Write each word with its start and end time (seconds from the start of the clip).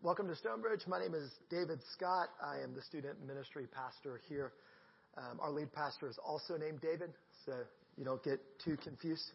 Welcome 0.00 0.28
to 0.28 0.36
Stonebridge. 0.36 0.86
My 0.86 1.00
name 1.00 1.12
is 1.12 1.28
David 1.50 1.80
Scott. 1.92 2.28
I 2.40 2.62
am 2.62 2.72
the 2.72 2.82
student 2.82 3.16
ministry 3.26 3.66
pastor 3.66 4.20
here. 4.28 4.52
Um, 5.16 5.40
our 5.40 5.50
lead 5.50 5.72
pastor 5.72 6.08
is 6.08 6.16
also 6.24 6.56
named 6.56 6.80
David, 6.80 7.10
so 7.44 7.52
you 7.96 8.04
don't 8.04 8.22
get 8.22 8.38
too 8.64 8.76
confused. 8.76 9.32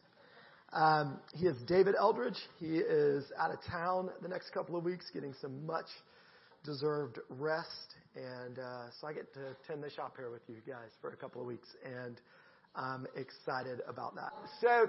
Um, 0.71 1.19
he 1.35 1.47
is 1.47 1.57
David 1.67 1.95
Eldridge. 1.99 2.37
He 2.61 2.77
is 2.77 3.25
out 3.37 3.51
of 3.51 3.57
town 3.69 4.09
the 4.21 4.29
next 4.29 4.51
couple 4.51 4.77
of 4.77 4.85
weeks, 4.85 5.11
getting 5.13 5.33
some 5.41 5.65
much 5.65 5.87
deserved 6.63 7.19
rest, 7.27 7.95
and 8.15 8.57
uh, 8.57 8.85
so 9.01 9.07
I 9.07 9.11
get 9.11 9.33
to 9.33 9.57
tend 9.67 9.83
the 9.83 9.89
shop 9.89 10.15
here 10.15 10.31
with 10.31 10.43
you 10.47 10.61
guys 10.65 10.91
for 11.01 11.09
a 11.09 11.17
couple 11.17 11.41
of 11.41 11.47
weeks, 11.47 11.67
and 11.83 12.21
I'm 12.73 13.05
excited 13.17 13.81
about 13.85 14.15
that. 14.15 14.31
So 14.61 14.87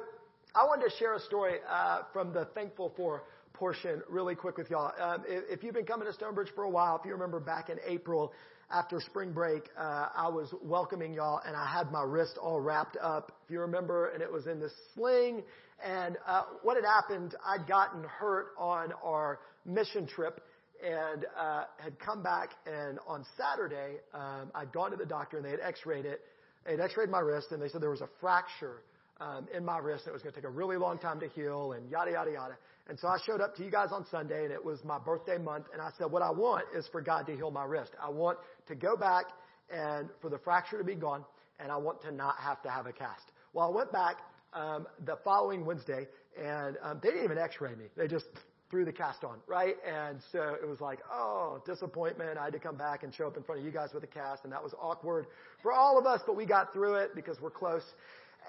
I 0.55 0.67
wanted 0.67 0.89
to 0.89 0.97
share 0.99 1.15
a 1.15 1.21
story 1.21 1.57
uh, 1.69 2.03
from 2.13 2.33
the 2.33 2.45
Thankful 2.55 2.93
for 2.97 3.25
portion 3.55 4.03
really 4.09 4.35
quick 4.35 4.59
with 4.59 4.69
y'all. 4.69 4.93
Um, 5.01 5.25
if, 5.27 5.63
you've 5.63 5.75
been 5.75 5.87
coming 5.87 6.07
to 6.07 6.13
Stonebridge 6.13 6.49
for 6.55 6.65
a 6.65 6.71
while, 6.71 6.99
if 6.99 7.07
you 7.07 7.13
remember 7.13 7.41
back 7.41 7.71
in 7.71 7.79
April 7.87 8.33
after 8.71 9.01
spring 9.01 9.33
break, 9.33 9.71
uh, 9.79 10.09
I 10.15 10.29
was 10.29 10.53
welcoming 10.63 11.15
y'all 11.15 11.41
and 11.47 11.57
I 11.57 11.67
had 11.67 11.91
my 11.91 12.03
wrist 12.03 12.37
all 12.41 12.61
wrapped 12.61 12.97
up, 13.01 13.33
if 13.45 13.51
you 13.51 13.61
remember, 13.61 14.09
and 14.09 14.23
it 14.23 14.31
was 14.31 14.47
in 14.47 14.61
this 14.61 14.73
sling. 14.95 15.43
And 15.85 16.17
uh, 16.27 16.43
what 16.63 16.77
had 16.77 16.85
happened, 16.85 17.35
I'd 17.47 17.67
gotten 17.67 18.05
hurt 18.05 18.49
on 18.59 18.93
our 19.03 19.41
mission 19.65 20.07
trip 20.07 20.41
and 20.85 21.25
uh, 21.39 21.65
had 21.79 21.99
come 21.99 22.23
back. 22.23 22.51
And 22.67 22.99
on 23.07 23.25
Saturday, 23.37 23.97
um, 24.13 24.51
I'd 24.55 24.73
gone 24.73 24.91
to 24.91 24.97
the 24.97 25.07
doctor 25.07 25.37
and 25.37 25.47
they 25.47 25.51
had 25.51 25.61
x-rayed 25.61 26.07
it. 26.07 26.21
They 26.65 26.73
had 26.73 26.81
x-rayed 26.81 27.09
my 27.09 27.21
wrist 27.21 27.49
and 27.53 27.63
they 27.63 27.69
said 27.69 27.81
there 27.81 27.91
was 27.91 28.01
a 28.01 28.09
fracture 28.21 28.83
um, 29.21 29.47
in 29.55 29.65
my 29.65 29.79
wrist 29.79 30.05
and 30.07 30.11
it 30.11 30.15
was 30.15 30.23
going 30.23 30.35
to 30.35 30.41
take 30.41 30.49
a 30.49 30.53
really 30.53 30.77
long 30.77 30.99
time 30.99 31.21
to 31.21 31.29
heal 31.29 31.73
and 31.73 31.89
yada, 31.91 32.13
yada, 32.13 32.33
yada. 32.33 32.57
And 32.89 32.99
so 32.99 33.09
I 33.09 33.17
showed 33.25 33.41
up 33.41 33.57
to 33.57 33.65
you 33.65 33.71
guys 33.71 33.89
on 33.93 34.05
Sunday 34.11 34.45
and 34.45 34.53
it 34.53 34.63
was 34.63 34.85
my 34.85 34.99
birthday 34.99 35.39
month 35.39 35.67
and 35.73 35.81
I 35.81 35.89
said, 35.97 36.11
what 36.11 36.23
I 36.23 36.31
want 36.31 36.65
is 36.77 36.87
for 36.93 37.01
God 37.01 37.27
to 37.27 37.35
heal 37.35 37.51
my 37.51 37.65
wrist. 37.65 37.93
I 38.03 38.11
want 38.11 38.39
to 38.69 38.75
go 38.75 38.95
back 38.97 39.25
and 39.71 40.09
for 40.21 40.29
the 40.29 40.39
fracture 40.39 40.77
to 40.77 40.85
be 40.85 40.95
gone 40.95 41.25
and 41.59 41.73
I 41.73 41.77
want 41.77 42.03
to 42.03 42.13
not 42.13 42.37
have 42.39 42.63
to 42.63 42.71
have 42.71 42.87
a 42.87 42.93
cast. 42.93 43.33
Well, 43.55 43.69
I 43.69 43.75
went 43.75 43.91
back, 43.91 44.17
um, 44.53 44.87
the 45.07 45.17
following 45.25 45.65
Wednesday 45.65 46.07
and, 46.39 46.77
um, 46.83 47.01
they 47.03 47.09
didn't 47.09 47.25
even 47.25 47.39
x-ray 47.39 47.75
me. 47.75 47.87
They 47.97 48.07
just 48.07 48.27
threw 48.71 48.85
the 48.85 48.93
cast 48.93 49.25
on, 49.25 49.39
right? 49.47 49.77
And 49.87 50.21
so 50.31 50.57
it 50.63 50.69
was 50.69 50.81
like, 50.83 50.99
oh, 51.11 51.63
disappointment. 51.65 52.37
I 52.37 52.45
had 52.45 52.53
to 52.53 52.59
come 52.59 52.77
back 52.77 53.03
and 53.03 53.15
show 53.15 53.27
up 53.27 53.39
in 53.39 53.45
front 53.45 53.61
of 53.61 53.65
you 53.65 53.73
guys 53.73 53.91
with 53.95 54.05
a 54.05 54.09
cast 54.09 54.45
and 54.45 54.53
that 54.53 54.63
was 54.63 54.75
awkward 54.79 55.27
for 55.63 55.73
all 55.73 55.99
of 55.99 56.05
us, 56.05 56.21
but 56.27 56.37
we 56.37 56.45
got 56.45 56.75
through 56.75 56.97
it 56.97 57.15
because 57.15 57.41
we're 57.41 57.51
close. 57.51 57.85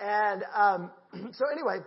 And, 0.02 0.44
um, 0.53 0.92
so 1.31 1.45
anyway, 1.53 1.86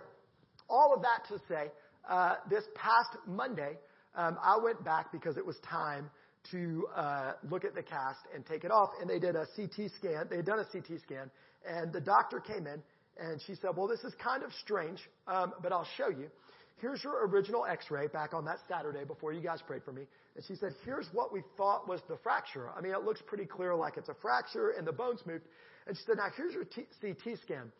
all 0.67 0.93
of 0.95 1.03
that 1.03 1.27
to 1.27 1.39
say, 1.47 1.71
uh, 2.09 2.35
this 2.49 2.63
past 2.75 3.15
Monday, 3.27 3.77
um, 4.15 4.37
I 4.43 4.57
went 4.61 4.83
back 4.83 5.11
because 5.11 5.37
it 5.37 5.45
was 5.45 5.57
time 5.59 6.09
to 6.51 6.87
uh, 6.95 7.33
look 7.49 7.63
at 7.63 7.75
the 7.75 7.83
cast 7.83 8.19
and 8.33 8.45
take 8.45 8.63
it 8.63 8.71
off. 8.71 8.89
And 8.99 9.09
they 9.09 9.19
did 9.19 9.35
a 9.35 9.45
CT 9.55 9.91
scan. 9.97 10.27
They 10.29 10.37
had 10.37 10.45
done 10.45 10.59
a 10.59 10.65
CT 10.65 10.99
scan, 11.03 11.29
and 11.65 11.93
the 11.93 12.01
doctor 12.01 12.39
came 12.39 12.65
in 12.65 12.81
and 13.21 13.41
she 13.45 13.55
said, 13.55 13.71
"Well, 13.75 13.87
this 13.87 14.03
is 14.03 14.13
kind 14.15 14.43
of 14.43 14.51
strange, 14.53 14.99
um, 15.27 15.53
but 15.61 15.71
I'll 15.71 15.87
show 15.97 16.09
you. 16.09 16.29
Here's 16.81 17.03
your 17.03 17.27
original 17.27 17.65
X-ray 17.65 18.07
back 18.07 18.33
on 18.33 18.45
that 18.45 18.59
Saturday 18.69 19.03
before 19.03 19.33
you 19.33 19.41
guys 19.41 19.61
prayed 19.61 19.83
for 19.83 19.91
me." 19.91 20.03
And 20.35 20.45
she 20.45 20.55
said, 20.55 20.73
"Here's 20.85 21.07
what 21.13 21.33
we 21.33 21.43
thought 21.57 21.87
was 21.87 22.01
the 22.07 22.17
fracture. 22.17 22.69
I 22.75 22.81
mean, 22.81 22.93
it 22.93 23.03
looks 23.03 23.21
pretty 23.21 23.45
clear, 23.45 23.75
like 23.75 23.97
it's 23.97 24.09
a 24.09 24.15
fracture, 24.15 24.71
and 24.71 24.87
the 24.87 24.93
bones 24.93 25.19
moved." 25.25 25.45
And 25.85 25.97
she 25.97 26.03
said, 26.05 26.17
"Now 26.17 26.29
here's 26.35 26.53
your 26.53 26.65
T- 26.65 26.87
CT 27.01 27.37
scan." 27.43 27.71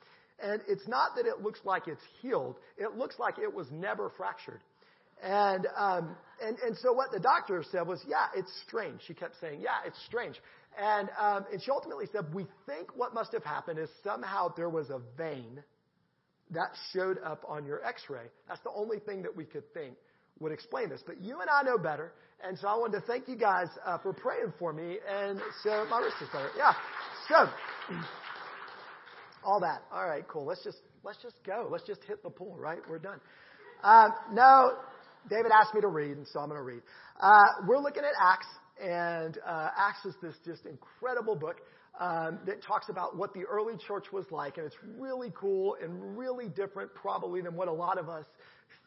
And 0.44 0.62
it's 0.68 0.88
not 0.88 1.16
that 1.16 1.26
it 1.26 1.42
looks 1.42 1.60
like 1.64 1.88
it's 1.88 2.02
healed. 2.22 2.56
It 2.78 2.98
looks 2.98 3.20
like 3.20 3.38
it 3.38 3.54
was 3.54 3.68
never 3.72 4.12
fractured. 4.16 4.62
And, 5.22 5.68
um, 5.76 6.16
and, 6.42 6.58
and 6.60 6.78
so 6.78 6.94
what 6.94 7.12
the 7.12 7.20
doctor 7.20 7.64
said 7.72 7.86
was, 7.86 8.02
yeah, 8.08 8.28
it's 8.36 8.52
strange. 8.66 9.02
She 9.06 9.14
kept 9.14 9.36
saying, 9.42 9.62
yeah, 9.62 9.86
it's 9.86 9.98
strange. 10.06 10.36
And, 10.82 11.10
um, 11.20 11.46
and 11.52 11.62
she 11.62 11.72
ultimately 11.72 12.06
said, 12.12 12.34
we 12.34 12.48
think 12.66 12.96
what 12.96 13.14
must 13.14 13.34
have 13.34 13.44
happened 13.44 13.80
is 13.80 13.90
somehow 14.04 14.54
there 14.56 14.70
was 14.70 14.90
a 14.90 15.02
vein 15.18 15.62
that 16.52 16.70
showed 16.94 17.18
up 17.24 17.44
on 17.48 17.66
your 17.66 17.86
x-ray. 17.86 18.28
That's 18.48 18.62
the 18.62 18.72
only 18.74 19.00
thing 19.00 19.24
that 19.24 19.36
we 19.36 19.44
could 19.44 19.72
think 19.74 19.96
would 20.40 20.52
explain 20.52 20.90
this. 20.90 21.04
But 21.06 21.22
you 21.22 21.42
and 21.42 21.50
I 21.50 21.64
know 21.64 21.78
better. 21.78 22.14
And 22.48 22.58
so 22.58 22.68
I 22.68 22.76
wanted 22.76 23.00
to 23.02 23.06
thank 23.06 23.28
you 23.28 23.36
guys 23.36 23.68
uh, 23.86 23.98
for 23.98 24.14
praying 24.14 24.54
for 24.58 24.72
me. 24.72 24.98
And 25.08 25.42
so 25.64 25.86
my 25.90 26.00
wrist 26.00 26.16
is 26.22 26.30
better. 26.32 26.50
Yeah. 26.58 26.74
So 27.28 27.96
all 29.44 29.60
that. 29.62 29.82
All 29.92 30.08
right, 30.08 30.28
cool. 30.28 30.46
Let's 30.46 30.64
just 30.64 30.78
let's 31.04 31.22
just 31.22 31.36
go. 31.46 31.68
Let's 31.72 31.86
just 31.86 32.04
hit 32.04 32.24
the 32.24 32.30
pool, 32.30 32.56
right? 32.58 32.80
We're 32.90 33.00
done. 33.00 33.20
Um, 33.84 34.10
no, 34.34 34.72
David 35.30 35.52
asked 35.54 35.74
me 35.74 35.82
to 35.82 35.88
read, 35.88 36.18
and 36.18 36.28
so 36.28 36.40
I'm 36.40 36.50
going 36.50 36.60
to 36.60 36.64
read. 36.64 36.82
Uh, 37.20 37.46
we're 37.68 37.80
looking 37.80 38.04
at 38.04 38.12
Acts, 38.22 38.48
and 38.82 39.38
uh, 39.48 39.70
Acts 39.78 40.06
is 40.06 40.16
this 40.22 40.36
just 40.46 40.66
incredible 40.66 41.36
book 41.36 41.58
um, 42.00 42.40
that 42.46 42.62
talks 42.62 42.90
about 42.90 43.18
what 43.18 43.34
the 43.34 43.44
early 43.50 43.76
church 43.88 44.06
was 44.12 44.26
like, 44.32 44.58
and 44.58 44.66
it's 44.66 44.76
really 44.98 45.32
cool 45.36 45.76
and 45.82 46.18
really 46.18 46.48
different, 46.50 46.94
probably, 46.94 47.42
than 47.42 47.56
what 47.56 47.68
a 47.68 47.74
lot 47.74 47.98
of 47.98 48.10
us 48.10 48.26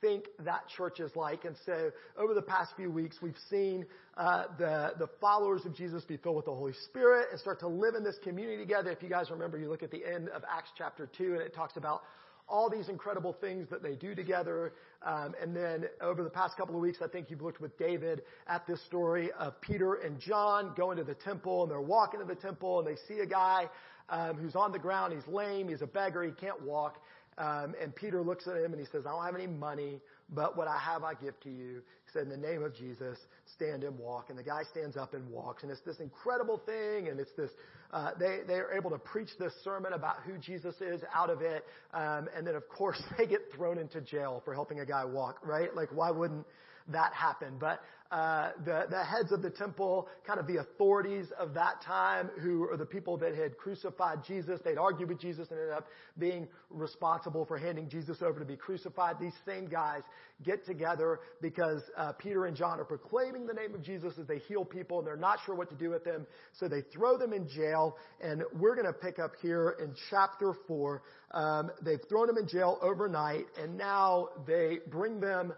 think 0.00 0.24
that 0.44 0.68
church 0.76 1.00
is 1.00 1.14
like. 1.14 1.44
And 1.44 1.56
so 1.64 1.90
over 2.16 2.34
the 2.34 2.42
past 2.42 2.72
few 2.76 2.90
weeks, 2.90 3.16
we've 3.22 3.36
seen 3.50 3.86
uh, 4.16 4.44
the, 4.58 4.92
the 4.98 5.08
followers 5.20 5.64
of 5.64 5.74
Jesus 5.74 6.04
be 6.04 6.16
filled 6.16 6.36
with 6.36 6.46
the 6.46 6.54
Holy 6.54 6.74
Spirit 6.84 7.28
and 7.30 7.40
start 7.40 7.60
to 7.60 7.68
live 7.68 7.94
in 7.94 8.04
this 8.04 8.16
community 8.22 8.58
together. 8.58 8.90
If 8.90 9.02
you 9.02 9.08
guys 9.08 9.30
remember, 9.30 9.58
you 9.58 9.68
look 9.68 9.82
at 9.82 9.90
the 9.90 10.04
end 10.04 10.28
of 10.28 10.42
Acts 10.50 10.70
chapter 10.76 11.08
2 11.16 11.34
and 11.34 11.42
it 11.42 11.54
talks 11.54 11.76
about 11.76 12.02
all 12.48 12.68
these 12.68 12.88
incredible 12.88 13.32
things 13.40 13.68
that 13.70 13.82
they 13.82 13.94
do 13.94 14.14
together. 14.14 14.74
Um, 15.04 15.34
and 15.40 15.56
then 15.56 15.86
over 16.00 16.22
the 16.22 16.30
past 16.30 16.56
couple 16.56 16.74
of 16.74 16.82
weeks, 16.82 16.98
I 17.02 17.08
think 17.08 17.30
you've 17.30 17.40
looked 17.40 17.60
with 17.60 17.76
David 17.78 18.22
at 18.46 18.66
this 18.66 18.84
story 18.84 19.30
of 19.38 19.60
Peter 19.60 19.94
and 19.94 20.18
John 20.20 20.74
going 20.76 20.98
to 20.98 21.04
the 21.04 21.14
temple 21.14 21.62
and 21.62 21.70
they're 21.70 21.80
walking 21.80 22.20
to 22.20 22.26
the 22.26 22.34
temple 22.34 22.80
and 22.80 22.86
they 22.86 23.00
see 23.08 23.20
a 23.20 23.26
guy 23.26 23.68
um, 24.08 24.36
who's 24.36 24.54
on 24.54 24.72
the 24.72 24.78
ground. 24.78 25.14
He's 25.14 25.26
lame. 25.32 25.68
He's 25.68 25.82
a 25.82 25.86
beggar. 25.86 26.22
He 26.22 26.32
can't 26.32 26.60
walk. 26.62 27.02
Um, 27.38 27.74
and 27.80 27.94
Peter 27.94 28.22
looks 28.22 28.46
at 28.46 28.56
him 28.56 28.72
and 28.72 28.80
he 28.80 28.86
says, 28.92 29.04
I 29.06 29.10
don't 29.10 29.24
have 29.24 29.34
any 29.34 29.46
money, 29.46 30.00
but 30.30 30.56
what 30.56 30.68
I 30.68 30.78
have 30.78 31.02
I 31.02 31.14
give 31.14 31.38
to 31.40 31.50
you. 31.50 31.82
He 32.04 32.12
said, 32.12 32.24
in 32.24 32.28
the 32.28 32.36
name 32.36 32.62
of 32.62 32.74
Jesus, 32.74 33.18
stand 33.54 33.84
and 33.84 33.98
walk. 33.98 34.28
And 34.28 34.38
the 34.38 34.42
guy 34.42 34.62
stands 34.70 34.96
up 34.96 35.14
and 35.14 35.28
walks. 35.30 35.62
And 35.62 35.72
it's 35.72 35.80
this 35.80 36.00
incredible 36.00 36.60
thing. 36.66 37.08
And 37.08 37.18
it's 37.18 37.32
this, 37.36 37.50
uh, 37.92 38.10
they, 38.18 38.40
they 38.46 38.54
are 38.54 38.72
able 38.72 38.90
to 38.90 38.98
preach 38.98 39.30
this 39.38 39.52
sermon 39.64 39.94
about 39.94 40.16
who 40.26 40.36
Jesus 40.38 40.74
is 40.80 41.00
out 41.14 41.30
of 41.30 41.40
it. 41.40 41.64
Um, 41.94 42.28
and 42.36 42.46
then 42.46 42.54
of 42.54 42.68
course 42.68 43.02
they 43.18 43.26
get 43.26 43.40
thrown 43.54 43.78
into 43.78 44.00
jail 44.00 44.42
for 44.44 44.52
helping 44.52 44.80
a 44.80 44.86
guy 44.86 45.04
walk, 45.04 45.38
right? 45.44 45.74
Like 45.74 45.88
why 45.92 46.10
wouldn't 46.10 46.46
that 46.88 47.12
happened. 47.12 47.58
But 47.60 47.80
uh, 48.10 48.50
the, 48.66 48.84
the 48.90 49.02
heads 49.02 49.32
of 49.32 49.40
the 49.40 49.48
temple, 49.48 50.06
kind 50.26 50.38
of 50.38 50.46
the 50.46 50.58
authorities 50.58 51.26
of 51.38 51.54
that 51.54 51.80
time, 51.82 52.28
who 52.42 52.68
are 52.70 52.76
the 52.76 52.84
people 52.84 53.16
that 53.16 53.34
had 53.34 53.56
crucified 53.56 54.18
Jesus. 54.26 54.60
They'd 54.62 54.76
argued 54.76 55.08
with 55.08 55.18
Jesus 55.18 55.48
and 55.50 55.58
ended 55.58 55.74
up 55.74 55.86
being 56.18 56.46
responsible 56.68 57.46
for 57.46 57.56
handing 57.56 57.88
Jesus 57.88 58.20
over 58.20 58.38
to 58.38 58.44
be 58.44 58.56
crucified. 58.56 59.16
These 59.18 59.32
same 59.46 59.66
guys 59.66 60.02
get 60.44 60.66
together 60.66 61.20
because 61.40 61.80
uh, 61.96 62.12
Peter 62.12 62.44
and 62.44 62.54
John 62.54 62.78
are 62.78 62.84
proclaiming 62.84 63.46
the 63.46 63.54
name 63.54 63.74
of 63.74 63.82
Jesus 63.82 64.12
as 64.20 64.26
they 64.26 64.38
heal 64.40 64.64
people, 64.64 64.98
and 64.98 65.06
they're 65.06 65.16
not 65.16 65.38
sure 65.46 65.54
what 65.54 65.70
to 65.70 65.76
do 65.76 65.88
with 65.88 66.04
them. 66.04 66.26
So 66.52 66.68
they 66.68 66.82
throw 66.92 67.16
them 67.16 67.32
in 67.32 67.48
jail, 67.48 67.96
and 68.20 68.42
we're 68.60 68.74
going 68.74 68.86
to 68.86 68.92
pick 68.92 69.18
up 69.18 69.32
here 69.40 69.76
in 69.82 69.94
chapter 70.10 70.52
four. 70.68 71.02
Um, 71.30 71.70
they've 71.80 72.00
thrown 72.10 72.26
them 72.26 72.36
in 72.36 72.46
jail 72.46 72.78
overnight, 72.82 73.46
and 73.58 73.78
now 73.78 74.28
they 74.46 74.80
bring 74.90 75.18
them 75.18 75.54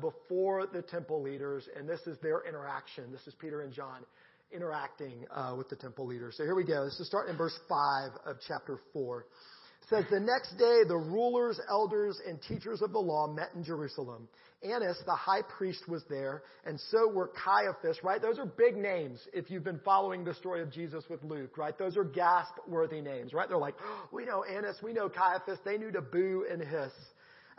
before 0.00 0.66
the 0.66 0.82
temple 0.82 1.22
leaders, 1.22 1.68
and 1.76 1.88
this 1.88 2.00
is 2.06 2.18
their 2.22 2.42
interaction. 2.48 3.12
This 3.12 3.26
is 3.26 3.34
Peter 3.40 3.62
and 3.62 3.72
John 3.72 4.04
interacting 4.52 5.26
uh, 5.30 5.54
with 5.56 5.68
the 5.68 5.76
temple 5.76 6.06
leaders. 6.06 6.36
So 6.36 6.44
here 6.44 6.54
we 6.54 6.64
go. 6.64 6.84
This 6.84 6.98
is 7.00 7.06
starting 7.06 7.32
in 7.32 7.38
verse 7.38 7.58
5 7.68 8.10
of 8.26 8.36
chapter 8.46 8.78
4. 8.92 9.20
It 9.20 9.88
says, 9.88 10.04
The 10.10 10.20
next 10.20 10.56
day 10.58 10.82
the 10.86 10.96
rulers, 10.96 11.60
elders, 11.68 12.18
and 12.26 12.40
teachers 12.42 12.82
of 12.82 12.92
the 12.92 12.98
law 12.98 13.26
met 13.26 13.50
in 13.54 13.62
Jerusalem. 13.62 14.28
Annas, 14.62 15.00
the 15.06 15.14
high 15.14 15.42
priest, 15.56 15.88
was 15.88 16.02
there, 16.10 16.42
and 16.64 16.80
so 16.90 17.08
were 17.08 17.28
Caiaphas, 17.28 18.02
right? 18.02 18.20
Those 18.20 18.40
are 18.40 18.46
big 18.46 18.76
names 18.76 19.20
if 19.32 19.50
you've 19.50 19.62
been 19.62 19.80
following 19.84 20.24
the 20.24 20.34
story 20.34 20.62
of 20.62 20.72
Jesus 20.72 21.04
with 21.08 21.22
Luke, 21.22 21.56
right? 21.56 21.78
Those 21.78 21.96
are 21.96 22.02
gasp 22.02 22.54
worthy 22.66 23.00
names, 23.00 23.32
right? 23.32 23.48
They're 23.48 23.56
like, 23.56 23.76
oh, 23.80 24.08
we 24.12 24.24
know 24.24 24.42
Annas, 24.42 24.76
we 24.82 24.92
know 24.92 25.08
Caiaphas. 25.08 25.60
They 25.64 25.78
knew 25.78 25.92
to 25.92 26.00
boo 26.00 26.44
and 26.50 26.60
hiss 26.60 26.92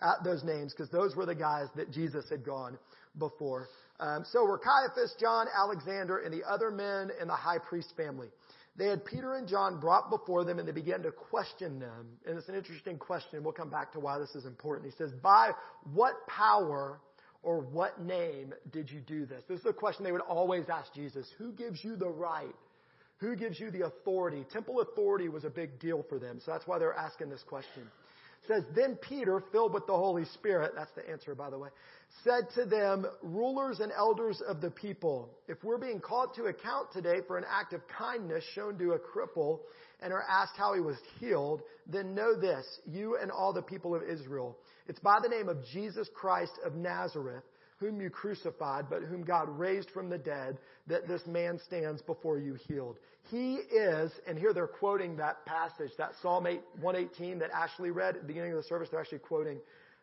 at 0.01 0.23
those 0.23 0.43
names 0.43 0.73
because 0.73 0.89
those 0.89 1.15
were 1.15 1.25
the 1.25 1.35
guys 1.35 1.67
that 1.75 1.91
Jesus 1.91 2.25
had 2.29 2.43
gone 2.43 2.77
before. 3.17 3.67
Um, 3.99 4.23
so 4.31 4.45
were 4.45 4.57
Caiaphas, 4.57 5.15
John, 5.19 5.47
Alexander, 5.53 6.19
and 6.19 6.33
the 6.33 6.43
other 6.47 6.71
men 6.71 7.11
in 7.21 7.27
the 7.27 7.35
high 7.35 7.59
priest 7.59 7.93
family. 7.97 8.29
They 8.77 8.87
had 8.87 9.03
Peter 9.03 9.35
and 9.35 9.47
John 9.47 9.79
brought 9.79 10.09
before 10.09 10.45
them 10.45 10.57
and 10.57 10.67
they 10.67 10.71
began 10.71 11.03
to 11.03 11.11
question 11.11 11.79
them. 11.79 12.07
And 12.25 12.37
it's 12.37 12.47
an 12.47 12.55
interesting 12.55 12.97
question. 12.97 13.43
We'll 13.43 13.51
come 13.51 13.69
back 13.69 13.91
to 13.93 13.99
why 13.99 14.19
this 14.19 14.35
is 14.35 14.45
important. 14.45 14.89
He 14.89 14.97
says, 14.97 15.11
by 15.21 15.51
what 15.93 16.13
power 16.27 17.01
or 17.43 17.59
what 17.59 18.01
name 18.01 18.53
did 18.71 18.89
you 18.89 19.01
do 19.01 19.25
this? 19.25 19.43
This 19.49 19.59
is 19.59 19.65
a 19.65 19.73
question 19.73 20.05
they 20.05 20.13
would 20.13 20.21
always 20.21 20.69
ask 20.69 20.93
Jesus. 20.93 21.27
Who 21.37 21.51
gives 21.51 21.83
you 21.83 21.97
the 21.97 22.07
right? 22.07 22.55
Who 23.17 23.35
gives 23.35 23.59
you 23.59 23.69
the 23.69 23.85
authority? 23.85 24.45
Temple 24.53 24.79
authority 24.79 25.27
was 25.27 25.43
a 25.43 25.49
big 25.49 25.77
deal 25.79 26.05
for 26.07 26.17
them. 26.17 26.39
So 26.45 26.51
that's 26.51 26.65
why 26.65 26.79
they're 26.79 26.93
asking 26.93 27.29
this 27.29 27.43
question 27.43 27.83
says, 28.47 28.63
Then 28.75 28.97
Peter, 29.01 29.43
filled 29.51 29.73
with 29.73 29.85
the 29.87 29.95
Holy 29.95 30.25
Spirit, 30.25 30.73
that's 30.75 30.91
the 30.95 31.09
answer, 31.09 31.35
by 31.35 31.49
the 31.49 31.57
way, 31.57 31.69
said 32.23 32.49
to 32.55 32.65
them, 32.65 33.05
rulers 33.21 33.79
and 33.79 33.91
elders 33.91 34.41
of 34.47 34.61
the 34.61 34.71
people, 34.71 35.29
if 35.47 35.63
we're 35.63 35.77
being 35.77 35.99
called 35.99 36.33
to 36.35 36.45
account 36.45 36.91
today 36.91 37.19
for 37.27 37.37
an 37.37 37.45
act 37.49 37.73
of 37.73 37.81
kindness 37.87 38.43
shown 38.53 38.77
to 38.77 38.91
a 38.93 38.99
cripple 38.99 39.59
and 40.01 40.11
are 40.13 40.25
asked 40.29 40.53
how 40.57 40.73
he 40.73 40.81
was 40.81 40.97
healed, 41.19 41.61
then 41.87 42.15
know 42.15 42.39
this, 42.39 42.65
you 42.85 43.17
and 43.21 43.31
all 43.31 43.53
the 43.53 43.61
people 43.61 43.95
of 43.95 44.03
Israel. 44.03 44.57
It's 44.87 44.99
by 44.99 45.19
the 45.21 45.29
name 45.29 45.49
of 45.49 45.57
Jesus 45.71 46.09
Christ 46.13 46.53
of 46.65 46.75
Nazareth, 46.75 47.43
whom 47.79 48.01
you 48.01 48.09
crucified, 48.09 48.85
but 48.89 49.03
whom 49.03 49.23
God 49.23 49.47
raised 49.49 49.89
from 49.91 50.09
the 50.09 50.17
dead, 50.17 50.57
that 50.87 51.07
this 51.07 51.25
man 51.25 51.59
stands 51.65 52.01
before 52.01 52.37
you 52.37 52.55
healed. 52.67 52.97
He 53.31 53.55
is, 53.55 54.11
and 54.27 54.37
here 54.37 54.53
they're 54.53 54.67
quoting 54.67 55.15
that 55.17 55.45
passage, 55.45 55.91
that 55.97 56.11
Psalm 56.21 56.47
8, 56.47 56.61
118 56.81 57.39
that 57.39 57.51
Ashley 57.51 57.91
read 57.91 58.15
at 58.15 58.21
the 58.21 58.27
beginning 58.27 58.51
of 58.51 58.57
the 58.57 58.63
service. 58.63 58.89
They're 58.89 58.99
actually 58.99 59.19
quoting 59.19 59.59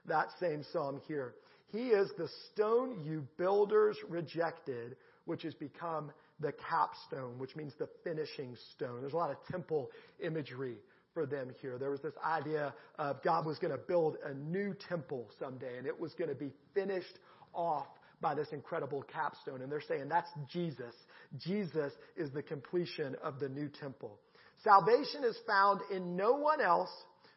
that 0.06 0.28
same 0.40 0.62
psalm 0.72 1.00
here. 1.06 1.34
He 1.72 1.88
is 1.88 2.10
the 2.16 2.28
stone 2.52 3.02
you 3.04 3.26
builders 3.36 3.96
rejected, 4.08 4.96
which 5.24 5.42
has 5.42 5.54
become 5.54 6.12
the 6.40 6.52
capstone, 6.70 7.38
which 7.38 7.56
means 7.56 7.72
the 7.78 7.88
finishing 8.04 8.56
stone. 8.74 9.00
There's 9.00 9.14
a 9.14 9.16
lot 9.16 9.30
of 9.30 9.36
temple 9.50 9.90
imagery 10.20 10.76
for 11.12 11.26
them 11.26 11.50
here. 11.60 11.78
There 11.78 11.90
was 11.90 12.02
this 12.02 12.14
idea 12.24 12.74
of 12.98 13.22
God 13.22 13.46
was 13.46 13.58
going 13.58 13.72
to 13.72 13.78
build 13.78 14.18
a 14.24 14.34
new 14.34 14.74
temple 14.88 15.28
someday, 15.38 15.78
and 15.78 15.86
it 15.86 15.98
was 15.98 16.12
going 16.14 16.28
to 16.28 16.36
be 16.36 16.52
finished 16.74 17.18
off 17.56 17.86
by 18.20 18.34
this 18.34 18.48
incredible 18.52 19.02
capstone. 19.02 19.62
And 19.62 19.72
they're 19.72 19.80
saying 19.80 20.08
that's 20.08 20.30
Jesus. 20.52 20.94
Jesus 21.38 21.92
is 22.16 22.30
the 22.30 22.42
completion 22.42 23.16
of 23.22 23.40
the 23.40 23.48
new 23.48 23.68
temple. 23.68 24.18
Salvation 24.62 25.24
is 25.24 25.36
found 25.46 25.80
in 25.90 26.16
no 26.16 26.32
one 26.32 26.60
else 26.60 26.90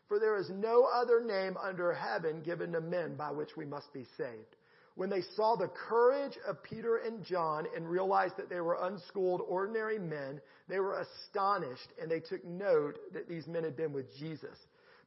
for 0.09 0.19
there 0.19 0.37
is 0.37 0.49
no 0.49 0.85
other 0.91 1.23
name 1.23 1.55
under 1.63 1.93
heaven 1.93 2.41
given 2.41 2.71
to 2.73 2.81
men 2.81 3.15
by 3.15 3.29
which 3.29 3.55
we 3.55 3.63
must 3.63 3.93
be 3.93 4.05
saved. 4.17 4.55
When 4.95 5.09
they 5.09 5.21
saw 5.35 5.55
the 5.55 5.69
courage 5.69 6.37
of 6.45 6.61
Peter 6.63 6.97
and 6.97 7.23
John 7.23 7.67
and 7.73 7.87
realized 7.87 8.35
that 8.37 8.49
they 8.49 8.59
were 8.59 8.79
unschooled, 8.81 9.41
ordinary 9.47 9.99
men, 9.99 10.41
they 10.67 10.79
were 10.79 10.99
astonished 10.99 11.87
and 12.01 12.11
they 12.11 12.19
took 12.19 12.43
note 12.43 12.97
that 13.13 13.29
these 13.29 13.47
men 13.47 13.63
had 13.63 13.77
been 13.77 13.93
with 13.93 14.13
Jesus. 14.17 14.57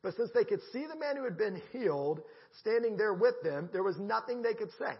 But 0.02 0.16
since 0.16 0.30
they 0.34 0.44
could 0.44 0.60
see 0.72 0.86
the 0.86 0.98
man 0.98 1.16
who 1.16 1.24
had 1.24 1.38
been 1.38 1.62
healed 1.72 2.22
standing 2.60 2.96
there 2.96 3.14
with 3.14 3.40
them, 3.42 3.70
there 3.72 3.84
was 3.84 3.98
nothing 3.98 4.42
they 4.42 4.54
could 4.54 4.70
say. 4.78 4.94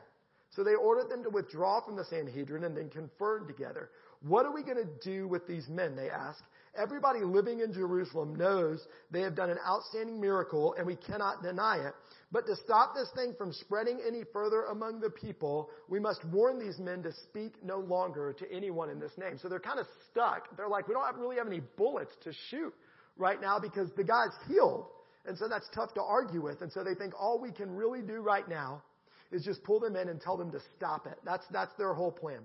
So 0.51 0.63
they 0.63 0.75
ordered 0.75 1.09
them 1.09 1.23
to 1.25 1.31
withdraw 1.31 1.81
from 1.81 1.97
the 1.97 2.05
Sanhedrin 2.05 2.65
and 2.65 2.77
then 2.77 2.91
conferred 2.91 3.49
together. 3.49 3.91
What 4.21 4.47
are 4.47 4.53
we 4.53 4.63
going 4.63 4.77
to 4.77 4.89
do 5.03 5.27
with 5.27 5.47
these 5.47 5.69
men? 5.69 5.97
They 5.97 6.11
asked. 6.11 6.43
Everybody 6.75 7.21
living 7.21 7.61
in 7.61 7.73
Jerusalem 7.73 8.35
knows 8.35 8.87
they 9.11 9.21
have 9.23 9.35
done 9.35 9.51
an 9.51 9.59
outstanding 9.67 10.21
miracle 10.21 10.75
and 10.79 10.87
we 10.87 10.97
cannot 10.97 11.43
deny 11.43 11.77
it. 11.87 11.95
But 12.31 12.47
to 12.47 12.57
stop 12.57 12.95
this 12.95 13.11
thing 13.15 13.35
from 13.37 13.53
spreading 13.53 14.01
any 14.07 14.25
further 14.33 14.65
among 14.65 15.01
the 15.01 15.11
people, 15.11 15.69
we 15.89 16.01
must 16.01 16.25
warn 16.27 16.59
these 16.59 16.79
men 16.79 17.03
to 17.03 17.13
speak 17.13 17.63
no 17.63 17.79
longer 17.79 18.33
to 18.35 18.51
anyone 18.51 18.89
in 18.89 18.99
this 18.99 19.13
name. 19.19 19.39
So 19.41 19.49
they're 19.49 19.61
kind 19.61 19.81
of 19.81 19.87
stuck. 20.11 20.57
They're 20.57 20.69
like, 20.69 20.89
we 20.89 20.95
don't 20.95 21.05
have, 21.05 21.17
really 21.17 21.37
have 21.37 21.47
any 21.47 21.61
bullets 21.77 22.13
to 22.25 22.33
shoot 22.49 22.73
right 23.17 23.41
now 23.41 23.59
because 23.59 23.91
the 23.97 24.05
guy's 24.05 24.35
healed. 24.49 24.87
And 25.25 25.39
so 25.39 25.49
that's 25.49 25.69
tough 25.75 25.95
to 25.95 26.03
argue 26.03 26.43
with. 26.43 26.63
And 26.63 26.73
so 26.73 26.83
they 26.83 26.95
think 26.95 27.15
all 27.19 27.41
we 27.41 27.53
can 27.53 27.71
really 27.71 28.03
do 28.03 28.21
right 28.21 28.49
now 28.49 28.83
is 29.31 29.45
just 29.45 29.63
pull 29.63 29.81
them 29.81 29.97
in 29.97 30.09
and 30.09 30.21
tell 30.21 30.37
them 30.37 30.51
to 30.53 30.61
stop 30.77 31.07
it. 31.07 31.19
That's, 31.25 31.45
that's 31.53 31.75
their 31.79 31.95
whole 31.95 32.13
plan. 32.13 32.41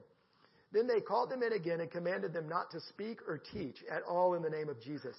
Then 0.72 0.88
they 0.88 1.00
called 1.00 1.32
them 1.32 1.44
in 1.44 1.54
again 1.54 1.80
and 1.82 1.90
commanded 1.90 2.34
them 2.34 2.48
not 2.48 2.72
to 2.72 2.80
speak 2.82 3.20
or 3.28 3.42
teach 3.54 3.78
at 3.90 4.04
all 4.04 4.36
in 4.36 4.42
the 4.42 4.50
name 4.50 4.70
of 4.70 4.82
Jesus. 4.82 5.16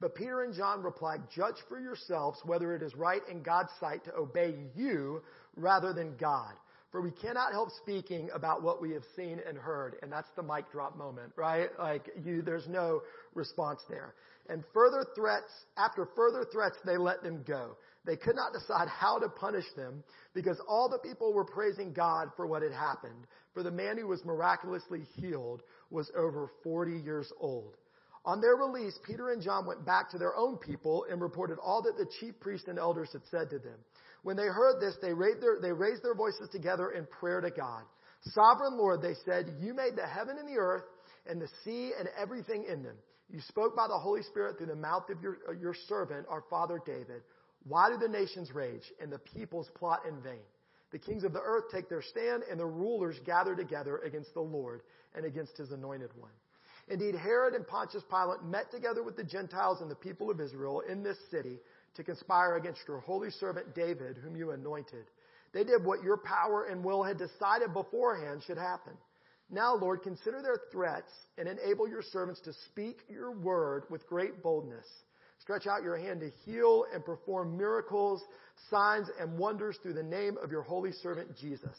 But 0.00 0.14
Peter 0.14 0.42
and 0.42 0.54
John 0.54 0.82
replied, 0.82 1.20
Judge 1.34 1.56
for 1.68 1.78
yourselves 1.78 2.40
whether 2.44 2.74
it 2.74 2.82
is 2.82 2.94
right 2.96 3.22
in 3.30 3.42
God's 3.42 3.70
sight 3.78 4.04
to 4.04 4.14
obey 4.14 4.54
you 4.74 5.22
rather 5.56 5.92
than 5.92 6.16
God. 6.16 6.52
For 6.94 7.00
we 7.00 7.10
cannot 7.10 7.50
help 7.50 7.70
speaking 7.82 8.30
about 8.32 8.62
what 8.62 8.80
we 8.80 8.92
have 8.92 9.02
seen 9.16 9.40
and 9.48 9.58
heard. 9.58 9.96
And 10.00 10.12
that's 10.12 10.28
the 10.36 10.44
mic 10.44 10.70
drop 10.70 10.96
moment, 10.96 11.32
right? 11.34 11.70
Like 11.76 12.08
you, 12.24 12.40
there's 12.40 12.68
no 12.68 13.00
response 13.34 13.80
there. 13.88 14.14
And 14.48 14.62
further 14.72 15.04
threats, 15.16 15.50
after 15.76 16.06
further 16.14 16.46
threats, 16.52 16.76
they 16.86 16.96
let 16.96 17.20
them 17.24 17.42
go. 17.44 17.76
They 18.04 18.14
could 18.14 18.36
not 18.36 18.52
decide 18.52 18.86
how 18.86 19.18
to 19.18 19.28
punish 19.28 19.64
them 19.76 20.04
because 20.34 20.60
all 20.68 20.88
the 20.88 21.00
people 21.00 21.32
were 21.32 21.44
praising 21.44 21.92
God 21.92 22.28
for 22.36 22.46
what 22.46 22.62
had 22.62 22.70
happened. 22.70 23.26
For 23.54 23.64
the 23.64 23.72
man 23.72 23.98
who 23.98 24.06
was 24.06 24.24
miraculously 24.24 25.02
healed 25.16 25.62
was 25.90 26.12
over 26.16 26.48
40 26.62 26.92
years 26.92 27.32
old. 27.40 27.74
On 28.24 28.40
their 28.40 28.54
release, 28.54 28.96
Peter 29.04 29.32
and 29.32 29.42
John 29.42 29.66
went 29.66 29.84
back 29.84 30.10
to 30.10 30.18
their 30.18 30.36
own 30.36 30.58
people 30.58 31.06
and 31.10 31.20
reported 31.20 31.58
all 31.58 31.82
that 31.82 31.98
the 31.98 32.06
chief 32.20 32.38
priests 32.38 32.68
and 32.68 32.78
elders 32.78 33.10
had 33.12 33.22
said 33.32 33.50
to 33.50 33.58
them. 33.58 33.78
When 34.24 34.36
they 34.36 34.46
heard 34.46 34.80
this, 34.80 34.96
they 35.00 35.12
raised 35.12 35.42
their, 35.42 35.58
they 35.60 35.70
raised 35.70 36.02
their 36.02 36.14
voices 36.14 36.48
together 36.50 36.90
in 36.90 37.06
prayer 37.06 37.40
to 37.42 37.50
God. 37.50 37.82
Sovereign 38.32 38.78
Lord, 38.78 39.02
they 39.02 39.14
said, 39.26 39.54
you 39.60 39.74
made 39.74 39.96
the 39.96 40.06
heaven 40.06 40.38
and 40.38 40.48
the 40.48 40.58
earth 40.58 40.84
and 41.28 41.40
the 41.40 41.48
sea 41.62 41.92
and 41.98 42.08
everything 42.18 42.64
in 42.64 42.82
them. 42.82 42.96
You 43.30 43.40
spoke 43.40 43.76
by 43.76 43.86
the 43.86 43.98
Holy 43.98 44.22
Spirit 44.22 44.56
through 44.56 44.68
the 44.68 44.76
mouth 44.76 45.10
of 45.10 45.22
your, 45.22 45.38
your 45.60 45.74
servant, 45.88 46.26
our 46.30 46.42
father 46.48 46.80
David. 46.84 47.22
Why 47.64 47.90
do 47.90 47.98
the 47.98 48.08
nations 48.08 48.54
rage 48.54 48.90
and 49.00 49.12
the 49.12 49.18
peoples 49.18 49.68
plot 49.76 50.00
in 50.08 50.20
vain? 50.22 50.42
The 50.90 50.98
kings 50.98 51.24
of 51.24 51.34
the 51.34 51.42
earth 51.42 51.64
take 51.70 51.90
their 51.90 52.02
stand 52.02 52.44
and 52.50 52.58
the 52.58 52.66
rulers 52.66 53.16
gather 53.26 53.54
together 53.54 53.98
against 53.98 54.32
the 54.32 54.40
Lord 54.40 54.80
and 55.14 55.26
against 55.26 55.58
his 55.58 55.70
anointed 55.70 56.10
one. 56.16 56.30
Indeed, 56.88 57.14
Herod 57.14 57.54
and 57.54 57.66
Pontius 57.66 58.04
Pilate 58.08 58.42
met 58.42 58.70
together 58.70 59.02
with 59.02 59.16
the 59.16 59.24
Gentiles 59.24 59.80
and 59.80 59.90
the 59.90 59.96
people 59.96 60.30
of 60.30 60.40
Israel 60.40 60.82
in 60.88 61.02
this 61.02 61.16
city 61.30 61.58
to 61.96 62.04
conspire 62.04 62.56
against 62.56 62.80
your 62.88 63.00
holy 63.00 63.30
servant 63.30 63.74
David, 63.74 64.16
whom 64.22 64.36
you 64.36 64.50
anointed. 64.50 65.04
They 65.52 65.64
did 65.64 65.84
what 65.84 66.02
your 66.02 66.16
power 66.16 66.64
and 66.64 66.84
will 66.84 67.02
had 67.02 67.18
decided 67.18 67.72
beforehand 67.72 68.42
should 68.44 68.58
happen. 68.58 68.94
Now, 69.50 69.76
Lord, 69.76 70.02
consider 70.02 70.42
their 70.42 70.58
threats 70.72 71.12
and 71.38 71.48
enable 71.48 71.88
your 71.88 72.02
servants 72.02 72.40
to 72.40 72.52
speak 72.70 72.98
your 73.08 73.32
word 73.32 73.84
with 73.90 74.06
great 74.08 74.42
boldness. 74.42 74.86
Stretch 75.38 75.66
out 75.66 75.82
your 75.82 75.96
hand 75.96 76.20
to 76.20 76.30
heal 76.44 76.86
and 76.92 77.04
perform 77.04 77.56
miracles, 77.56 78.22
signs, 78.70 79.08
and 79.20 79.38
wonders 79.38 79.78
through 79.82 79.92
the 79.92 80.02
name 80.02 80.36
of 80.42 80.50
your 80.50 80.62
holy 80.62 80.92
servant 81.02 81.36
Jesus. 81.36 81.76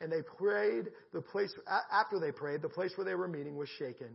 And 0.00 0.10
they 0.10 0.22
prayed, 0.22 0.86
the 1.12 1.20
place, 1.20 1.52
after 1.92 2.18
they 2.18 2.32
prayed, 2.32 2.62
the 2.62 2.68
place 2.68 2.92
where 2.96 3.04
they 3.04 3.14
were 3.14 3.28
meeting 3.28 3.56
was 3.56 3.68
shaken, 3.78 4.08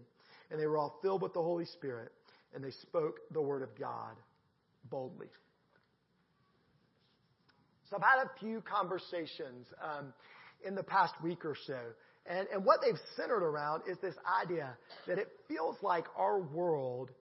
and 0.52 0.60
they 0.60 0.66
were 0.66 0.78
all 0.78 1.00
filled 1.02 1.22
with 1.22 1.34
the 1.34 1.42
Holy 1.42 1.66
Spirit, 1.66 2.12
and 2.54 2.64
they 2.64 2.72
spoke 2.72 3.20
the 3.32 3.42
word 3.42 3.62
of 3.62 3.70
God 3.80 4.18
boldly. 4.90 5.28
So 7.90 7.96
I've 7.96 8.04
had 8.04 8.26
a 8.26 8.40
few 8.40 8.62
conversations 8.62 9.68
um, 9.82 10.14
in 10.66 10.76
the 10.76 10.84
past 10.84 11.14
week 11.24 11.46
or 11.46 11.56
so, 11.66 11.80
and, 12.26 12.48
and 12.54 12.66
what 12.66 12.80
they've 12.82 13.00
centered 13.16 13.44
around 13.44 13.84
is 13.90 13.98
this 14.00 14.16
idea 14.44 14.76
that 15.08 15.18
it 15.18 15.30
feels 15.48 15.78
like 15.82 16.06
our 16.18 16.40
world 16.40 17.12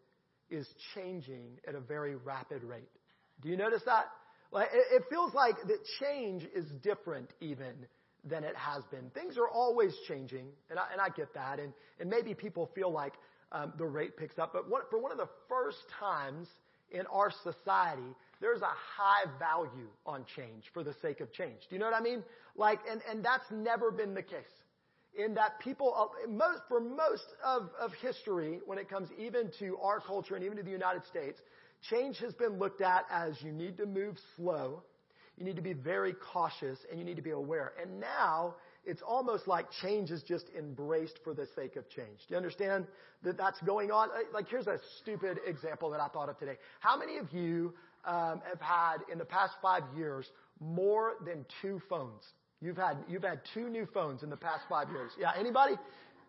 is 0.51 0.67
changing 0.95 1.59
at 1.69 1.75
a 1.75 1.81
very 1.81 2.17
rapid 2.17 2.65
rate. 2.65 2.89
Do 3.43 3.49
you 3.49 3.57
notice 3.57 3.83
that? 3.87 4.07
Like, 4.51 4.69
it 4.73 5.03
feels 5.11 5.35
like 5.35 5.57
that 5.67 5.79
change 6.01 6.45
is 6.55 6.67
different 6.83 7.31
even 7.41 7.75
than 8.25 8.43
it 8.43 8.57
has 8.57 8.83
been. 8.91 9.11
Things 9.11 9.37
are 9.39 9.49
always 9.49 9.93
changing, 10.09 10.47
and 10.71 10.79
I, 10.79 10.87
and 10.93 11.01
I 11.01 11.09
get 11.11 11.33
that, 11.35 11.61
and, 11.61 11.73
and 12.01 12.11
maybe 12.11 12.35
people 12.35 12.71
feel 12.75 12.91
like 12.91 13.13
um, 13.53 13.73
the 13.79 13.87
rate 13.87 14.17
picks 14.17 14.39
up, 14.39 14.53
but 14.53 14.69
what, 14.69 14.91
for 14.91 15.01
one 15.01 15.13
of 15.13 15.19
the 15.19 15.29
first 15.49 15.79
times 16.01 16.49
in 16.91 17.07
our 17.07 17.33
society, 17.43 18.15
there's 18.41 18.63
a 18.63 18.65
high 18.65 19.25
value 19.39 19.89
on 20.05 20.25
change 20.37 20.65
for 20.73 20.83
the 20.85 20.95
sake 21.03 21.21
of 21.21 21.33
change. 21.33 21.61
Do 21.69 21.75
you 21.75 21.79
know 21.79 21.87
what 21.87 21.95
I 21.95 22.03
mean? 22.03 22.23
Like, 22.55 22.81
and, 22.91 23.01
and 23.11 23.25
that's 23.25 23.51
never 23.51 23.91
been 23.91 24.15
the 24.15 24.23
case 24.23 24.45
in 25.17 25.35
that 25.35 25.59
people, 25.61 25.95
uh, 25.97 26.31
most, 26.31 26.61
for 26.69 26.81
most 26.81 27.27
of, 27.45 27.71
of 27.81 27.93
history, 27.95 28.61
when 28.67 28.79
it 28.79 28.89
comes 28.89 29.09
even 29.19 29.51
to 29.59 29.77
our 29.79 30.01
culture 30.01 30.35
and 30.35 30.45
even 30.45 30.57
to 30.57 30.63
the 30.63 30.71
United 30.71 31.05
States, 31.07 31.41
change 31.91 32.19
has 32.19 32.35
been 32.35 32.59
looked 32.59 32.83
at 32.83 33.05
as 33.11 33.41
you 33.43 33.53
need 33.53 33.77
to 33.79 33.87
move 33.87 34.17
slow, 34.37 34.83
you 35.39 35.45
need 35.45 35.57
to 35.57 35.63
be 35.63 35.73
very 35.75 36.15
cautious, 36.33 36.79
and 36.91 36.99
you 36.99 37.05
need 37.05 37.17
to 37.17 37.23
be 37.23 37.31
aware. 37.31 37.73
And 37.81 38.01
now, 38.01 38.55
it's 38.87 39.03
almost 39.03 39.49
like 39.49 39.67
change 39.83 40.11
is 40.11 40.23
just 40.23 40.47
embraced 40.57 41.19
for 41.25 41.35
the 41.35 41.47
sake 41.55 41.77
of 41.77 41.89
change. 41.91 42.19
Do 42.27 42.35
you 42.35 42.37
understand 42.37 42.87
that 43.25 43.37
that's 43.37 43.61
going 43.63 43.91
on? 43.91 44.09
Like, 44.33 44.49
here's 44.49 44.69
a 44.69 44.79
stupid 45.03 45.39
example 45.47 45.91
that 45.91 46.01
I 46.01 46.09
thought 46.09 46.29
of 46.29 46.39
today. 46.39 46.57
How 46.81 46.97
many 46.97 47.19
of 47.19 47.33
you 47.33 47.75
um, 48.05 48.41
have 48.49 48.61
had, 48.61 48.99
in 49.13 49.19
the 49.19 49.25
past 49.25 49.55
five 49.61 49.83
years, 49.97 50.27
more 50.61 51.15
than 51.25 51.45
two 51.61 51.83
phones? 51.89 52.23
You've 52.61 52.77
had, 52.77 52.97
you've 53.09 53.25
had 53.25 53.41
two 53.53 53.69
new 53.69 53.87
phones 53.93 54.23
in 54.23 54.31
the 54.31 54.37
past 54.37 54.63
five 54.69 54.89
years. 54.91 55.11
Yeah, 55.19 55.33
anybody? 55.39 55.75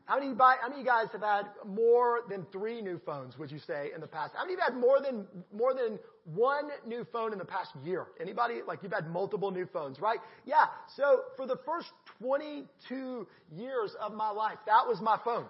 How 0.07 0.19
many, 0.19 0.33
buy, 0.33 0.55
how 0.61 0.69
many 0.69 0.79
of 0.79 0.85
you 0.85 0.91
guys 0.91 1.07
have 1.11 1.21
had 1.21 1.47
more 1.65 2.21
than 2.29 2.45
three 2.53 2.81
new 2.81 2.97
phones, 3.05 3.37
would 3.37 3.51
you 3.51 3.59
say, 3.59 3.91
in 3.93 3.99
the 3.99 4.07
past? 4.07 4.31
How 4.35 4.43
many 4.45 4.53
of 4.53 4.59
you 4.59 4.63
have 4.63 4.73
had 4.73 4.81
more 4.81 5.01
than, 5.01 5.27
more 5.53 5.73
than 5.73 5.99
one 6.33 6.69
new 6.87 7.05
phone 7.11 7.33
in 7.33 7.39
the 7.39 7.45
past 7.45 7.71
year? 7.83 8.07
Anybody? 8.19 8.61
Like 8.65 8.79
you've 8.83 8.93
had 8.93 9.09
multiple 9.09 9.51
new 9.51 9.65
phones, 9.65 9.99
right? 9.99 10.19
Yeah. 10.45 10.67
So 10.95 11.23
for 11.35 11.45
the 11.45 11.57
first 11.65 11.87
22 12.19 13.27
years 13.53 13.95
of 14.01 14.13
my 14.13 14.29
life, 14.29 14.57
that 14.65 14.87
was 14.87 15.01
my 15.01 15.19
phone. 15.25 15.45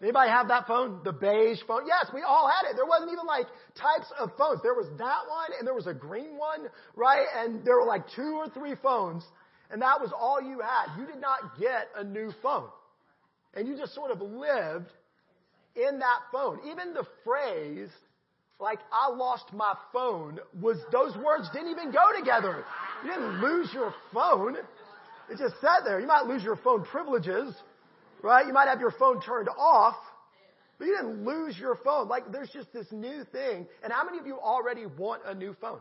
Anybody 0.00 0.30
have 0.30 0.48
that 0.48 0.68
phone? 0.68 1.00
The 1.02 1.12
beige 1.12 1.58
phone? 1.66 1.86
Yes, 1.86 2.06
we 2.14 2.22
all 2.22 2.48
had 2.48 2.70
it. 2.70 2.76
There 2.76 2.86
wasn't 2.86 3.10
even 3.10 3.26
like 3.26 3.46
types 3.74 4.06
of 4.20 4.30
phones. 4.38 4.60
There 4.62 4.74
was 4.74 4.86
that 4.98 5.22
one 5.28 5.50
and 5.58 5.66
there 5.66 5.74
was 5.74 5.88
a 5.88 5.94
green 5.94 6.36
one, 6.36 6.68
right? 6.94 7.26
And 7.36 7.64
there 7.64 7.76
were 7.76 7.86
like 7.86 8.04
two 8.14 8.36
or 8.38 8.48
three 8.50 8.74
phones 8.80 9.24
and 9.70 9.82
that 9.82 10.00
was 10.00 10.12
all 10.16 10.40
you 10.40 10.60
had. 10.60 10.96
You 10.96 11.06
did 11.06 11.20
not 11.20 11.58
get 11.58 11.88
a 11.96 12.04
new 12.04 12.32
phone. 12.40 12.68
And 13.56 13.68
you 13.68 13.76
just 13.76 13.94
sort 13.94 14.10
of 14.10 14.20
lived 14.20 14.90
in 15.76 15.98
that 15.98 16.20
phone. 16.32 16.58
Even 16.70 16.94
the 16.94 17.04
phrase, 17.24 17.88
like, 18.60 18.78
I 18.92 19.14
lost 19.14 19.52
my 19.52 19.74
phone, 19.92 20.38
was, 20.60 20.78
those 20.92 21.16
words 21.16 21.48
didn't 21.52 21.70
even 21.70 21.92
go 21.92 22.18
together. 22.18 22.64
You 23.04 23.10
didn't 23.10 23.40
lose 23.40 23.70
your 23.72 23.94
phone. 24.12 24.56
It 25.30 25.38
just 25.38 25.60
sat 25.60 25.82
there. 25.84 26.00
You 26.00 26.06
might 26.06 26.26
lose 26.26 26.42
your 26.42 26.56
phone 26.56 26.84
privileges, 26.84 27.54
right? 28.22 28.46
You 28.46 28.52
might 28.52 28.68
have 28.68 28.80
your 28.80 28.92
phone 28.92 29.20
turned 29.20 29.48
off, 29.48 29.96
but 30.78 30.86
you 30.86 30.96
didn't 30.96 31.24
lose 31.24 31.58
your 31.58 31.76
phone. 31.84 32.08
Like, 32.08 32.30
there's 32.30 32.50
just 32.50 32.72
this 32.72 32.86
new 32.90 33.24
thing. 33.32 33.66
And 33.82 33.92
how 33.92 34.04
many 34.04 34.18
of 34.18 34.26
you 34.26 34.38
already 34.38 34.86
want 34.86 35.22
a 35.26 35.34
new 35.34 35.54
phone? 35.60 35.80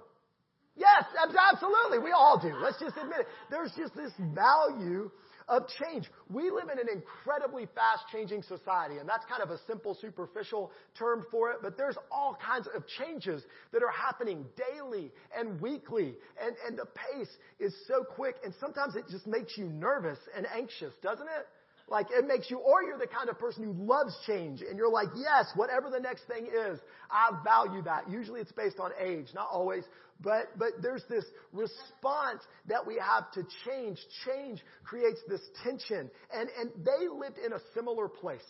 Yes, 0.75 1.03
absolutely. 1.51 1.99
We 1.99 2.11
all 2.11 2.39
do. 2.41 2.55
Let's 2.61 2.79
just 2.79 2.97
admit 2.97 3.19
it. 3.19 3.27
There's 3.51 3.71
just 3.77 3.95
this 3.95 4.11
value 4.17 5.11
of 5.47 5.63
change. 5.83 6.09
We 6.29 6.49
live 6.51 6.69
in 6.71 6.79
an 6.79 6.87
incredibly 6.91 7.67
fast 7.75 8.03
changing 8.11 8.43
society, 8.43 8.97
and 8.97 9.07
that's 9.07 9.25
kind 9.25 9.41
of 9.41 9.49
a 9.49 9.59
simple, 9.67 9.97
superficial 9.99 10.71
term 10.97 11.25
for 11.31 11.51
it, 11.51 11.57
but 11.61 11.77
there's 11.77 11.97
all 12.11 12.37
kinds 12.45 12.67
of 12.73 12.83
changes 12.87 13.43
that 13.71 13.83
are 13.83 13.91
happening 13.91 14.45
daily 14.57 15.11
and 15.37 15.59
weekly, 15.61 16.15
and, 16.41 16.55
and 16.67 16.77
the 16.77 16.85
pace 16.85 17.29
is 17.59 17.73
so 17.87 18.03
quick, 18.03 18.35
and 18.43 18.53
sometimes 18.59 18.95
it 18.95 19.05
just 19.09 19.27
makes 19.27 19.57
you 19.57 19.65
nervous 19.65 20.19
and 20.35 20.45
anxious, 20.55 20.93
doesn't 21.01 21.27
it? 21.27 21.47
Like 21.89 22.07
it 22.11 22.25
makes 22.25 22.49
you, 22.49 22.59
or 22.59 22.81
you're 22.83 22.97
the 22.97 23.07
kind 23.07 23.29
of 23.29 23.37
person 23.37 23.63
who 23.63 23.73
loves 23.73 24.17
change 24.25 24.61
and 24.61 24.77
you're 24.77 24.91
like, 24.91 25.09
yes, 25.15 25.47
whatever 25.55 25.89
the 25.89 25.99
next 25.99 26.23
thing 26.27 26.45
is, 26.47 26.79
I 27.11 27.31
value 27.43 27.81
that. 27.83 28.09
Usually 28.09 28.39
it's 28.39 28.53
based 28.53 28.79
on 28.79 28.91
age, 28.99 29.27
not 29.35 29.47
always, 29.51 29.83
but, 30.21 30.57
but 30.57 30.69
there's 30.81 31.03
this 31.09 31.25
response 31.51 32.41
that 32.67 32.85
we 32.85 32.95
have 32.95 33.31
to 33.33 33.45
change. 33.65 33.99
Change 34.25 34.61
creates 34.83 35.19
this 35.27 35.41
tension 35.63 36.09
and, 36.33 36.49
and 36.59 36.69
they 36.85 37.07
lived 37.07 37.37
in 37.45 37.53
a 37.53 37.59
similar 37.73 38.07
place 38.07 38.41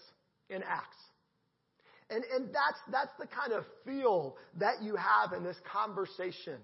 in 0.49 0.63
Acts. 0.63 0.97
And, 2.09 2.23
and 2.35 2.47
that's, 2.47 2.79
that's 2.91 3.11
the 3.19 3.27
kind 3.27 3.53
of 3.53 3.63
feel 3.85 4.35
that 4.59 4.81
you 4.81 4.95
have 4.95 5.33
in 5.35 5.43
this 5.43 5.57
conversation 5.71 6.57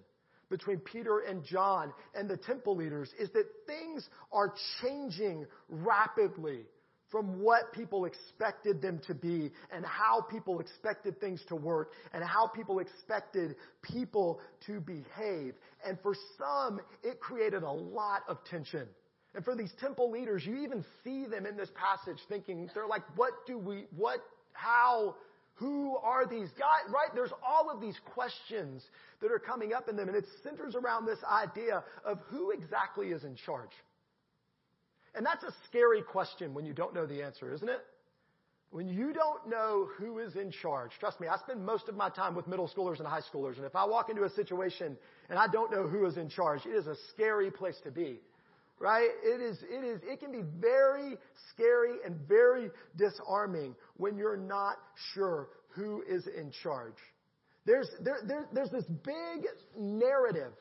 between 0.50 0.80
Peter 0.80 1.20
and 1.20 1.44
John 1.44 1.94
and 2.16 2.30
the 2.30 2.38
temple 2.38 2.76
leaders 2.76 3.12
is 3.20 3.30
that 3.32 3.46
things 3.68 4.08
are 4.32 4.54
changing 4.82 5.46
rapidly 5.70 6.66
from 7.12 7.42
what 7.42 7.74
people 7.74 8.06
expected 8.06 8.82
them 8.82 9.02
to 9.08 9.14
be 9.14 9.52
and 9.72 9.86
how 9.86 10.22
people 10.22 10.60
expected 10.60 11.20
things 11.20 11.42
to 11.48 11.56
work 11.56 11.92
and 12.14 12.24
how 12.24 12.48
people 12.48 12.80
expected 12.80 13.56
people 13.82 14.40
to 14.66 14.80
behave. 14.80 15.56
And 15.86 15.98
for 16.02 16.14
some, 16.38 16.80
it 17.04 17.20
created 17.20 17.64
a 17.64 17.72
lot 17.72 18.22
of 18.28 18.38
tension. 18.46 18.88
And 19.36 19.44
for 19.44 19.56
these 19.56 19.72
temple 19.80 20.12
leaders, 20.12 20.46
you 20.46 20.58
even 20.64 20.84
see 21.04 21.26
them 21.26 21.46
in 21.46 21.56
this 21.56 21.70
passage 21.76 22.20
thinking, 22.28 22.70
they're 22.74 22.88
like, 22.88 23.04
what 23.16 23.34
do 23.46 23.58
we, 23.58 23.86
what, 23.96 24.20
how, 24.54 25.16
who 25.56 25.98
are 25.98 26.26
these 26.26 26.50
guys? 26.58 26.88
Right? 26.88 27.10
There's 27.14 27.34
all 27.46 27.70
of 27.70 27.80
these 27.80 27.98
questions 28.14 28.84
that 29.22 29.32
are 29.32 29.40
coming 29.40 29.74
up 29.74 29.88
in 29.88 29.96
them, 29.96 30.08
and 30.08 30.18
it 30.18 30.26
centers 30.44 30.76
around 30.76 31.06
this 31.06 31.20
idea 31.30 31.84
of 32.06 32.20
who 32.30 32.52
exactly 32.52 33.08
is 33.10 33.24
in 33.24 33.36
charge. 33.36 33.72
And 35.20 35.26
that's 35.26 35.44
a 35.44 35.54
scary 35.68 36.02
question 36.02 36.54
when 36.54 36.66
you 36.66 36.72
don't 36.72 36.94
know 36.94 37.06
the 37.06 37.22
answer, 37.22 37.54
isn't 37.54 37.68
it? 37.68 37.82
When 38.72 38.88
you 38.88 39.12
don't 39.12 39.50
know 39.50 39.90
who 39.98 40.20
is 40.20 40.38
in 40.38 40.50
charge, 40.50 40.92
trust 40.98 41.20
me, 41.20 41.28
I 41.28 41.38
spend 41.40 41.66
most 41.66 41.90
of 41.90 41.96
my 41.98 42.10
time 42.10 42.36
with 42.36 42.48
middle 42.48 42.70
schoolers 42.70 43.00
and 43.00 43.06
high 43.06 43.20
schoolers, 43.20 43.58
and 43.58 43.66
if 43.66 43.76
I 43.76 43.84
walk 43.86 44.10
into 44.10 44.24
a 44.24 44.30
situation 44.30 44.96
and 45.30 45.38
I 45.38 45.48
don't 45.48 45.74
know 45.74 45.88
who 45.88 46.06
is 46.06 46.16
in 46.16 46.30
charge, 46.30 46.62
it 46.66 46.70
is 46.70 46.88
a 46.88 46.96
scary 47.12 47.52
place 47.52 47.76
to 47.84 47.92
be 47.92 48.22
right? 48.82 49.10
It 49.22 49.42
is, 49.42 49.58
it 49.70 49.84
is, 49.84 50.00
it 50.04 50.22
can 50.22 50.32
be 50.32 50.44
very 50.58 51.18
scary 51.52 51.98
and 52.06 52.16
very 52.30 52.70
disarming 52.96 53.76
when 53.98 54.18
you're 54.18 54.38
not 54.38 54.78
sure 55.14 55.50
who 55.76 56.02
is 56.10 56.26
in 56.28 56.50
charge. 56.64 56.96
There's, 57.66 57.90
there, 58.02 58.20
there, 58.26 58.48
there's 58.54 58.72
this 58.72 58.86
big 58.86 59.48
narrative 59.78 60.54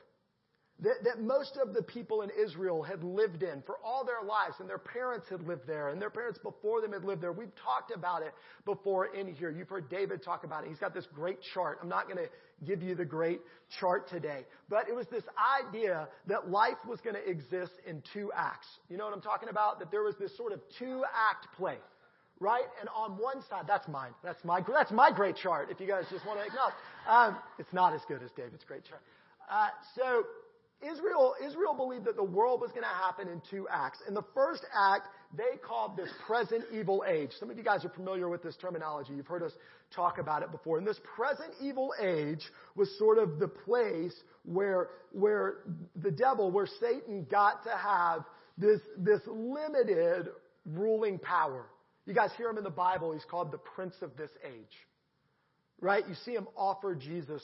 that, 0.80 1.02
that 1.04 1.20
most 1.20 1.58
of 1.61 1.75
the 1.75 1.82
people 1.82 2.23
in 2.23 2.30
Israel 2.30 2.82
had 2.82 3.02
lived 3.02 3.42
in 3.42 3.62
for 3.66 3.76
all 3.85 4.04
their 4.04 4.23
lives, 4.26 4.54
and 4.61 4.68
their 4.68 4.78
parents 4.78 5.26
had 5.28 5.42
lived 5.47 5.66
there, 5.66 5.88
and 5.88 6.00
their 6.00 6.11
parents 6.11 6.38
before 6.38 6.80
them 6.80 6.92
had 6.92 7.04
lived 7.04 7.20
there. 7.20 7.32
We've 7.32 7.54
talked 7.64 7.90
about 7.92 8.23
it 8.23 8.32
before 8.64 9.06
in 9.06 9.35
here. 9.35 9.50
You've 9.50 9.68
heard 9.68 9.90
David 9.90 10.23
talk 10.23 10.44
about 10.44 10.64
it. 10.64 10.68
He's 10.68 10.78
got 10.78 10.94
this 10.94 11.06
great 11.12 11.38
chart. 11.52 11.78
I'm 11.82 11.88
not 11.88 12.04
going 12.04 12.18
to 12.18 12.28
give 12.64 12.82
you 12.82 12.94
the 12.94 13.04
great 13.04 13.40
chart 13.80 14.08
today, 14.08 14.44
but 14.68 14.88
it 14.88 14.94
was 14.94 15.06
this 15.11 15.25
idea 15.66 16.08
that 16.28 16.49
life 16.49 16.78
was 16.87 17.00
going 17.00 17.16
to 17.16 17.28
exist 17.28 17.73
in 17.87 18.02
two 18.14 18.30
acts. 18.35 18.68
You 18.88 18.99
know 18.99 19.04
what 19.04 19.14
I'm 19.14 19.20
talking 19.20 19.49
about? 19.49 19.80
That 19.80 19.90
there 19.90 20.02
was 20.02 20.14
this 20.20 20.37
sort 20.37 20.52
of 20.52 20.61
two 20.78 21.02
act 21.30 21.47
play 21.56 21.76
right? 22.40 22.62
And 22.78 22.88
on 22.94 23.18
one 23.18 23.42
side, 23.50 23.64
that's 23.66 23.88
mine. 23.88 24.12
That's 24.23 24.38
my, 24.44 24.61
that's 24.73 24.92
my 24.92 25.11
great 25.11 25.35
chart. 25.35 25.70
If 25.73 25.80
you 25.80 25.88
guys 25.88 26.04
just 26.08 26.25
want 26.25 26.38
to 26.38 26.47
acknowledge, 26.47 26.75
um, 27.08 27.37
it's 27.58 27.73
not 27.73 27.94
as 27.94 28.00
good 28.06 28.23
as 28.23 28.30
David's 28.37 28.62
great 28.62 28.85
chart. 28.85 29.02
Uh, 29.50 29.68
so 29.97 30.23
Israel, 30.82 31.35
Israel 31.44 31.75
believed 31.75 32.04
that 32.04 32.16
the 32.16 32.25
world 32.25 32.61
was 32.61 32.70
going 32.70 32.82
to 32.82 32.88
happen 32.88 33.28
in 33.28 33.42
two 33.50 33.66
acts. 33.68 33.99
In 34.06 34.14
the 34.14 34.23
first 34.35 34.64
act, 34.73 35.08
they 35.37 35.58
called 35.66 35.97
this 35.97 36.08
present 36.26 36.64
evil 36.73 37.04
age. 37.06 37.30
Some 37.40 37.50
of 37.50 37.58
you 37.58 37.64
guys 37.64 37.85
are 37.85 37.90
familiar 37.90 38.28
with 38.28 38.42
this 38.42 38.56
terminology. 38.61 39.14
You've 39.14 39.26
heard 39.26 39.42
us 39.42 39.52
talk 39.94 40.18
about 40.18 40.42
it 40.42 40.52
before. 40.52 40.78
And 40.78 40.87
this 40.87 41.00
present 41.16 41.52
evil 41.61 41.92
age 42.00 42.42
was 42.76 42.88
sort 42.99 43.18
of 43.18 43.40
the 43.40 43.49
place 43.49 44.14
where, 44.44 44.90
where 45.12 45.58
the 45.97 46.12
devil, 46.12 46.50
where 46.50 46.68
Satan 46.80 47.26
got 47.28 47.64
to 47.64 47.70
have 47.70 48.25
this, 48.56 48.80
this 48.99 49.20
limited 49.26 50.28
ruling 50.64 51.18
power. 51.18 51.66
You 52.06 52.14
guys 52.14 52.30
hear 52.37 52.49
him 52.49 52.58
in 52.58 52.64
the 52.64 52.70
Bible. 52.70 53.12
He's 53.12 53.26
called 53.28 53.50
the 53.50 53.58
prince 53.58 53.94
of 54.00 54.16
this 54.16 54.30
age 54.44 54.76
right? 55.80 56.04
You 56.08 56.14
see 56.25 56.32
him 56.32 56.49
offer 56.56 56.94
Jesus 56.94 57.42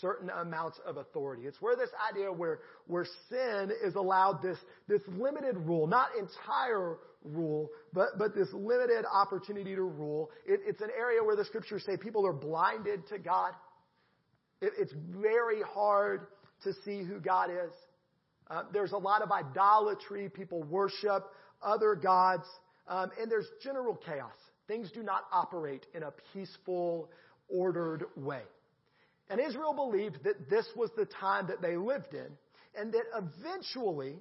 certain, 0.00 0.30
amounts 0.30 0.78
of 0.86 0.98
authority. 0.98 1.44
It's 1.44 1.60
where 1.62 1.76
this 1.76 1.90
idea 2.10 2.30
where, 2.30 2.60
where 2.86 3.06
sin 3.28 3.70
is 3.84 3.94
allowed 3.94 4.42
this, 4.42 4.58
this 4.86 5.00
limited 5.08 5.56
rule, 5.56 5.86
not 5.86 6.08
entire 6.18 6.98
rule, 7.24 7.70
but, 7.92 8.18
but 8.18 8.34
this 8.34 8.48
limited 8.52 9.04
opportunity 9.10 9.74
to 9.74 9.82
rule. 9.82 10.30
It, 10.46 10.60
it's 10.66 10.80
an 10.82 10.90
area 10.96 11.22
where 11.24 11.36
the 11.36 11.44
scriptures 11.44 11.82
say 11.86 11.96
people 11.96 12.26
are 12.26 12.32
blinded 12.32 13.06
to 13.08 13.18
God. 13.18 13.52
It, 14.60 14.72
it's 14.78 14.92
very 15.16 15.62
hard 15.62 16.26
to 16.64 16.72
see 16.84 17.02
who 17.02 17.18
God 17.18 17.50
is. 17.50 17.72
Uh, 18.50 18.64
there's 18.72 18.92
a 18.92 18.98
lot 18.98 19.22
of 19.22 19.30
idolatry. 19.30 20.28
People 20.28 20.62
worship 20.64 21.24
other 21.62 21.94
gods. 21.94 22.44
Um, 22.88 23.10
and 23.20 23.30
there's 23.30 23.46
general 23.62 23.94
chaos. 23.94 24.32
Things 24.66 24.90
do 24.92 25.02
not 25.02 25.24
operate 25.32 25.86
in 25.94 26.02
a 26.02 26.12
peaceful, 26.32 27.10
ordered 27.52 28.04
way. 28.16 28.42
And 29.28 29.40
Israel 29.40 29.74
believed 29.74 30.24
that 30.24 30.50
this 30.50 30.66
was 30.74 30.90
the 30.96 31.06
time 31.06 31.46
that 31.46 31.62
they 31.62 31.76
lived 31.76 32.14
in, 32.14 32.26
and 32.76 32.92
that 32.92 33.04
eventually 33.16 34.16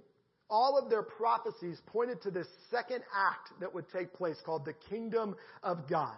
all 0.49 0.77
of 0.77 0.89
their 0.89 1.03
prophecies 1.03 1.79
pointed 1.87 2.21
to 2.23 2.31
this 2.31 2.47
second 2.71 3.03
act 3.15 3.59
that 3.59 3.73
would 3.73 3.85
take 3.89 4.13
place 4.13 4.37
called 4.45 4.65
the 4.65 4.73
kingdom 4.89 5.35
of 5.63 5.87
God. 5.87 6.17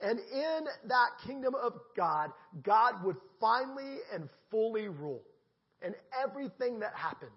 And 0.00 0.20
in 0.20 0.60
that 0.86 1.10
kingdom 1.26 1.54
of 1.60 1.72
God, 1.96 2.30
God 2.62 3.04
would 3.04 3.16
finally 3.40 3.98
and 4.12 4.28
fully 4.50 4.88
rule. 4.88 5.22
And 5.82 5.94
everything 6.24 6.80
that 6.80 6.94
happened 6.94 7.30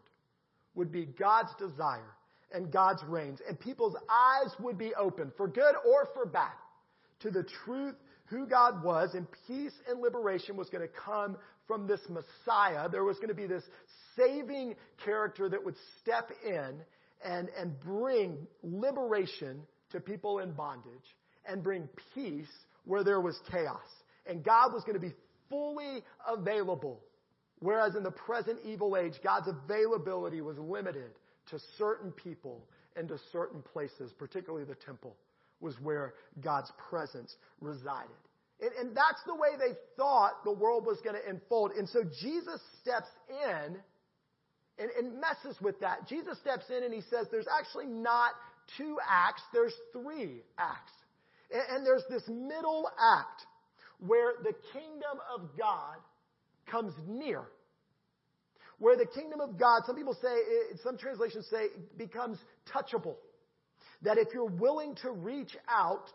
would 0.76 0.92
be 0.92 1.06
God's 1.06 1.54
desire 1.58 2.16
and 2.54 2.72
God's 2.72 3.04
reigns. 3.08 3.40
And 3.48 3.60
people's 3.60 3.96
eyes 3.96 4.52
would 4.60 4.78
be 4.78 4.94
open, 4.96 5.32
for 5.38 5.48
good 5.48 5.76
or 5.88 6.10
for 6.14 6.26
bad, 6.26 6.52
to 7.22 7.32
the 7.32 7.46
truth 7.66 7.96
who 8.32 8.48
God 8.48 8.82
was, 8.84 9.14
and 9.14 9.28
peace 9.46 9.74
and 9.88 10.02
liberation 10.02 10.56
was 10.56 10.70
going 10.70 10.88
to 10.88 10.94
come 11.06 11.38
from 11.68 11.86
this 11.86 12.00
Messiah. 12.10 12.90
There 12.90 13.04
was 13.04 13.18
going 13.18 13.28
to 13.28 13.36
be 13.36 13.46
this 13.46 13.64
saving 14.16 14.76
character 15.04 15.50
that 15.50 15.64
would 15.64 15.76
step 16.02 16.32
in 16.46 16.76
and, 17.24 17.50
and 17.60 17.80
bring 17.82 18.48
liberation 18.64 19.62
to 19.92 20.00
people 20.00 20.40
in 20.40 20.54
bondage 20.54 21.16
and 21.46 21.62
bring 21.62 21.88
peace 22.16 22.48
where 22.86 23.04
there 23.04 23.20
was 23.20 23.38
chaos. 23.52 23.78
And 24.26 24.44
God 24.44 24.74
was 24.74 24.84
going 24.84 25.00
to 25.00 25.06
be 25.06 25.14
fully 25.50 26.02
available. 26.28 27.02
Whereas 27.60 27.96
in 27.96 28.04
the 28.04 28.12
present 28.12 28.60
evil 28.66 28.98
age, 28.98 29.14
God's 29.24 29.50
availability 29.50 30.42
was 30.42 30.58
limited 30.58 31.12
to 31.50 31.60
certain 31.78 32.12
people 32.12 32.66
and 32.96 33.08
to 33.10 33.18
certain 33.32 33.62
places, 33.62 34.12
particularly 34.18 34.66
the 34.66 34.76
temple 34.76 35.16
was 35.62 35.76
where 35.82 36.14
God's 36.44 36.72
presence 36.90 37.34
resided. 37.60 38.10
And, 38.60 38.72
and 38.80 38.96
that's 38.96 39.22
the 39.26 39.36
way 39.36 39.50
they 39.58 39.76
thought 39.98 40.44
the 40.44 40.52
world 40.52 40.86
was 40.86 41.00
going 41.04 41.16
to 41.16 41.30
unfold. 41.30 41.72
And 41.72 41.88
so 41.90 42.04
Jesus 42.04 42.62
steps 42.82 43.10
in 43.30 43.78
and, 44.78 44.90
and 44.98 45.20
messes 45.20 45.60
with 45.62 45.80
that. 45.82 46.08
Jesus 46.08 46.38
steps 46.40 46.66
in 46.70 46.84
and 46.84 46.94
he 46.94 47.02
says 47.02 47.28
there's 47.32 47.48
actually 47.60 47.88
not 47.88 48.32
two 48.78 48.98
acts, 49.08 49.42
there's 49.54 49.74
three 49.94 50.42
acts. 50.58 50.94
And, 51.52 51.78
and 51.78 51.86
there's 51.86 52.04
this 52.10 52.24
middle 52.28 52.90
act 53.00 53.46
where 54.00 54.34
the 54.44 54.54
kingdom 54.74 55.20
of 55.36 55.50
God 55.58 55.98
comes 56.70 56.94
near. 57.08 57.44
Where 58.80 58.98
the 58.98 59.06
kingdom 59.06 59.42
of 59.42 59.60
God, 59.60 59.84
some 59.86 59.96
people 59.96 60.18
say, 60.20 60.34
eh, 60.34 60.78
some 60.84 60.98
translations 60.98 61.46
say, 61.52 61.68
becomes 61.98 62.40
touchable. 62.74 63.16
That 64.04 64.18
if 64.18 64.30
you're 64.34 64.46
willing 64.46 64.96
to 65.04 65.12
reach 65.12 65.56
out, 65.70 66.06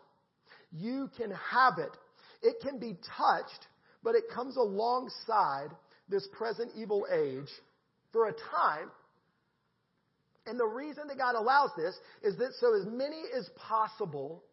you 0.71 1.09
can 1.17 1.31
have 1.31 1.77
it. 1.77 1.97
It 2.41 2.57
can 2.61 2.79
be 2.79 2.97
touched, 3.17 3.67
but 4.03 4.15
it 4.15 4.25
comes 4.33 4.57
alongside 4.57 5.69
this 6.09 6.27
present 6.37 6.71
evil 6.75 7.05
age 7.11 7.49
for 8.11 8.27
a 8.27 8.33
time. 8.33 8.91
And 10.45 10.59
the 10.59 10.65
reason 10.65 11.07
that 11.07 11.17
God 11.17 11.35
allows 11.35 11.71
this 11.75 11.95
is 12.23 12.37
that 12.37 12.53
so 12.59 12.73
as 12.79 12.85
many 12.85 13.21
as 13.37 13.49
possible 13.55 14.43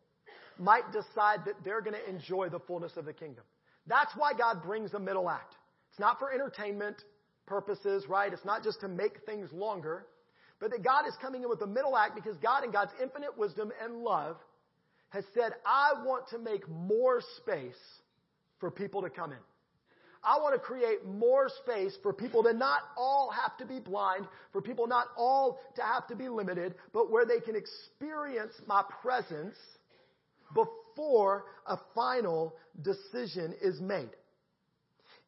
might 0.59 0.91
decide 0.93 1.41
that 1.47 1.55
they're 1.65 1.81
going 1.81 1.95
to 1.95 2.09
enjoy 2.09 2.49
the 2.49 2.61
fullness 2.61 2.93
of 2.97 3.05
the 3.05 3.13
kingdom. 3.13 3.45
That's 3.87 4.13
why 4.17 4.33
God 4.33 4.63
brings 4.63 4.91
the 4.93 4.99
middle 4.99 5.29
act. 5.29 5.55
It's 5.91 6.01
not 6.01 6.19
for 6.19 6.33
entertainment 6.33 6.97
purposes, 7.47 8.07
right? 8.09 8.33
It's 8.33 8.45
not 8.45 8.65
just 8.65 8.81
to 8.81 8.89
make 8.89 9.25
things 9.27 9.53
longer, 9.53 10.07
but 10.65 10.71
that 10.71 10.83
God 10.83 11.07
is 11.07 11.13
coming 11.21 11.43
in 11.43 11.51
with 11.51 11.59
the 11.59 11.67
middle 11.67 11.95
act 11.95 12.15
because 12.15 12.39
God 12.39 12.65
in 12.65 12.71
God's 12.71 12.93
infinite 12.99 13.37
wisdom 13.37 13.71
and 13.85 13.99
love 13.99 14.39
has 15.11 15.23
said, 15.35 15.53
I 15.67 15.93
want 16.03 16.27
to 16.29 16.39
make 16.39 16.67
more 16.71 17.21
space 17.37 17.77
for 18.61 18.71
people 18.71 19.03
to 19.03 19.11
come 19.11 19.33
in. 19.33 19.39
I 20.25 20.39
want 20.39 20.55
to 20.55 20.59
create 20.59 21.05
more 21.05 21.51
space 21.63 21.95
for 22.03 22.15
people 22.15 22.43
to 22.45 22.55
not 22.55 22.81
all 22.97 23.31
have 23.31 23.59
to 23.59 23.67
be 23.67 23.79
blind, 23.79 24.27
for 24.53 24.63
people 24.63 24.87
not 24.87 25.09
all 25.19 25.61
to 25.77 25.83
have 25.83 26.07
to 26.07 26.17
be 26.17 26.31
limited, 26.31 26.77
but 26.95 27.11
where 27.11 27.27
they 27.27 27.41
can 27.41 27.57
experience 27.57 28.55
my 28.67 28.83
presence 29.03 29.57
before 30.55 31.45
a 31.67 31.77
final 31.95 32.55
decision 32.81 33.55
is 33.61 33.83
made. 33.83 34.09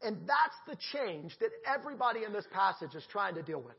And 0.02 0.16
that's 0.26 0.56
the 0.66 0.78
change 0.94 1.36
that 1.40 1.50
everybody 1.66 2.24
in 2.24 2.32
this 2.32 2.46
passage 2.50 2.94
is 2.94 3.04
trying 3.12 3.34
to 3.34 3.42
deal 3.42 3.60
with. 3.60 3.76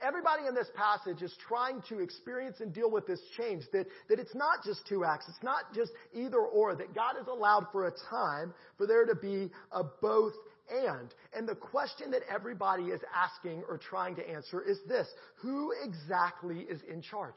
Everybody 0.00 0.46
in 0.46 0.54
this 0.54 0.68
passage 0.76 1.22
is 1.22 1.34
trying 1.48 1.82
to 1.88 1.98
experience 1.98 2.60
and 2.60 2.72
deal 2.72 2.90
with 2.90 3.06
this 3.06 3.20
change 3.36 3.64
that, 3.72 3.86
that 4.08 4.20
it's 4.20 4.34
not 4.34 4.62
just 4.64 4.86
two 4.86 5.04
acts. 5.04 5.26
It's 5.28 5.42
not 5.42 5.74
just 5.74 5.90
either 6.14 6.38
or, 6.38 6.76
that 6.76 6.94
God 6.94 7.16
has 7.18 7.26
allowed 7.26 7.66
for 7.72 7.88
a 7.88 7.92
time 8.08 8.54
for 8.76 8.86
there 8.86 9.06
to 9.06 9.16
be 9.16 9.50
a 9.72 9.82
both 10.00 10.34
and. 10.70 11.12
And 11.34 11.48
the 11.48 11.56
question 11.56 12.12
that 12.12 12.22
everybody 12.32 12.84
is 12.84 13.00
asking 13.12 13.64
or 13.68 13.76
trying 13.76 14.14
to 14.16 14.28
answer 14.28 14.60
is 14.62 14.78
this. 14.86 15.08
Who 15.42 15.72
exactly 15.82 16.60
is 16.60 16.80
in 16.88 17.02
charge? 17.02 17.36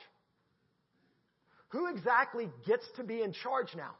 Who 1.70 1.88
exactly 1.88 2.50
gets 2.68 2.86
to 2.98 3.04
be 3.04 3.24
in 3.24 3.34
charge 3.34 3.70
now? 3.76 3.96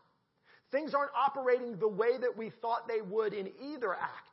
Things 0.72 0.94
aren't 0.94 1.12
operating 1.16 1.78
the 1.80 1.88
way 1.88 2.18
that 2.20 2.38
we 2.38 2.52
thought 2.62 2.88
they 2.88 3.02
would 3.02 3.34
in 3.34 3.50
either 3.62 3.94
act. 3.94 4.31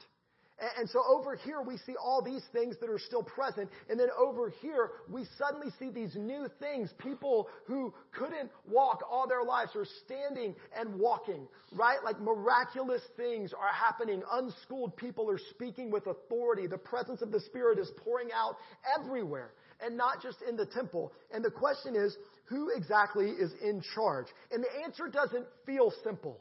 And 0.76 0.90
so 0.90 1.02
over 1.08 1.36
here 1.36 1.60
we 1.60 1.76
see 1.78 1.94
all 1.96 2.20
these 2.20 2.42
things 2.52 2.76
that 2.80 2.90
are 2.90 2.98
still 2.98 3.22
present. 3.22 3.70
And 3.88 3.98
then 3.98 4.08
over 4.18 4.52
here 4.60 4.90
we 5.08 5.24
suddenly 5.38 5.68
see 5.78 5.90
these 5.90 6.16
new 6.16 6.48
things. 6.58 6.90
People 6.98 7.48
who 7.66 7.94
couldn't 8.12 8.50
walk 8.68 9.00
all 9.08 9.28
their 9.28 9.44
lives 9.44 9.76
are 9.76 9.86
standing 10.04 10.56
and 10.76 10.98
walking, 10.98 11.46
right? 11.72 11.98
Like 12.04 12.20
miraculous 12.20 13.02
things 13.16 13.52
are 13.52 13.72
happening. 13.72 14.22
Unschooled 14.32 14.96
people 14.96 15.30
are 15.30 15.40
speaking 15.50 15.90
with 15.92 16.06
authority. 16.08 16.66
The 16.66 16.78
presence 16.78 17.22
of 17.22 17.30
the 17.30 17.40
Spirit 17.40 17.78
is 17.78 17.90
pouring 18.04 18.28
out 18.34 18.56
everywhere 18.98 19.52
and 19.80 19.96
not 19.96 20.20
just 20.20 20.38
in 20.48 20.56
the 20.56 20.66
temple. 20.66 21.12
And 21.32 21.44
the 21.44 21.50
question 21.52 21.94
is, 21.94 22.16
who 22.46 22.70
exactly 22.74 23.26
is 23.26 23.52
in 23.62 23.82
charge? 23.94 24.26
And 24.50 24.62
the 24.62 24.84
answer 24.84 25.08
doesn't 25.08 25.46
feel 25.66 25.92
simple. 26.02 26.40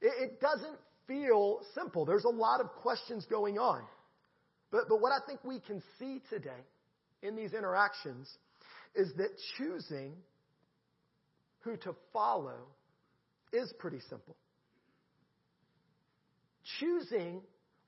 It, 0.00 0.40
doesn't 0.40 0.76
feel 1.06 1.60
simple. 1.74 2.04
There's 2.04 2.24
a 2.24 2.28
lot 2.30 2.60
of 2.60 2.68
questions 2.82 3.26
going 3.28 3.58
on. 3.58 3.82
But, 4.70 4.88
but 4.88 5.00
what 5.00 5.12
I 5.12 5.18
think 5.26 5.44
we 5.44 5.60
can 5.60 5.82
see 5.98 6.20
today 6.30 6.50
in 7.22 7.36
these 7.36 7.52
interactions 7.52 8.28
is 8.94 9.12
that 9.16 9.30
choosing 9.56 10.12
who 11.60 11.76
to 11.78 11.94
follow 12.12 12.66
is 13.52 13.72
pretty 13.78 14.00
simple. 14.08 14.36
Choosing 16.80 17.42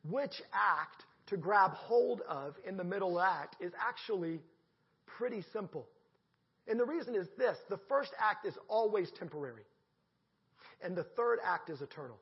which 0.08 0.34
act 0.52 1.04
to 1.28 1.36
grab 1.36 1.72
hold 1.72 2.20
of 2.28 2.54
in 2.66 2.76
the 2.76 2.84
middle 2.84 3.20
act 3.20 3.56
is 3.60 3.72
actually 3.80 4.40
pretty 5.06 5.44
simple. 5.52 5.86
And 6.66 6.78
the 6.78 6.84
reason 6.84 7.14
is 7.14 7.26
this 7.36 7.56
the 7.68 7.80
first 7.88 8.10
act 8.18 8.46
is 8.46 8.54
always 8.68 9.10
temporary, 9.18 9.64
and 10.82 10.96
the 10.96 11.04
third 11.16 11.38
act 11.44 11.70
is 11.70 11.80
eternal. 11.80 12.18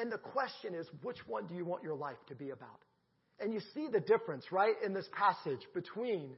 And 0.00 0.10
the 0.10 0.18
question 0.18 0.74
is, 0.74 0.86
which 1.02 1.26
one 1.26 1.46
do 1.46 1.54
you 1.54 1.64
want 1.64 1.82
your 1.82 1.94
life 1.94 2.16
to 2.28 2.34
be 2.34 2.50
about? 2.50 2.80
And 3.40 3.52
you 3.52 3.60
see 3.74 3.88
the 3.90 4.00
difference, 4.00 4.50
right, 4.50 4.74
in 4.84 4.92
this 4.92 5.08
passage 5.12 5.60
between 5.72 6.30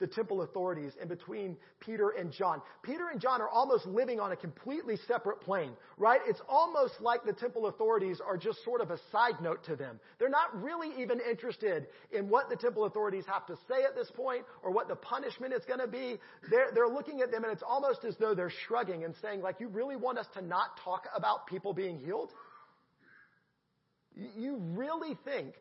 the 0.00 0.06
temple 0.08 0.42
authorities 0.42 0.92
and 1.00 1.08
between 1.08 1.56
Peter 1.80 2.10
and 2.10 2.32
John. 2.32 2.60
Peter 2.82 3.08
and 3.12 3.20
John 3.20 3.40
are 3.40 3.48
almost 3.48 3.86
living 3.86 4.18
on 4.18 4.32
a 4.32 4.36
completely 4.36 4.96
separate 5.06 5.40
plane, 5.40 5.70
right? 5.96 6.20
It's 6.26 6.40
almost 6.48 6.94
like 7.00 7.24
the 7.24 7.32
temple 7.32 7.66
authorities 7.66 8.20
are 8.24 8.36
just 8.36 8.64
sort 8.64 8.80
of 8.80 8.90
a 8.90 8.98
side 9.12 9.40
note 9.40 9.64
to 9.64 9.76
them. 9.76 10.00
They're 10.18 10.28
not 10.28 10.62
really 10.62 10.90
even 11.00 11.20
interested 11.20 11.86
in 12.10 12.28
what 12.28 12.50
the 12.50 12.56
temple 12.56 12.84
authorities 12.84 13.24
have 13.26 13.46
to 13.46 13.56
say 13.68 13.84
at 13.84 13.94
this 13.94 14.10
point 14.10 14.44
or 14.62 14.72
what 14.72 14.88
the 14.88 14.96
punishment 14.96 15.54
is 15.54 15.64
going 15.64 15.80
to 15.80 15.86
be. 15.86 16.18
They're, 16.50 16.70
they're 16.74 16.88
looking 16.88 17.20
at 17.20 17.30
them 17.30 17.44
and 17.44 17.52
it's 17.52 17.62
almost 17.66 18.04
as 18.04 18.16
though 18.18 18.34
they're 18.34 18.52
shrugging 18.66 19.04
and 19.04 19.14
saying, 19.22 19.42
like, 19.42 19.60
you 19.60 19.68
really 19.68 19.96
want 19.96 20.18
us 20.18 20.26
to 20.34 20.42
not 20.42 20.76
talk 20.82 21.04
about 21.16 21.46
people 21.46 21.72
being 21.72 21.98
healed? 21.98 22.32
You 24.16 24.56
really 24.58 25.16
think 25.24 25.54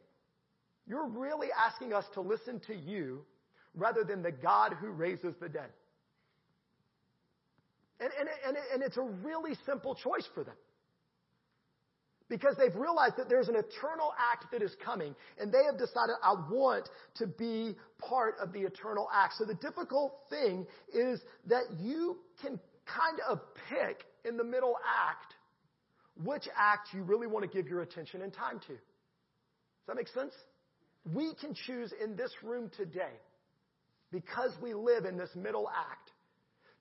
you're 0.88 1.08
really 1.08 1.48
asking 1.52 1.94
us 1.94 2.06
to 2.14 2.22
listen 2.22 2.60
to 2.68 2.76
you 2.76 3.26
rather 3.74 4.04
than 4.04 4.22
the 4.22 4.32
God 4.32 4.74
who 4.80 4.90
raises 4.90 5.34
the 5.40 5.50
dead. 5.50 5.70
And, 8.00 8.10
and, 8.20 8.30
and, 8.46 8.58
and 8.74 8.84
it's 8.84 8.98
a 8.98 9.02
really 9.02 9.56
simple 9.66 9.96
choice 9.96 10.28
for 10.34 10.44
them. 10.44 10.56
Because 12.30 12.56
they've 12.58 12.76
realized 12.76 13.16
that 13.18 13.30
there's 13.30 13.48
an 13.48 13.56
eternal 13.56 14.14
act 14.32 14.52
that 14.52 14.62
is 14.62 14.76
coming, 14.84 15.16
and 15.40 15.52
they 15.52 15.64
have 15.66 15.78
decided, 15.78 16.16
I 16.24 16.34
want 16.50 16.90
to 17.16 17.28
be 17.28 17.76
part 18.00 18.36
of 18.42 18.54
the 18.54 18.62
eternal 18.62 19.08
act. 19.14 19.36
So 19.38 19.46
the 19.46 19.56
difficult 19.56 20.16
thing 20.30 20.66
is 20.94 21.22
that 21.48 21.64
you 21.80 22.18
can 22.42 22.60
kind 22.86 23.20
of 23.30 23.40
pick 23.70 24.06
in 24.26 24.38
the 24.38 24.44
middle 24.44 24.76
act 25.10 25.33
which 26.22 26.48
act 26.56 26.90
you 26.94 27.04
really 27.04 27.28
want 27.28 27.50
to 27.50 27.56
give 27.56 27.68
your 27.68 27.82
attention 27.82 28.22
and 28.22 28.34
time 28.34 28.60
to. 28.60 28.74
Does 28.74 29.88
that 29.88 29.96
make 29.96 30.08
sense? 30.10 30.34
We 31.14 31.34
can 31.36 31.54
choose 31.54 31.94
in 32.02 32.16
this 32.16 32.32
room 32.44 32.72
today, 32.78 33.12
because 34.12 34.52
we 34.62 34.74
live 34.74 35.06
in 35.06 35.18
this 35.18 35.32
middle 35.36 35.70
act. 35.70 36.12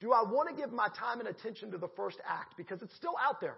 Do 0.00 0.12
I 0.12 0.22
want 0.22 0.48
to 0.50 0.54
give 0.54 0.72
my 0.72 0.88
time 0.98 1.20
and 1.20 1.28
attention 1.28 1.70
to 1.72 1.78
the 1.78 1.88
first 1.96 2.18
act? 2.28 2.56
Because 2.56 2.82
it's 2.82 2.94
still 2.96 3.14
out 3.20 3.40
there. 3.40 3.56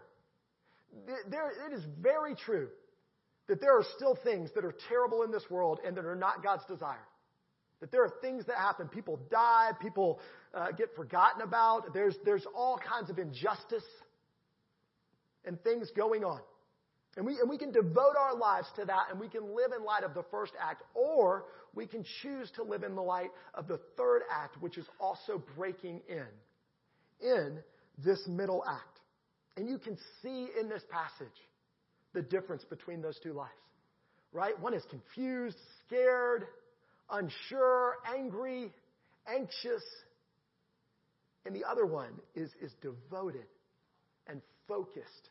there 1.29 1.51
it 1.67 1.75
is 1.75 1.83
very 2.01 2.35
true 2.35 2.69
that 3.49 3.61
there 3.61 3.77
are 3.77 3.85
still 3.97 4.17
things 4.25 4.51
that 4.55 4.65
are 4.65 4.75
terrible 4.89 5.23
in 5.23 5.31
this 5.31 5.45
world 5.51 5.81
and 5.85 5.97
that 5.97 6.05
are 6.05 6.17
not 6.17 6.43
God's 6.43 6.65
desire. 6.67 7.07
That 7.81 7.91
there 7.91 8.05
are 8.05 8.13
things 8.23 8.47
that 8.47 8.57
happen. 8.57 8.89
People 8.89 9.19
die. 9.31 9.71
People 9.83 10.21
uh, 10.55 10.71
get 10.73 10.95
forgotten 10.97 11.43
about. 11.43 11.93
There's, 11.93 12.15
there's 12.25 12.47
all 12.55 12.79
kinds 12.79 13.11
of 13.11 13.19
injustice 13.19 13.85
and 15.45 15.63
things 15.63 15.91
going 15.97 16.25
on. 16.25 16.41
And 17.17 17.25
we, 17.25 17.39
and 17.39 17.49
we 17.49 17.59
can 17.59 17.71
devote 17.71 18.17
our 18.19 18.35
lives 18.37 18.67
to 18.77 18.85
that 18.87 19.05
and 19.11 19.21
we 19.21 19.29
can 19.29 19.55
live 19.55 19.73
in 19.77 19.85
light 19.85 20.03
of 20.03 20.15
the 20.15 20.25
first 20.31 20.53
act, 20.61 20.83
or 20.95 21.45
we 21.75 21.87
can 21.87 22.05
choose 22.23 22.51
to 22.57 22.63
live 22.63 22.83
in 22.83 22.95
the 22.95 23.03
light 23.03 23.31
of 23.55 23.69
the 23.69 23.79
third 23.97 24.23
act, 24.33 24.61
which 24.61 24.79
is 24.79 24.87
also 24.99 25.43
breaking 25.57 26.01
in, 26.09 26.27
in 27.21 27.59
this 28.05 28.21
middle 28.27 28.65
act. 28.69 29.01
And 29.57 29.69
you 29.69 29.79
can 29.79 29.97
see 30.23 30.49
in 30.61 30.69
this 30.69 30.83
passage 30.91 31.29
the 32.13 32.23
difference 32.23 32.65
between 32.65 33.01
those 33.01 33.19
two 33.23 33.33
lives, 33.33 33.53
right? 34.33 34.59
One 34.61 34.75
is 34.75 34.83
confused, 34.91 35.57
scared, 35.87 36.47
unsure, 37.11 37.97
angry, 38.13 38.73
anxious, 39.29 39.83
and 41.47 41.55
the 41.55 41.65
other 41.65 41.87
one 41.87 42.11
is, 42.35 42.51
is 42.61 42.73
devoted 42.83 43.47
and 44.27 44.41
focused 44.67 45.31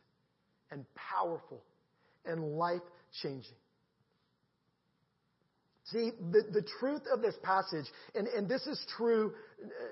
and 0.74 0.84
powerful 0.94 1.62
and 2.26 2.56
life 2.58 2.82
changing. 3.22 3.56
See, 5.84 6.10
the, 6.32 6.42
the 6.52 6.66
truth 6.80 7.02
of 7.12 7.22
this 7.22 7.34
passage, 7.42 7.86
and, 8.14 8.26
and 8.26 8.48
this 8.48 8.66
is 8.66 8.84
true 8.96 9.32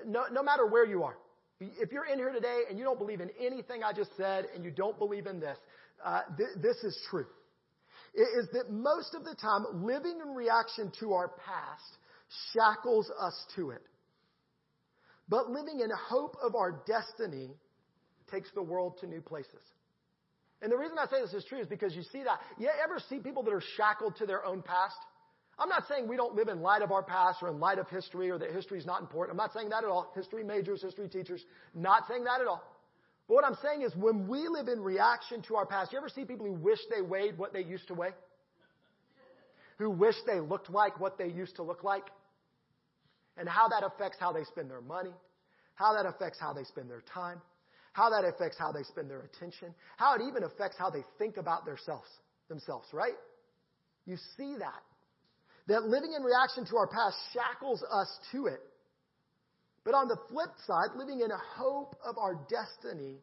no, 0.05 0.23
no 0.31 0.43
matter 0.43 0.67
where 0.67 0.85
you 0.85 1.03
are. 1.03 1.17
If 1.59 1.91
you're 1.91 2.05
in 2.05 2.17
here 2.17 2.31
today 2.31 2.61
and 2.69 2.77
you 2.77 2.83
don't 2.83 2.99
believe 2.99 3.21
in 3.21 3.29
anything 3.39 3.83
I 3.83 3.93
just 3.93 4.11
said 4.17 4.47
and 4.53 4.65
you 4.65 4.71
don't 4.71 4.97
believe 4.99 5.27
in 5.27 5.39
this, 5.39 5.57
uh, 6.03 6.21
th- 6.35 6.49
this 6.61 6.77
is 6.83 6.99
true. 7.09 7.25
It 8.13 8.27
is 8.37 8.49
that 8.53 8.71
most 8.71 9.15
of 9.15 9.23
the 9.23 9.35
time, 9.35 9.85
living 9.85 10.19
in 10.21 10.35
reaction 10.35 10.91
to 10.99 11.13
our 11.13 11.29
past 11.29 11.97
shackles 12.53 13.09
us 13.21 13.45
to 13.55 13.69
it. 13.69 13.81
But 15.29 15.49
living 15.49 15.79
in 15.79 15.89
hope 16.09 16.35
of 16.43 16.55
our 16.55 16.83
destiny 16.85 17.51
takes 18.29 18.49
the 18.53 18.61
world 18.61 18.97
to 19.01 19.07
new 19.07 19.21
places. 19.21 19.61
And 20.63 20.71
the 20.71 20.77
reason 20.77 20.97
I 20.97 21.05
say 21.07 21.21
this 21.21 21.33
is 21.33 21.43
true 21.43 21.59
is 21.59 21.67
because 21.67 21.93
you 21.93 22.03
see 22.03 22.23
that. 22.23 22.39
You 22.57 22.69
ever 22.81 22.97
see 23.09 23.19
people 23.19 23.43
that 23.43 23.53
are 23.53 23.63
shackled 23.75 24.15
to 24.15 24.25
their 24.25 24.45
own 24.45 24.61
past? 24.61 24.95
I'm 25.59 25.67
not 25.67 25.83
saying 25.89 26.07
we 26.07 26.15
don't 26.15 26.35
live 26.35 26.47
in 26.47 26.61
light 26.61 26.81
of 26.81 26.91
our 26.91 27.03
past 27.03 27.43
or 27.43 27.49
in 27.49 27.59
light 27.59 27.79
of 27.79 27.89
history 27.89 28.31
or 28.31 28.39
that 28.39 28.49
history 28.51 28.79
is 28.79 28.85
not 28.85 29.01
important. 29.01 29.31
I'm 29.31 29.43
not 29.43 29.53
saying 29.53 29.69
that 29.69 29.83
at 29.83 29.89
all. 29.89 30.11
History 30.15 30.41
majors, 30.41 30.81
history 30.81 31.09
teachers, 31.09 31.43
not 31.75 32.07
saying 32.07 32.23
that 32.23 32.39
at 32.39 32.47
all. 32.47 32.63
But 33.27 33.35
what 33.35 33.45
I'm 33.45 33.57
saying 33.61 33.81
is 33.81 33.93
when 33.93 34.27
we 34.27 34.47
live 34.47 34.69
in 34.69 34.79
reaction 34.79 35.41
to 35.43 35.55
our 35.57 35.65
past, 35.65 35.91
you 35.91 35.97
ever 35.97 36.07
see 36.09 36.23
people 36.23 36.45
who 36.45 36.53
wish 36.53 36.79
they 36.89 37.01
weighed 37.01 37.37
what 37.37 37.51
they 37.51 37.61
used 37.61 37.87
to 37.89 37.93
weigh? 37.93 38.11
Who 39.79 39.89
wish 39.89 40.15
they 40.25 40.39
looked 40.39 40.69
like 40.69 40.97
what 40.97 41.17
they 41.17 41.27
used 41.27 41.57
to 41.57 41.63
look 41.63 41.83
like? 41.83 42.05
And 43.37 43.49
how 43.49 43.67
that 43.67 43.83
affects 43.83 44.17
how 44.17 44.31
they 44.31 44.45
spend 44.45 44.69
their 44.69 44.81
money, 44.81 45.13
how 45.75 45.93
that 45.95 46.05
affects 46.05 46.39
how 46.39 46.53
they 46.53 46.63
spend 46.63 46.89
their 46.89 47.03
time, 47.13 47.41
how 47.93 48.09
that 48.09 48.25
affects 48.25 48.57
how 48.57 48.71
they 48.71 48.83
spend 48.83 49.09
their 49.09 49.21
attention, 49.21 49.73
how 49.97 50.15
it 50.15 50.21
even 50.27 50.43
affects 50.43 50.77
how 50.77 50.89
they 50.89 51.03
think 51.17 51.37
about 51.37 51.65
themselves, 51.65 52.09
themselves, 52.49 52.87
right? 52.91 53.15
You 54.05 54.17
see 54.37 54.55
that. 54.59 54.81
That 55.67 55.83
living 55.83 56.13
in 56.17 56.23
reaction 56.23 56.65
to 56.65 56.77
our 56.77 56.87
past 56.87 57.15
shackles 57.31 57.83
us 57.89 58.07
to 58.33 58.47
it. 58.47 58.59
But 59.85 59.93
on 59.93 60.07
the 60.07 60.17
flip 60.29 60.49
side, 60.65 60.97
living 60.97 61.21
in 61.21 61.31
a 61.31 61.37
hope 61.57 61.95
of 62.05 62.17
our 62.17 62.35
destiny 62.49 63.17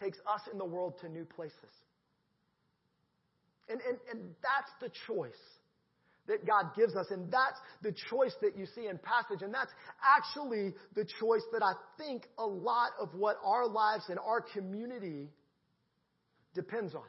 takes 0.00 0.18
us 0.18 0.42
in 0.52 0.58
the 0.58 0.64
world 0.64 0.94
to 1.00 1.08
new 1.08 1.24
places. 1.24 1.54
And, 3.68 3.80
and, 3.80 3.98
and 4.10 4.34
that's 4.42 4.70
the 4.80 4.90
choice 5.06 5.32
that 6.28 6.46
God 6.46 6.66
gives 6.76 6.94
us. 6.94 7.06
And 7.10 7.32
that's 7.32 7.58
the 7.82 7.92
choice 8.10 8.34
that 8.42 8.56
you 8.56 8.66
see 8.74 8.86
in 8.86 8.98
passage. 8.98 9.42
And 9.42 9.52
that's 9.52 9.72
actually 10.02 10.74
the 10.94 11.04
choice 11.18 11.42
that 11.52 11.62
I 11.62 11.72
think 11.96 12.28
a 12.38 12.46
lot 12.46 12.90
of 13.00 13.08
what 13.14 13.38
our 13.44 13.66
lives 13.66 14.04
and 14.08 14.18
our 14.18 14.40
community 14.40 15.28
depends 16.54 16.94
on. 16.94 17.02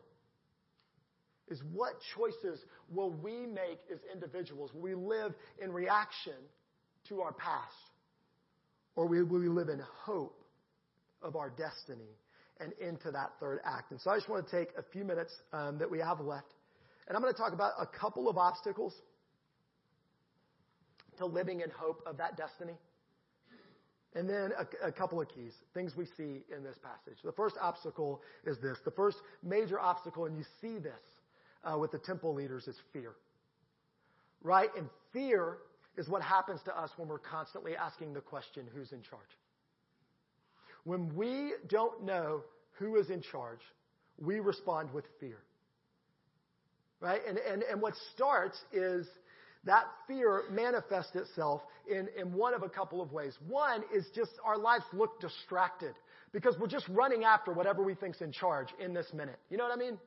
Is 1.49 1.61
what 1.73 1.93
choices 2.15 2.59
will 2.91 3.11
we 3.11 3.45
make 3.47 3.79
as 3.91 3.99
individuals? 4.13 4.71
Will 4.73 4.81
we 4.81 4.95
live 4.95 5.33
in 5.61 5.71
reaction 5.71 6.35
to 7.09 7.21
our 7.21 7.33
past? 7.33 7.73
Or 8.95 9.07
will 9.07 9.25
we 9.25 9.49
live 9.49 9.69
in 9.69 9.81
hope 10.03 10.43
of 11.21 11.35
our 11.35 11.49
destiny 11.49 12.11
and 12.59 12.71
into 12.73 13.11
that 13.11 13.31
third 13.39 13.61
act? 13.65 13.91
And 13.91 13.99
so 13.99 14.11
I 14.11 14.17
just 14.17 14.29
want 14.29 14.47
to 14.47 14.55
take 14.55 14.69
a 14.77 14.83
few 14.91 15.03
minutes 15.03 15.33
um, 15.51 15.79
that 15.79 15.89
we 15.89 15.99
have 15.99 16.19
left. 16.19 16.53
And 17.07 17.15
I'm 17.15 17.23
going 17.23 17.33
to 17.33 17.39
talk 17.39 17.53
about 17.53 17.73
a 17.79 17.87
couple 17.87 18.29
of 18.29 18.37
obstacles 18.37 18.93
to 21.19 21.25
living 21.25 21.61
in 21.61 21.69
hope 21.69 22.01
of 22.05 22.17
that 22.17 22.35
destiny. 22.35 22.73
And 24.15 24.27
then 24.27 24.51
a, 24.57 24.87
a, 24.87 24.91
couple 24.91 25.21
of 25.21 25.29
keys, 25.29 25.53
things 25.75 25.95
we 25.95 26.05
see 26.17 26.41
in 26.55 26.63
this 26.63 26.77
passage. 26.81 27.19
The 27.23 27.31
first 27.31 27.55
obstacle 27.61 28.21
is 28.43 28.57
this. 28.57 28.77
The 28.83 28.91
first 28.91 29.17
major 29.43 29.79
obstacle, 29.79 30.25
and 30.25 30.35
you 30.35 30.43
see 30.61 30.79
this 30.79 30.93
uh, 31.63 31.77
with 31.77 31.91
the 31.91 31.99
temple 31.99 32.33
leaders, 32.33 32.67
is 32.67 32.75
fear. 32.91 33.13
Right? 34.41 34.69
And 34.75 34.89
fear 35.13 35.57
is 35.95 36.09
what 36.09 36.23
happens 36.23 36.61
to 36.65 36.75
us 36.75 36.89
when 36.97 37.07
we're 37.07 37.19
constantly 37.19 37.75
asking 37.75 38.13
the 38.13 38.21
question, 38.21 38.65
who's 38.73 38.91
in 38.93 39.03
charge? 39.03 39.21
When 40.85 41.15
we 41.15 41.53
don't 41.67 42.03
know 42.03 42.41
who 42.79 42.95
is 42.95 43.11
in 43.11 43.21
charge, 43.21 43.59
we 44.17 44.39
respond 44.39 44.91
with 44.91 45.05
fear. 45.19 45.37
Right? 46.99 47.21
And, 47.27 47.37
and, 47.37 47.61
and 47.63 47.79
what 47.79 47.93
starts 48.15 48.57
is 48.73 49.07
that 49.65 49.85
fear 50.07 50.43
manifests 50.51 51.15
itself 51.15 51.61
in, 51.89 52.07
in 52.17 52.33
one 52.33 52.53
of 52.53 52.63
a 52.63 52.69
couple 52.69 53.01
of 53.01 53.11
ways. 53.11 53.37
One 53.47 53.83
is 53.93 54.05
just 54.15 54.31
our 54.45 54.57
lives 54.57 54.85
look 54.93 55.19
distracted 55.19 55.93
because 56.31 56.57
we're 56.59 56.67
just 56.67 56.87
running 56.89 57.23
after 57.23 57.51
whatever 57.51 57.83
we 57.83 57.95
think's 57.95 58.21
in 58.21 58.31
charge 58.31 58.67
in 58.79 58.93
this 58.93 59.07
minute. 59.13 59.39
You 59.49 59.57
know 59.57 59.65
what 59.65 59.73
I 59.73 59.79
mean? 59.79 59.97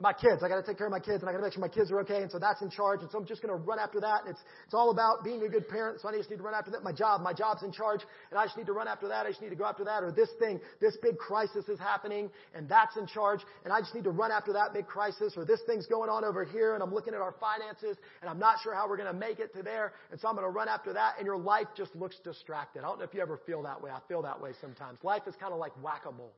My 0.00 0.12
kids. 0.12 0.42
I 0.42 0.48
got 0.48 0.56
to 0.56 0.66
take 0.66 0.78
care 0.78 0.86
of 0.86 0.90
my 0.90 1.00
kids, 1.00 1.22
and 1.22 1.28
I 1.28 1.32
got 1.32 1.38
to 1.38 1.44
make 1.44 1.52
sure 1.52 1.60
my 1.60 1.68
kids 1.68 1.90
are 1.92 2.00
okay. 2.00 2.22
And 2.22 2.30
so 2.30 2.38
that's 2.38 2.62
in 2.62 2.70
charge. 2.70 3.02
And 3.02 3.10
so 3.10 3.18
I'm 3.18 3.26
just 3.26 3.42
going 3.42 3.54
to 3.54 3.62
run 3.62 3.78
after 3.78 4.00
that. 4.00 4.22
And 4.22 4.30
it's 4.30 4.40
it's 4.64 4.74
all 4.74 4.90
about 4.90 5.22
being 5.22 5.42
a 5.42 5.48
good 5.48 5.68
parent. 5.68 6.00
So 6.00 6.08
I 6.08 6.16
just 6.16 6.30
need 6.30 6.38
to 6.38 6.42
run 6.42 6.54
after 6.54 6.70
that. 6.72 6.82
My 6.82 6.92
job, 6.92 7.20
my 7.20 7.32
job's 7.32 7.62
in 7.62 7.72
charge, 7.72 8.00
and 8.30 8.38
I 8.38 8.44
just 8.44 8.56
need 8.56 8.66
to 8.66 8.72
run 8.72 8.88
after 8.88 9.06
that. 9.08 9.26
I 9.26 9.30
just 9.30 9.42
need 9.42 9.50
to 9.50 9.56
go 9.56 9.64
after 9.64 9.84
that. 9.84 10.02
Or 10.02 10.10
this 10.10 10.30
thing, 10.38 10.60
this 10.80 10.96
big 11.02 11.18
crisis 11.18 11.68
is 11.68 11.78
happening, 11.78 12.30
and 12.54 12.68
that's 12.68 12.96
in 12.96 13.06
charge, 13.06 13.40
and 13.64 13.72
I 13.72 13.80
just 13.80 13.94
need 13.94 14.04
to 14.04 14.10
run 14.10 14.32
after 14.32 14.52
that 14.54 14.72
big 14.72 14.86
crisis. 14.86 15.34
Or 15.36 15.44
this 15.44 15.60
thing's 15.66 15.86
going 15.86 16.10
on 16.10 16.24
over 16.24 16.44
here, 16.44 16.74
and 16.74 16.82
I'm 16.82 16.92
looking 16.92 17.14
at 17.14 17.20
our 17.20 17.34
finances, 17.38 17.96
and 18.20 18.30
I'm 18.30 18.38
not 18.38 18.56
sure 18.62 18.74
how 18.74 18.88
we're 18.88 18.96
going 18.96 19.12
to 19.12 19.18
make 19.18 19.38
it 19.38 19.54
to 19.54 19.62
there, 19.62 19.92
and 20.10 20.18
so 20.18 20.28
I'm 20.28 20.34
going 20.34 20.46
to 20.46 20.50
run 20.50 20.68
after 20.68 20.92
that. 20.94 21.14
And 21.18 21.26
your 21.26 21.38
life 21.38 21.68
just 21.76 21.94
looks 21.94 22.16
distracted. 22.24 22.80
I 22.80 22.82
don't 22.82 22.98
know 22.98 23.04
if 23.04 23.14
you 23.14 23.20
ever 23.20 23.38
feel 23.46 23.62
that 23.62 23.80
way. 23.80 23.90
I 23.90 24.00
feel 24.08 24.22
that 24.22 24.40
way 24.40 24.52
sometimes. 24.60 24.98
Life 25.02 25.22
is 25.26 25.34
kind 25.36 25.52
of 25.52 25.58
like 25.58 25.72
whack-a-mole. 25.82 26.32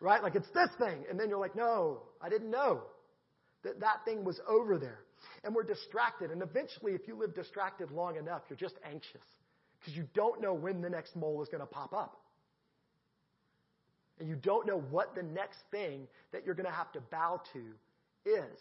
Right? 0.00 0.22
Like 0.22 0.34
it's 0.34 0.50
this 0.50 0.70
thing. 0.78 1.04
And 1.08 1.20
then 1.20 1.28
you're 1.28 1.38
like, 1.38 1.54
no, 1.54 2.02
I 2.20 2.28
didn't 2.28 2.50
know 2.50 2.82
that 3.62 3.80
that 3.80 4.04
thing 4.04 4.24
was 4.24 4.40
over 4.48 4.78
there. 4.78 5.00
And 5.44 5.54
we're 5.54 5.64
distracted. 5.64 6.30
And 6.30 6.42
eventually, 6.42 6.92
if 6.92 7.06
you 7.06 7.14
live 7.14 7.34
distracted 7.34 7.90
long 7.90 8.16
enough, 8.16 8.42
you're 8.48 8.56
just 8.56 8.76
anxious 8.90 9.22
because 9.78 9.94
you 9.94 10.06
don't 10.14 10.40
know 10.40 10.54
when 10.54 10.80
the 10.80 10.90
next 10.90 11.14
mole 11.14 11.42
is 11.42 11.48
going 11.48 11.60
to 11.60 11.66
pop 11.66 11.92
up. 11.92 12.16
And 14.18 14.28
you 14.28 14.36
don't 14.36 14.66
know 14.66 14.80
what 14.90 15.14
the 15.14 15.22
next 15.22 15.58
thing 15.70 16.06
that 16.32 16.44
you're 16.44 16.54
going 16.54 16.66
to 16.68 16.72
have 16.72 16.92
to 16.92 17.00
bow 17.00 17.42
to 17.52 18.30
is. 18.30 18.58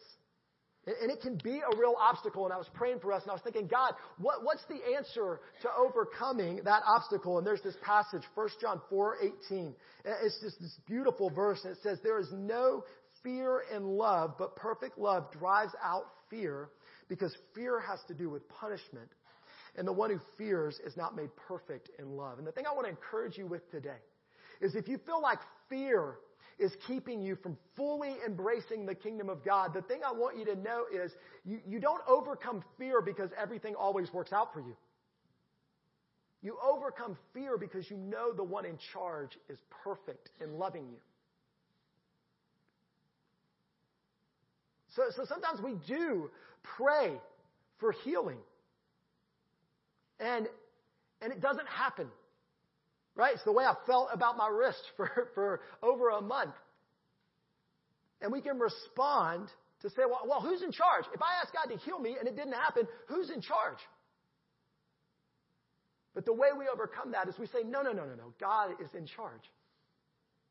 And 1.02 1.12
it 1.12 1.21
can 1.21 1.39
be 1.43 1.60
a 1.60 1.78
real 1.78 1.95
obstacle. 1.99 2.45
And 2.45 2.54
I 2.54 2.58
was 2.58 2.69
praying 2.73 2.99
for 2.99 3.12
us 3.13 3.21
and 3.23 3.32
I 3.32 3.34
was 3.34 3.41
thinking, 3.43 3.67
God, 3.67 3.93
what, 4.17 4.43
what's 4.43 4.63
the 4.65 4.80
answer 4.95 5.39
to 5.62 5.69
overcoming 5.78 6.62
that 6.65 6.82
obstacle? 6.88 7.38
And 7.38 7.45
there's 7.45 7.62
this 7.62 7.75
passage, 7.84 8.23
1 8.34 8.49
John 8.62 8.82
4, 8.89 9.17
18. 9.47 9.75
It's 10.06 10.39
just 10.41 10.60
this 10.60 10.78
beautiful 10.88 11.30
verse. 11.30 11.60
And 11.63 11.73
it 11.73 11.80
says, 11.84 11.99
there 12.04 12.19
is 12.19 12.30
no 12.32 12.84
fear 13.23 13.63
in 13.75 13.84
love, 13.84 14.36
but 14.38 14.56
perfect 14.56 14.97
love 14.97 15.32
drives 15.32 15.73
out 15.84 16.06
fear 16.30 16.69
because 17.08 17.36
fear 17.54 17.80
has 17.80 17.99
to 18.08 18.13
do 18.13 18.30
with 18.30 18.47
punishment. 18.49 19.10
And 19.78 19.88
the 19.88 19.93
one 19.93 20.10
who 20.10 20.19
fears 20.38 20.80
is 20.86 20.97
not 20.97 21.15
made 21.15 21.30
perfect 21.47 21.89
in 21.99 22.17
love. 22.17 22.38
And 22.38 22.47
the 22.47 22.52
thing 22.52 22.65
I 22.69 22.73
want 22.73 22.86
to 22.86 22.89
encourage 22.89 23.38
you 23.38 23.45
with 23.45 23.69
today 23.71 23.99
is 24.62 24.75
if 24.75 24.88
you 24.88 24.97
feel 25.06 25.21
like 25.21 25.39
fear 25.69 26.15
is 26.60 26.72
keeping 26.88 27.22
you 27.22 27.36
from 27.36 27.58
fully 27.76 28.15
embracing 28.26 28.86
the 28.86 28.95
kingdom 28.95 29.30
of 29.30 29.43
God, 29.43 29.74
the 29.74 29.82
thing 29.82 30.02
I 30.06 30.12
want 30.12 30.38
you 30.38 30.45
to 30.45 30.56
know 30.56 30.86
is 30.93 31.12
you, 31.45 31.60
you 31.67 31.80
don't 31.80 32.02
overcome 32.08 32.63
fear 32.78 33.02
because 33.02 33.30
everything 33.41 33.76
always 33.76 34.12
works 34.13 34.34
out 34.34 34.54
for 34.54 34.60
you. 34.60 34.76
You 36.41 36.58
overcome 36.63 37.17
fear 37.34 37.58
because 37.58 37.89
you 37.89 37.98
know 37.98 38.34
the 38.34 38.43
one 38.43 38.65
in 38.65 38.78
charge 38.93 39.38
is 39.50 39.58
perfect 39.84 40.30
in 40.41 40.58
loving 40.58 40.84
you. 40.89 40.98
So, 44.95 45.04
so 45.15 45.26
sometimes 45.26 45.62
we 45.62 45.76
do 45.88 46.30
pray 46.78 47.13
for 47.80 47.91
healing. 48.04 48.38
And, 50.19 50.48
and 51.22 51.32
it 51.32 51.41
doesn't 51.41 51.67
happen. 51.67 52.08
Right? 53.20 53.34
It's 53.36 53.44
the 53.44 53.52
way 53.52 53.66
I 53.66 53.76
felt 53.86 54.08
about 54.14 54.38
my 54.38 54.48
wrist 54.48 54.82
for, 54.96 55.28
for 55.36 55.60
over 55.84 56.08
a 56.08 56.22
month. 56.22 56.56
And 58.22 58.32
we 58.32 58.40
can 58.40 58.58
respond 58.58 59.50
to 59.82 59.90
say, 59.90 60.04
well, 60.08 60.22
well, 60.26 60.40
who's 60.40 60.62
in 60.62 60.72
charge? 60.72 61.04
If 61.14 61.22
I 61.22 61.42
ask 61.44 61.54
God 61.54 61.70
to 61.70 61.78
heal 61.84 62.00
me 62.00 62.16
and 62.18 62.30
it 62.30 62.38
didn't 62.38 62.54
happen, 62.54 62.88
who's 63.10 63.30
in 63.30 63.42
charge? 63.42 63.78
But 66.16 66.24
the 66.26 66.34
way 66.34 66.48
we 66.58 66.70
overcome 66.74 67.12
that 67.12 67.28
is 67.28 67.38
we 67.38 67.48
say, 67.48 67.64
no, 67.66 67.82
no, 67.82 67.92
no, 67.92 68.06
no, 68.06 68.16
no. 68.16 68.34
God 68.40 68.72
is 68.82 68.88
in 68.98 69.06
charge 69.06 69.44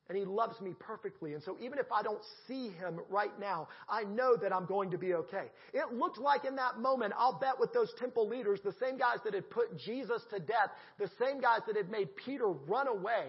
and 0.09 0.17
he 0.17 0.25
loves 0.25 0.59
me 0.61 0.73
perfectly. 0.79 1.35
And 1.35 1.43
so 1.43 1.57
even 1.61 1.79
if 1.79 1.93
I 1.93 2.03
don't 2.03 2.23
see 2.47 2.71
him 2.71 3.01
right 3.11 3.39
now, 3.39 3.69
I 3.89 4.05
know 4.05 4.37
that 4.37 4.55
I'm 4.55 4.65
going 4.65 4.91
to 4.91 4.99
be 4.99 5.15
okay. 5.15 5.47
It 5.75 5.93
looked 5.93 6.19
like 6.19 6.45
in 6.47 6.57
that 6.57 6.79
moment, 6.79 7.13
I'll 7.17 7.39
bet 7.39 7.61
with 7.61 7.75
those 7.75 7.93
temple 7.99 8.27
leaders, 8.27 8.61
the 8.65 8.75
same 8.81 8.97
guys 8.97 9.19
that 9.25 9.35
had 9.35 9.51
put 9.51 9.77
Jesus 9.79 10.23
to 10.31 10.41
death, 10.41 10.71
the 10.99 11.11
same 11.21 11.41
guys 11.41 11.61
that 11.67 11.77
had 11.77 11.91
made 11.91 12.17
Peter 12.17 12.47
run 12.47 12.89
away 12.89 13.27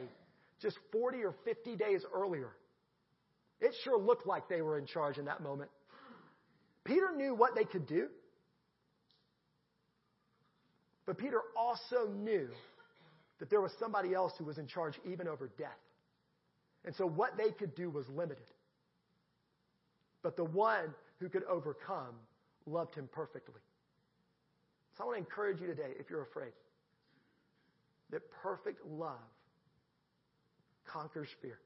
just 0.62 0.78
40 0.92 1.24
or 1.24 1.36
50 1.44 1.76
days 1.76 2.04
earlier. 2.14 2.50
It 3.60 3.74
sure 3.84 4.00
looked 4.00 4.26
like 4.26 4.48
they 4.48 4.62
were 4.62 4.78
in 4.78 4.86
charge 4.86 5.18
in 5.18 5.26
that 5.26 5.44
moment. 5.44 5.70
Peter 6.86 7.12
knew 7.16 7.36
what 7.36 7.56
they 7.56 7.66
could 7.66 7.88
do. 7.88 8.08
But 11.06 11.18
Peter 11.18 11.42
also 11.58 12.08
knew 12.08 12.48
that 13.40 13.50
there 13.50 13.62
was 13.62 13.72
somebody 13.80 14.14
else 14.14 14.32
who 14.38 14.46
was 14.46 14.58
in 14.58 14.68
charge 14.68 14.94
even 15.06 15.28
over 15.28 15.50
death. 15.58 15.78
And 16.86 16.96
so 16.96 17.06
what 17.06 17.38
they 17.38 17.52
could 17.52 17.76
do 17.76 17.90
was 17.90 18.08
limited. 18.10 18.46
But 20.24 20.36
the 20.36 20.46
one 20.46 20.94
who 21.20 21.30
could 21.30 21.44
overcome 21.44 22.16
loved 22.66 22.96
him 22.96 23.10
perfectly. 23.12 23.62
So 24.98 25.04
I 25.04 25.08
want 25.08 25.18
to 25.18 25.20
encourage 25.20 25.62
you 25.62 25.68
today, 25.68 25.94
if 26.00 26.10
you're 26.10 26.24
afraid, 26.24 26.52
that 28.12 28.22
perfect 28.44 28.86
love 28.86 29.18
conquers 30.86 31.30
fear. 31.42 31.60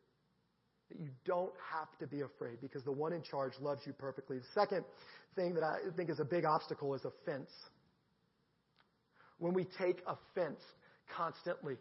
That 0.90 1.00
you 1.00 1.10
don't 1.26 1.54
have 1.72 1.88
to 2.00 2.08
be 2.08 2.22
afraid 2.22 2.60
because 2.62 2.84
the 2.84 2.92
one 2.92 3.14
in 3.14 3.24
charge 3.24 3.54
loves 3.62 3.82
you 3.86 3.94
perfectly. 3.94 4.38
The 4.38 4.46
second 4.54 4.84
thing 5.36 5.56
that 5.56 5.64
I 5.64 5.78
think 5.96 6.10
is 6.10 6.20
a 6.20 6.26
big 6.26 6.46
obstacle 6.46 6.94
is 6.94 7.02
offense. 7.06 7.50
When 9.40 9.54
we 9.54 9.66
take 9.80 10.04
offense 10.06 10.60
constantly 11.16 11.76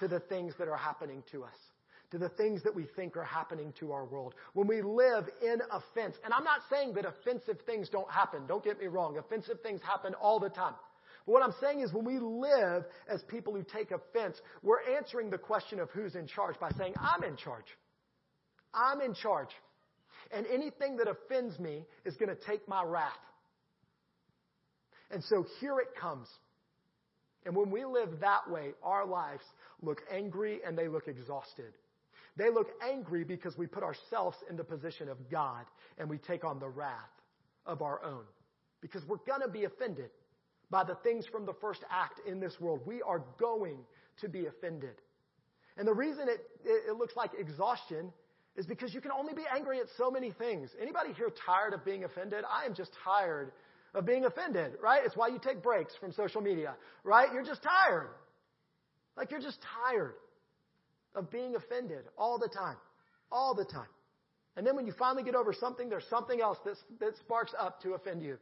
to 0.00 0.08
the 0.08 0.20
things 0.20 0.54
that 0.58 0.68
are 0.68 0.76
happening 0.76 1.22
to 1.32 1.44
us, 1.44 1.56
to 2.10 2.18
the 2.18 2.28
things 2.30 2.62
that 2.62 2.74
we 2.74 2.86
think 2.96 3.16
are 3.16 3.24
happening 3.24 3.72
to 3.80 3.92
our 3.92 4.04
world. 4.04 4.34
When 4.54 4.66
we 4.66 4.80
live 4.80 5.28
in 5.42 5.60
offense, 5.70 6.16
and 6.24 6.32
I'm 6.32 6.44
not 6.44 6.60
saying 6.70 6.94
that 6.94 7.04
offensive 7.04 7.58
things 7.66 7.88
don't 7.90 8.10
happen. 8.10 8.46
Don't 8.46 8.64
get 8.64 8.80
me 8.80 8.86
wrong. 8.86 9.18
Offensive 9.18 9.60
things 9.62 9.80
happen 9.82 10.14
all 10.14 10.40
the 10.40 10.48
time. 10.48 10.74
But 11.26 11.32
what 11.32 11.42
I'm 11.42 11.54
saying 11.60 11.80
is 11.80 11.92
when 11.92 12.06
we 12.06 12.18
live 12.18 12.84
as 13.08 13.22
people 13.28 13.52
who 13.52 13.62
take 13.62 13.90
offense, 13.90 14.40
we're 14.62 14.96
answering 14.96 15.28
the 15.28 15.38
question 15.38 15.80
of 15.80 15.90
who's 15.90 16.14
in 16.14 16.26
charge 16.26 16.58
by 16.58 16.70
saying, 16.78 16.94
I'm 16.98 17.22
in 17.22 17.36
charge. 17.36 17.66
I'm 18.72 19.02
in 19.02 19.14
charge. 19.14 19.50
And 20.30 20.46
anything 20.46 20.96
that 20.96 21.08
offends 21.08 21.58
me 21.58 21.84
is 22.06 22.16
going 22.16 22.34
to 22.34 22.46
take 22.46 22.66
my 22.66 22.82
wrath. 22.82 23.12
And 25.10 25.22
so 25.24 25.44
here 25.60 25.78
it 25.80 25.88
comes. 26.00 26.28
And 27.44 27.54
when 27.54 27.70
we 27.70 27.84
live 27.84 28.20
that 28.20 28.50
way, 28.50 28.70
our 28.82 29.06
lives 29.06 29.44
look 29.82 30.02
angry 30.10 30.60
and 30.66 30.76
they 30.76 30.88
look 30.88 31.08
exhausted. 31.08 31.72
They 32.38 32.50
look 32.50 32.68
angry 32.80 33.24
because 33.24 33.58
we 33.58 33.66
put 33.66 33.82
ourselves 33.82 34.36
in 34.48 34.56
the 34.56 34.62
position 34.62 35.08
of 35.08 35.18
God 35.28 35.66
and 35.98 36.08
we 36.08 36.18
take 36.18 36.44
on 36.44 36.60
the 36.60 36.68
wrath 36.68 36.94
of 37.66 37.82
our 37.82 38.02
own. 38.04 38.22
Because 38.80 39.04
we're 39.06 39.16
going 39.26 39.40
to 39.42 39.48
be 39.48 39.64
offended 39.64 40.10
by 40.70 40.84
the 40.84 40.94
things 41.02 41.26
from 41.26 41.46
the 41.46 41.54
first 41.60 41.80
act 41.90 42.20
in 42.26 42.38
this 42.38 42.54
world. 42.60 42.80
We 42.86 43.02
are 43.02 43.24
going 43.40 43.78
to 44.20 44.28
be 44.28 44.46
offended. 44.46 44.94
And 45.76 45.86
the 45.86 45.94
reason 45.94 46.28
it, 46.28 46.40
it, 46.64 46.96
looks 46.96 47.16
like 47.16 47.32
exhaustion 47.36 48.12
is 48.56 48.66
because 48.66 48.94
you 48.94 49.00
can 49.00 49.10
only 49.10 49.34
be 49.34 49.44
angry 49.52 49.80
at 49.80 49.86
so 49.96 50.08
many 50.08 50.30
things. 50.30 50.70
Anybody 50.80 51.12
here 51.14 51.32
tired 51.44 51.74
of 51.74 51.84
being 51.84 52.04
offended? 52.04 52.44
I 52.48 52.66
am 52.66 52.74
just 52.74 52.92
tired 53.04 53.50
of 53.94 54.06
being 54.06 54.26
offended, 54.26 54.72
right? 54.80 55.02
It's 55.04 55.16
why 55.16 55.28
you 55.28 55.40
take 55.42 55.60
breaks 55.60 55.94
from 56.00 56.12
social 56.12 56.40
media, 56.40 56.76
right? 57.02 57.32
You're 57.32 57.44
just 57.44 57.62
tired. 57.62 58.10
Like 59.16 59.32
you're 59.32 59.40
just 59.40 59.58
tired 59.88 60.14
of 61.14 61.30
being 61.30 61.56
offended 61.56 62.04
all 62.16 62.38
the 62.38 62.48
time. 62.48 62.76
All 63.30 63.54
the 63.54 63.64
time. 63.64 63.88
And 64.56 64.66
then 64.66 64.74
when 64.74 64.86
you 64.86 64.92
finally 64.98 65.22
get 65.22 65.34
over 65.34 65.52
something, 65.52 65.88
there's 65.88 66.08
something 66.10 66.40
else 66.40 66.58
that, 66.64 66.76
that 67.00 67.16
sparks 67.18 67.52
up 67.58 67.80
to 67.82 67.94
offend 67.94 68.22
you. 68.22 68.38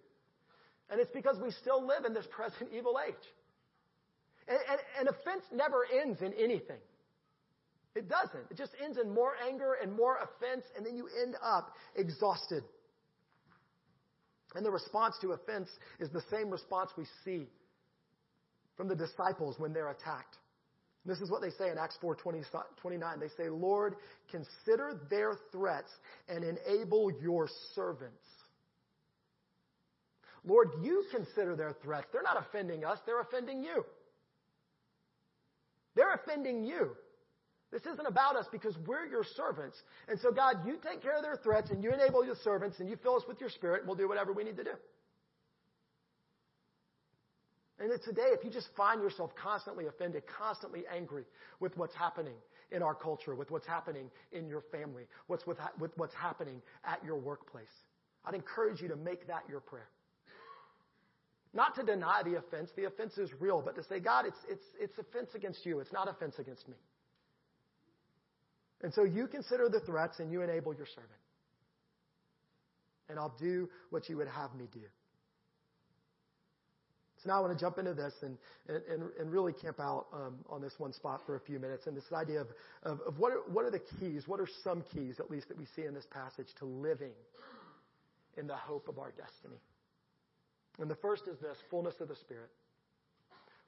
And 0.89 1.01
it's 1.01 1.11
because 1.13 1.39
we 1.43 1.51
still 1.51 1.85
live 1.85 2.05
in 2.05 2.15
this 2.15 2.27
present 2.31 2.71
evil 2.73 2.99
age. 3.07 3.15
And, 4.49 4.59
and, 4.71 4.81
and 5.01 5.09
offense 5.09 5.43
never 5.53 5.85
ends 6.03 6.23
in 6.23 6.33
anything. 6.35 6.79
It 7.95 8.09
doesn't. 8.09 8.51
It 8.51 8.57
just 8.57 8.73
ends 8.83 8.99
in 9.03 9.13
more 9.13 9.33
anger 9.49 9.77
and 9.83 9.93
more 9.93 10.19
offense, 10.19 10.65
and 10.77 10.85
then 10.85 10.97
you 10.97 11.09
end 11.23 11.35
up 11.43 11.75
exhausted. 11.95 12.63
And 14.55 14.65
the 14.65 14.71
response 14.71 15.17
to 15.23 15.33
offense 15.33 15.69
is 15.99 16.11
the 16.11 16.23
same 16.31 16.51
response 16.51 16.91
we 16.97 17.05
see 17.25 17.49
from 18.77 18.89
the 18.89 18.95
disciples 18.95 19.59
when 19.59 19.73
they're 19.73 19.91
attacked. 19.91 20.37
This 21.07 21.21
is 21.21 21.31
what 21.31 21.41
they 21.41 21.51
say 21.51 21.71
in 21.71 21.79
Acts 21.79 21.97
4 22.01 22.17
20, 22.17 22.43
29. 22.81 23.21
They 23.21 23.29
say, 23.37 23.49
Lord, 23.49 23.95
consider 24.31 25.01
their 25.09 25.35
threats 25.53 25.91
and 26.29 26.45
enable 26.45 27.13
your 27.23 27.49
servants. 27.75 28.25
Lord, 30.45 30.69
you 30.83 31.05
consider 31.11 31.57
their 31.57 31.75
threats. 31.83 32.07
They're 32.13 32.23
not 32.23 32.39
offending 32.39 32.85
us, 32.85 32.99
they're 33.07 33.21
offending 33.21 33.63
you. 33.63 33.85
They're 35.95 36.15
offending 36.15 36.65
you. 36.65 36.91
This 37.73 37.83
isn't 37.83 38.07
about 38.07 38.37
us 38.37 38.47
because 38.53 38.77
we're 38.87 39.07
your 39.07 39.25
servants. 39.37 39.77
And 40.09 40.21
so, 40.21 40.31
God, 40.31 40.67
you 40.67 40.79
take 40.83 41.03
care 41.03 41.17
of 41.17 41.23
their 41.23 41.37
threats 41.37 41.71
and 41.71 41.83
you 41.83 41.93
enable 41.93 42.25
your 42.25 42.37
servants 42.45 42.79
and 42.79 42.89
you 42.89 42.97
fill 43.03 43.17
us 43.17 43.23
with 43.27 43.41
your 43.41 43.51
spirit 43.51 43.81
and 43.81 43.89
we'll 43.89 43.97
do 43.97 44.09
whatever 44.09 44.33
we 44.33 44.45
need 44.45 44.57
to 44.57 44.65
do. 44.65 44.71
And 47.79 47.91
today, 48.03 48.29
if 48.33 48.43
you 48.43 48.51
just 48.51 48.69
find 48.77 49.03
yourself 49.03 49.33
constantly 49.41 49.87
offended, 49.87 50.23
constantly 50.27 50.85
angry 50.93 51.25
with 51.61 51.77
what's 51.77 51.95
happening 51.95 52.37
in 52.71 52.83
our 52.83 52.95
culture, 52.95 53.35
with 53.35 53.51
what's 53.51 53.67
happening 53.67 54.11
in 54.33 54.49
your 54.49 54.63
family, 54.73 55.05
what's 55.27 55.47
with, 55.47 55.59
with 55.79 55.91
what's 55.97 56.15
happening 56.15 56.63
at 56.85 57.05
your 57.05 57.17
workplace, 57.17 57.67
I'd 58.25 58.35
encourage 58.35 58.81
you 58.81 58.89
to 58.89 58.97
make 58.97 59.27
that 59.27 59.43
your 59.49 59.61
prayer. 59.61 59.89
Not 61.53 61.75
to 61.77 61.83
deny 61.83 62.23
the 62.25 62.37
offense. 62.37 62.71
The 62.77 62.85
offense 62.85 63.17
is 63.19 63.31
real, 63.41 63.63
but 63.63 63.77
to 63.77 63.85
say, 63.85 64.01
God, 64.01 64.27
it's, 64.27 64.39
it's, 64.49 64.65
it's 64.81 64.99
offense 64.99 65.31
against 65.35 65.65
you. 65.65 65.81
It's 65.81 65.93
not 65.93 66.09
offense 66.09 66.35
against 66.39 66.69
me. 66.69 66.77
And 68.83 68.93
so 68.93 69.05
you 69.05 69.27
consider 69.27 69.69
the 69.69 69.81
threats 69.81 70.19
and 70.19 70.31
you 70.31 70.43
enable 70.43 70.75
your 70.75 70.87
servant. 70.87 71.11
And 73.09 73.19
I'll 73.19 73.35
do 73.39 73.69
what 73.91 74.09
you 74.09 74.17
would 74.17 74.29
have 74.29 74.55
me 74.55 74.67
do. 74.73 74.81
Now 77.27 77.39
I 77.39 77.41
want 77.41 77.59
to 77.59 77.63
jump 77.63 77.79
into 77.79 77.95
this 77.95 78.15
and, 78.23 78.37
and, 78.69 79.03
and 79.19 79.33
really 79.33 79.53
camp 79.53 79.81
out 79.81 80.07
um, 80.13 80.37
on 80.49 80.61
this 80.61 80.75
one 80.79 80.93
spot 80.93 81.23
for 81.27 81.37
a 81.37 81.41
few 81.41 81.59
minutes. 81.59 81.87
And 81.87 81.97
this 81.97 82.05
idea 82.13 82.41
of, 82.41 82.49
of, 82.83 83.01
of 83.07 83.19
what, 83.19 83.33
are, 83.33 83.41
what 83.53 83.65
are 83.65 83.71
the 83.71 83.83
keys, 83.99 84.25
what 84.27 84.41
are 84.41 84.49
some 84.63 84.85
keys, 84.93 85.17
at 85.19 85.31
least, 85.31 85.49
that 85.49 85.59
we 85.59 85.67
see 85.75 85.83
in 85.83 85.95
this 85.95 86.07
passage 86.11 86.49
to 86.59 86.65
living 86.65 87.13
in 88.37 88.47
the 88.47 88.55
hope 88.55 88.89
of 88.89 88.99
our 88.99 89.13
destiny. 89.13 89.61
And 90.79 90.91
the 90.91 90.97
first 90.97 91.23
is 91.27 91.39
this 91.41 91.57
fullness 91.71 91.95
of 92.01 92.09
the 92.09 92.17
Spirit. 92.17 92.51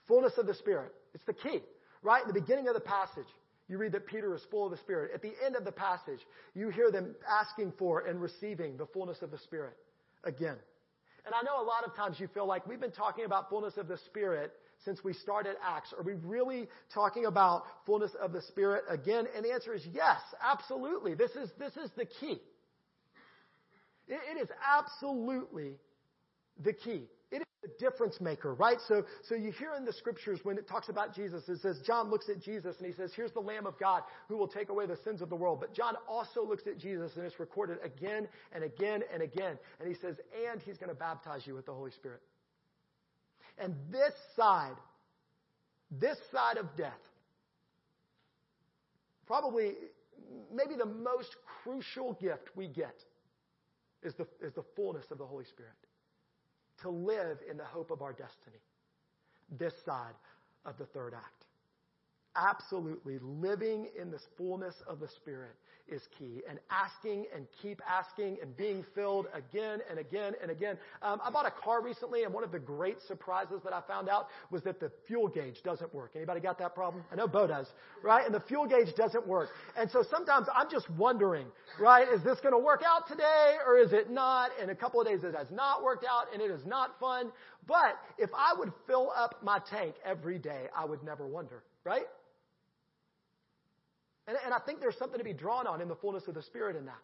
Fullness 0.07 0.33
of 0.39 0.47
the 0.47 0.55
Spirit. 0.55 0.93
It's 1.15 1.25
the 1.25 1.33
key, 1.33 1.61
right? 2.03 2.23
In 2.23 2.29
the 2.29 2.41
beginning 2.41 2.69
of 2.69 2.75
the 2.75 2.81
passage, 2.81 3.27
you 3.69 3.79
read 3.79 3.93
that 3.93 4.07
Peter 4.07 4.35
is 4.35 4.43
full 4.51 4.67
of 4.67 4.71
the 4.71 4.79
Spirit. 4.79 5.11
At 5.15 5.23
the 5.23 5.33
end 5.45 5.57
of 5.57 5.65
the 5.65 5.73
passage, 5.73 6.21
you 6.55 6.71
hear 6.71 6.91
them 6.91 7.15
asking 7.29 7.73
for 7.79 8.07
and 8.07 8.21
receiving 8.21 8.77
the 8.77 8.87
fullness 8.87 9.21
of 9.23 9.31
the 9.31 9.39
Spirit 9.39 9.75
again. 10.25 10.57
And 11.29 11.35
I 11.35 11.43
know 11.43 11.63
a 11.63 11.69
lot 11.69 11.85
of 11.85 11.95
times 11.95 12.19
you 12.19 12.27
feel 12.29 12.47
like 12.47 12.67
we've 12.67 12.81
been 12.81 12.91
talking 12.91 13.27
about 13.27 13.51
fullness 13.51 13.77
of 13.77 13.87
the 13.87 13.99
Spirit 14.07 14.51
since 14.83 15.05
we 15.05 15.13
started 15.13 15.57
Acts. 15.63 15.93
Are 15.93 16.03
we 16.03 16.15
really 16.15 16.69
talking 16.95 17.27
about 17.27 17.65
fullness 17.85 18.13
of 18.19 18.33
the 18.33 18.41
Spirit 18.41 18.85
again? 18.89 19.27
And 19.37 19.45
the 19.45 19.53
answer 19.53 19.75
is 19.75 19.87
yes, 19.93 20.21
absolutely. 20.43 21.13
This 21.13 21.33
is, 21.33 21.51
this 21.59 21.77
is 21.77 21.91
the 21.99 22.07
key. 22.07 22.41
it, 24.09 24.21
it 24.35 24.41
is 24.41 24.49
absolutely 24.75 25.75
the 26.65 26.73
key 26.73 27.03
difference 27.79 28.21
maker, 28.21 28.55
right? 28.55 28.79
So, 28.89 29.05
so 29.29 29.35
you 29.35 29.53
hear 29.53 29.75
in 29.77 29.85
the 29.85 29.93
scriptures 29.93 30.41
when 30.43 30.59
it 30.59 30.69
talks 30.69 30.89
about 30.89 31.15
Jesus, 31.15 31.49
it 31.49 31.61
says, 31.61 31.81
John 31.87 32.11
looks 32.11 32.29
at 32.29 32.43
Jesus 32.43 32.77
and 32.79 32.87
he 32.87 32.93
says, 32.93 33.13
here's 33.15 33.33
the 33.33 33.41
Lamb 33.41 33.67
of 33.67 33.79
God 33.79 34.03
who 34.29 34.37
will 34.37 34.49
take 34.49 34.69
away 34.69 34.87
the 34.87 34.99
sins 35.05 35.23
of 35.23 35.29
the 35.29 35.37
world. 35.37 35.61
But 35.61 35.75
John 35.75 35.95
also 36.09 36.45
looks 36.45 36.67
at 36.67 36.79
Jesus 36.79 37.13
and 37.17 37.25
it's 37.25 37.39
recorded 37.39 37.79
again 37.83 38.29
and 38.53 38.65
again 38.65 39.03
and 39.13 39.23
again. 39.23 39.59
And 39.81 39.89
he 39.89 39.95
says, 40.01 40.17
and 40.51 40.61
he's 40.63 40.79
going 40.79 40.91
to 40.91 40.99
baptize 40.99 41.47
you 41.47 41.55
with 41.55 41.67
the 41.67 41.75
Holy 41.75 41.93
Spirit. 41.93 42.21
And 43.59 43.75
this 43.91 44.13
side, 44.37 44.77
this 45.91 46.17
side 46.33 46.59
of 46.59 46.67
death, 46.77 46.93
probably, 49.27 49.73
maybe 50.55 50.75
the 50.77 50.87
most 50.87 51.35
crucial 51.63 52.13
gift 52.21 52.51
we 52.55 52.69
get 52.69 52.95
is 54.03 54.15
the, 54.15 54.27
is 54.41 54.53
the 54.55 54.65
fullness 54.77 55.05
of 55.11 55.19
the 55.19 55.27
Holy 55.27 55.45
Spirit 55.45 55.73
to 56.83 56.91
live 56.91 57.39
in 57.51 57.57
the 57.57 57.65
hope 57.65 57.91
of 57.91 58.03
our 58.03 58.13
destiny 58.13 58.61
this 59.59 59.75
side 59.85 60.15
of 60.65 60.77
the 60.79 60.87
third 60.87 61.15
act. 61.15 61.45
Absolutely 62.37 63.19
living 63.23 63.89
in 63.99 64.11
this 64.11 64.27
fullness 64.37 64.75
of 64.87 65.01
the 65.01 65.09
Spirit 65.09 65.57
is 65.91 66.03
key. 66.19 66.43
And 66.49 66.59
asking 66.71 67.27
and 67.35 67.47
keep 67.63 67.81
asking 67.89 68.39
and 68.43 68.57
being 68.57 68.85
filled 68.95 69.27
again 69.35 69.81
and 69.91 69.99
again 69.99 70.35
and 70.43 70.51
again. 70.51 70.79
Um, 71.03 71.21
I 71.25 71.31
bought 71.31 71.47
a 71.47 71.51
car 71.51 71.83
recently, 71.83 72.25
and 72.25 72.33
one 72.33 72.45
of 72.45 72.53
the 72.53 72.59
great 72.59 72.99
surprises 73.07 73.61
that 73.65 73.73
I 73.73 73.81
found 73.87 74.09
out 74.09 74.29
was 74.51 74.63
that 74.63 74.81
the 74.81 74.91
fuel 75.07 75.29
gauge 75.29 75.63
doesn't 75.63 75.93
work. 75.95 76.13
Anybody 76.15 76.41
got 76.41 76.59
that 76.59 76.75
problem? 76.75 77.05
I 77.13 77.17
know 77.17 77.29
Bo 77.29 77.47
does, 77.47 77.67
right? 78.03 78.25
And 78.25 78.35
the 78.35 78.41
fuel 78.41 78.67
gauge 78.67 78.95
doesn't 78.97 79.27
work. 79.27 79.51
And 79.77 79.91
so 79.91 80.05
sometimes 80.11 80.47
I'm 80.55 80.71
just 80.71 80.89
wondering, 80.91 81.47
right? 81.81 82.09
Is 82.09 82.23
this 82.23 82.39
going 82.41 82.55
to 82.55 82.59
work 82.59 82.83
out 82.87 83.09
today 83.09 83.57
or 83.67 83.79
is 83.79 83.93
it 83.93 84.11
not? 84.11 84.51
In 84.63 84.71
a 84.71 84.75
couple 84.75 85.01
of 85.01 85.07
days 85.07 85.25
it 85.25 85.35
has 85.35 85.51
not 85.51 85.83
worked 85.83 86.05
out 86.05 86.27
and 86.33 86.43
it 86.43 86.51
is 86.51 86.65
not 86.67 86.99
fun. 87.01 87.31
But 87.67 87.99
if 88.17 88.31
I 88.35 88.55
would 88.59 88.73
fill 88.87 89.13
up 89.15 89.43
my 89.43 89.61
tank 89.71 89.95
every 90.05 90.39
day, 90.39 90.69
I 90.77 90.85
would 90.85 91.03
never 91.03 91.27
wonder, 91.27 91.63
right? 91.85 92.07
And, 94.29 94.37
and 94.45 94.55
I 94.55 94.59
think 94.59 94.81
there's 94.81 94.99
something 94.99 95.19
to 95.19 95.25
be 95.25 95.33
drawn 95.33 95.67
on 95.67 95.81
in 95.81 95.89
the 95.89 95.97
fullness 95.97 96.29
of 96.29 96.35
the 96.35 96.43
Spirit 96.43 96.77
in 96.77 96.85
that. 96.87 97.01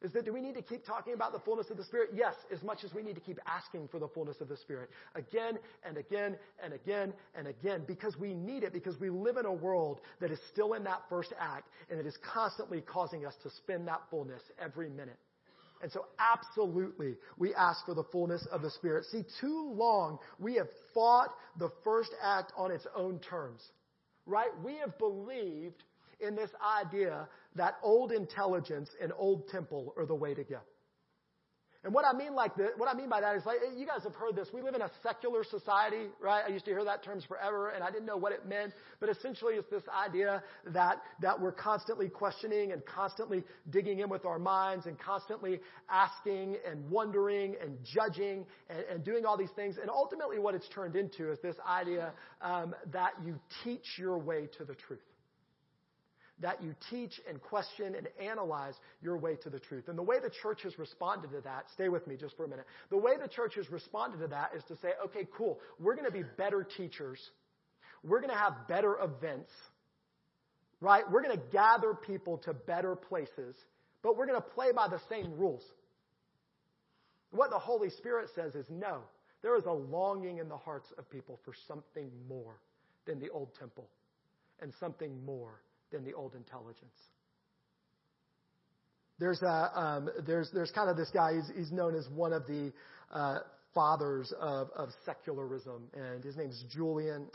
Is 0.00 0.12
that 0.12 0.24
do 0.24 0.32
we 0.32 0.40
need 0.40 0.54
to 0.54 0.62
keep 0.62 0.86
talking 0.86 1.12
about 1.12 1.32
the 1.32 1.40
fullness 1.40 1.70
of 1.70 1.76
the 1.76 1.82
Spirit? 1.82 2.10
Yes, 2.14 2.34
as 2.54 2.62
much 2.62 2.84
as 2.84 2.94
we 2.94 3.02
need 3.02 3.16
to 3.16 3.20
keep 3.20 3.40
asking 3.46 3.88
for 3.88 3.98
the 3.98 4.06
fullness 4.06 4.36
of 4.40 4.48
the 4.48 4.56
Spirit 4.56 4.90
again 5.16 5.58
and 5.82 5.96
again 5.96 6.36
and 6.62 6.72
again 6.72 7.12
and 7.34 7.48
again 7.48 7.82
because 7.84 8.16
we 8.16 8.32
need 8.32 8.62
it 8.62 8.72
because 8.72 8.98
we 9.00 9.10
live 9.10 9.38
in 9.38 9.44
a 9.44 9.52
world 9.52 10.00
that 10.20 10.30
is 10.30 10.38
still 10.52 10.74
in 10.74 10.84
that 10.84 11.02
first 11.08 11.32
act 11.40 11.68
and 11.90 11.98
it 11.98 12.06
is 12.06 12.16
constantly 12.32 12.80
causing 12.80 13.26
us 13.26 13.34
to 13.42 13.50
spin 13.50 13.84
that 13.86 14.02
fullness 14.08 14.40
every 14.62 14.88
minute. 14.88 15.18
And 15.82 15.90
so 15.90 16.06
absolutely 16.20 17.16
we 17.36 17.52
ask 17.56 17.84
for 17.84 17.96
the 17.96 18.04
fullness 18.12 18.46
of 18.52 18.62
the 18.62 18.70
Spirit. 18.70 19.04
See, 19.10 19.24
too 19.40 19.72
long 19.74 20.18
we 20.38 20.54
have 20.54 20.68
fought 20.94 21.30
the 21.58 21.70
first 21.82 22.10
act 22.22 22.52
on 22.56 22.70
its 22.70 22.86
own 22.94 23.18
terms. 23.18 23.62
Right? 24.28 24.50
We 24.62 24.76
have 24.76 24.96
believed 24.98 25.84
in 26.20 26.36
this 26.36 26.50
idea 26.62 27.26
that 27.56 27.78
old 27.82 28.12
intelligence 28.12 28.90
and 29.00 29.10
old 29.16 29.48
temple 29.48 29.94
are 29.96 30.04
the 30.04 30.14
way 30.14 30.34
to 30.34 30.44
go. 30.44 30.58
And 31.84 31.94
what 31.94 32.04
I 32.04 32.12
mean 32.12 32.34
like 32.34 32.56
what 32.76 32.88
I 32.88 32.94
mean 32.94 33.08
by 33.08 33.20
that 33.20 33.36
is 33.36 33.46
like 33.46 33.58
you 33.76 33.86
guys 33.86 34.02
have 34.02 34.14
heard 34.14 34.34
this. 34.34 34.48
We 34.52 34.62
live 34.62 34.74
in 34.74 34.82
a 34.82 34.90
secular 35.02 35.44
society, 35.44 36.06
right? 36.20 36.42
I 36.44 36.50
used 36.50 36.64
to 36.64 36.72
hear 36.72 36.84
that 36.84 37.04
term 37.04 37.20
forever 37.28 37.68
and 37.68 37.84
I 37.84 37.90
didn't 37.90 38.06
know 38.06 38.16
what 38.16 38.32
it 38.32 38.46
meant, 38.46 38.72
but 38.98 39.08
essentially 39.08 39.54
it's 39.54 39.70
this 39.70 39.84
idea 39.88 40.42
that 40.66 41.00
that 41.22 41.40
we're 41.40 41.52
constantly 41.52 42.08
questioning 42.08 42.72
and 42.72 42.84
constantly 42.84 43.44
digging 43.70 44.00
in 44.00 44.08
with 44.08 44.24
our 44.24 44.40
minds 44.40 44.86
and 44.86 44.98
constantly 44.98 45.60
asking 45.88 46.56
and 46.68 46.90
wondering 46.90 47.54
and 47.62 47.78
judging 47.84 48.44
and, 48.68 48.84
and 48.92 49.04
doing 49.04 49.24
all 49.24 49.36
these 49.36 49.52
things. 49.54 49.76
And 49.80 49.88
ultimately 49.88 50.40
what 50.40 50.56
it's 50.56 50.68
turned 50.70 50.96
into 50.96 51.30
is 51.30 51.38
this 51.42 51.56
idea 51.68 52.12
um, 52.42 52.74
that 52.92 53.12
you 53.24 53.38
teach 53.62 53.98
your 53.98 54.18
way 54.18 54.48
to 54.58 54.64
the 54.64 54.74
truth 54.74 55.07
that 56.40 56.62
you 56.62 56.74
teach 56.90 57.20
and 57.28 57.40
question 57.40 57.94
and 57.94 58.08
analyze 58.20 58.74
your 59.02 59.18
way 59.18 59.36
to 59.36 59.50
the 59.50 59.58
truth. 59.58 59.88
And 59.88 59.98
the 59.98 60.02
way 60.02 60.16
the 60.22 60.30
church 60.42 60.62
has 60.62 60.78
responded 60.78 61.30
to 61.32 61.40
that, 61.42 61.66
stay 61.74 61.88
with 61.88 62.06
me 62.06 62.16
just 62.16 62.36
for 62.36 62.44
a 62.44 62.48
minute. 62.48 62.66
The 62.90 62.96
way 62.96 63.12
the 63.20 63.28
church 63.28 63.54
has 63.56 63.70
responded 63.70 64.18
to 64.20 64.28
that 64.28 64.50
is 64.56 64.62
to 64.68 64.76
say, 64.76 64.90
okay, 65.06 65.26
cool, 65.36 65.58
we're 65.80 65.94
going 65.94 66.06
to 66.06 66.12
be 66.12 66.24
better 66.36 66.66
teachers. 66.76 67.18
We're 68.04 68.20
going 68.20 68.32
to 68.32 68.38
have 68.38 68.68
better 68.68 68.96
events, 69.02 69.50
right? 70.80 71.04
We're 71.10 71.22
going 71.22 71.36
to 71.36 71.44
gather 71.50 71.94
people 71.94 72.38
to 72.38 72.54
better 72.54 72.94
places, 72.94 73.56
but 74.02 74.16
we're 74.16 74.26
going 74.26 74.40
to 74.40 74.48
play 74.48 74.68
by 74.74 74.86
the 74.88 75.00
same 75.08 75.32
rules. 75.36 75.62
What 77.30 77.50
the 77.50 77.58
Holy 77.58 77.90
Spirit 77.90 78.28
says 78.34 78.54
is 78.54 78.66
no, 78.70 79.00
there 79.42 79.56
is 79.56 79.64
a 79.64 79.72
longing 79.72 80.38
in 80.38 80.48
the 80.48 80.56
hearts 80.56 80.88
of 80.96 81.10
people 81.10 81.38
for 81.44 81.52
something 81.66 82.10
more 82.28 82.60
than 83.06 83.18
the 83.18 83.28
old 83.30 83.48
temple 83.58 83.88
and 84.60 84.72
something 84.80 85.24
more 85.24 85.60
than 85.92 86.04
the 86.04 86.14
old 86.14 86.34
intelligence. 86.34 86.94
There's 89.18 89.42
a 89.42 89.78
um, 89.78 90.08
there's 90.26 90.50
there's 90.54 90.70
kind 90.70 90.88
of 90.88 90.96
this 90.96 91.10
guy. 91.12 91.34
He's, 91.34 91.56
he's 91.56 91.72
known 91.72 91.96
as 91.96 92.08
one 92.14 92.32
of 92.32 92.46
the 92.46 92.72
uh, 93.12 93.38
fathers 93.74 94.32
of, 94.40 94.68
of 94.76 94.90
secularism, 95.04 95.88
and 95.94 96.22
his 96.22 96.36
name's 96.36 96.64
Julian 96.72 97.26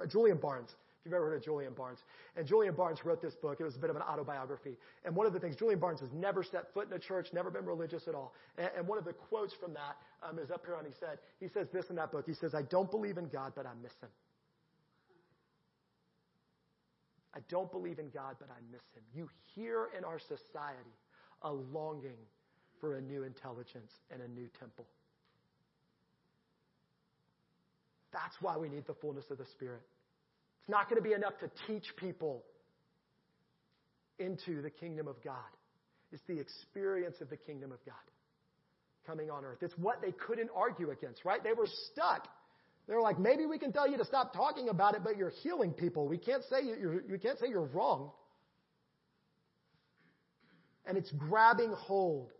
oh, 0.00 0.06
Julian 0.06 0.38
Barnes. 0.38 0.70
If 0.70 1.04
you've 1.04 1.14
ever 1.14 1.26
heard 1.30 1.36
of 1.36 1.44
Julian 1.44 1.74
Barnes, 1.74 2.00
and 2.36 2.44
Julian 2.44 2.74
Barnes 2.74 2.98
wrote 3.04 3.22
this 3.22 3.34
book. 3.36 3.58
It 3.60 3.64
was 3.64 3.76
a 3.76 3.78
bit 3.78 3.88
of 3.88 3.94
an 3.94 4.02
autobiography. 4.02 4.76
And 5.04 5.14
one 5.14 5.28
of 5.28 5.32
the 5.32 5.38
things 5.38 5.54
Julian 5.54 5.78
Barnes 5.78 6.00
has 6.00 6.10
never 6.12 6.42
set 6.42 6.74
foot 6.74 6.88
in 6.88 6.92
a 6.92 6.98
church, 6.98 7.28
never 7.32 7.52
been 7.52 7.64
religious 7.64 8.08
at 8.08 8.16
all. 8.16 8.34
And, 8.58 8.68
and 8.76 8.88
one 8.88 8.98
of 8.98 9.04
the 9.04 9.12
quotes 9.12 9.54
from 9.54 9.74
that 9.74 9.96
um, 10.28 10.40
is 10.40 10.50
up 10.50 10.66
here, 10.66 10.74
and 10.74 10.86
he 10.86 10.92
said 10.98 11.18
he 11.38 11.46
says 11.54 11.68
this 11.72 11.84
in 11.88 11.96
that 11.96 12.10
book. 12.10 12.24
He 12.26 12.34
says, 12.34 12.52
"I 12.52 12.62
don't 12.62 12.90
believe 12.90 13.16
in 13.16 13.28
God, 13.28 13.52
but 13.54 13.64
I 13.64 13.70
miss 13.80 13.92
Him." 14.02 14.10
I 17.34 17.40
don't 17.48 17.70
believe 17.70 17.98
in 17.98 18.10
God, 18.10 18.36
but 18.38 18.48
I 18.50 18.60
miss 18.70 18.82
him. 18.94 19.02
You 19.14 19.28
hear 19.54 19.88
in 19.96 20.04
our 20.04 20.18
society 20.18 20.96
a 21.42 21.52
longing 21.52 22.18
for 22.80 22.96
a 22.96 23.00
new 23.00 23.24
intelligence 23.24 23.92
and 24.10 24.22
a 24.22 24.28
new 24.28 24.48
temple. 24.58 24.86
That's 28.12 28.34
why 28.40 28.56
we 28.56 28.68
need 28.68 28.86
the 28.86 28.94
fullness 28.94 29.24
of 29.30 29.38
the 29.38 29.46
Spirit. 29.46 29.82
It's 30.60 30.68
not 30.70 30.88
going 30.88 31.02
to 31.02 31.06
be 31.06 31.14
enough 31.14 31.38
to 31.40 31.50
teach 31.66 31.84
people 31.96 32.44
into 34.18 34.62
the 34.62 34.70
kingdom 34.70 35.06
of 35.06 35.22
God. 35.22 35.34
It's 36.10 36.22
the 36.26 36.38
experience 36.38 37.20
of 37.20 37.28
the 37.28 37.36
kingdom 37.36 37.70
of 37.70 37.84
God 37.84 37.94
coming 39.06 39.30
on 39.30 39.44
earth. 39.44 39.58
It's 39.62 39.76
what 39.76 40.00
they 40.00 40.12
couldn't 40.12 40.50
argue 40.54 40.90
against, 40.90 41.24
right? 41.24 41.42
They 41.42 41.52
were 41.52 41.68
stuck 41.92 42.28
they're 42.88 43.02
like, 43.02 43.18
maybe 43.18 43.44
we 43.44 43.58
can 43.58 43.70
tell 43.70 43.86
you 43.86 43.98
to 43.98 44.04
stop 44.04 44.32
talking 44.32 44.70
about 44.70 44.94
it, 44.94 45.04
but 45.04 45.18
you're 45.18 45.30
healing 45.42 45.72
people. 45.72 46.08
We 46.08 46.16
can't 46.16 46.42
say 46.48 46.62
you're, 46.64 47.02
we 47.08 47.18
can't 47.18 47.38
say 47.38 47.48
you're 47.48 47.66
wrong. 47.66 48.10
And 50.86 50.96
it's 50.96 51.12
grabbing 51.12 51.72
hold 51.72 52.30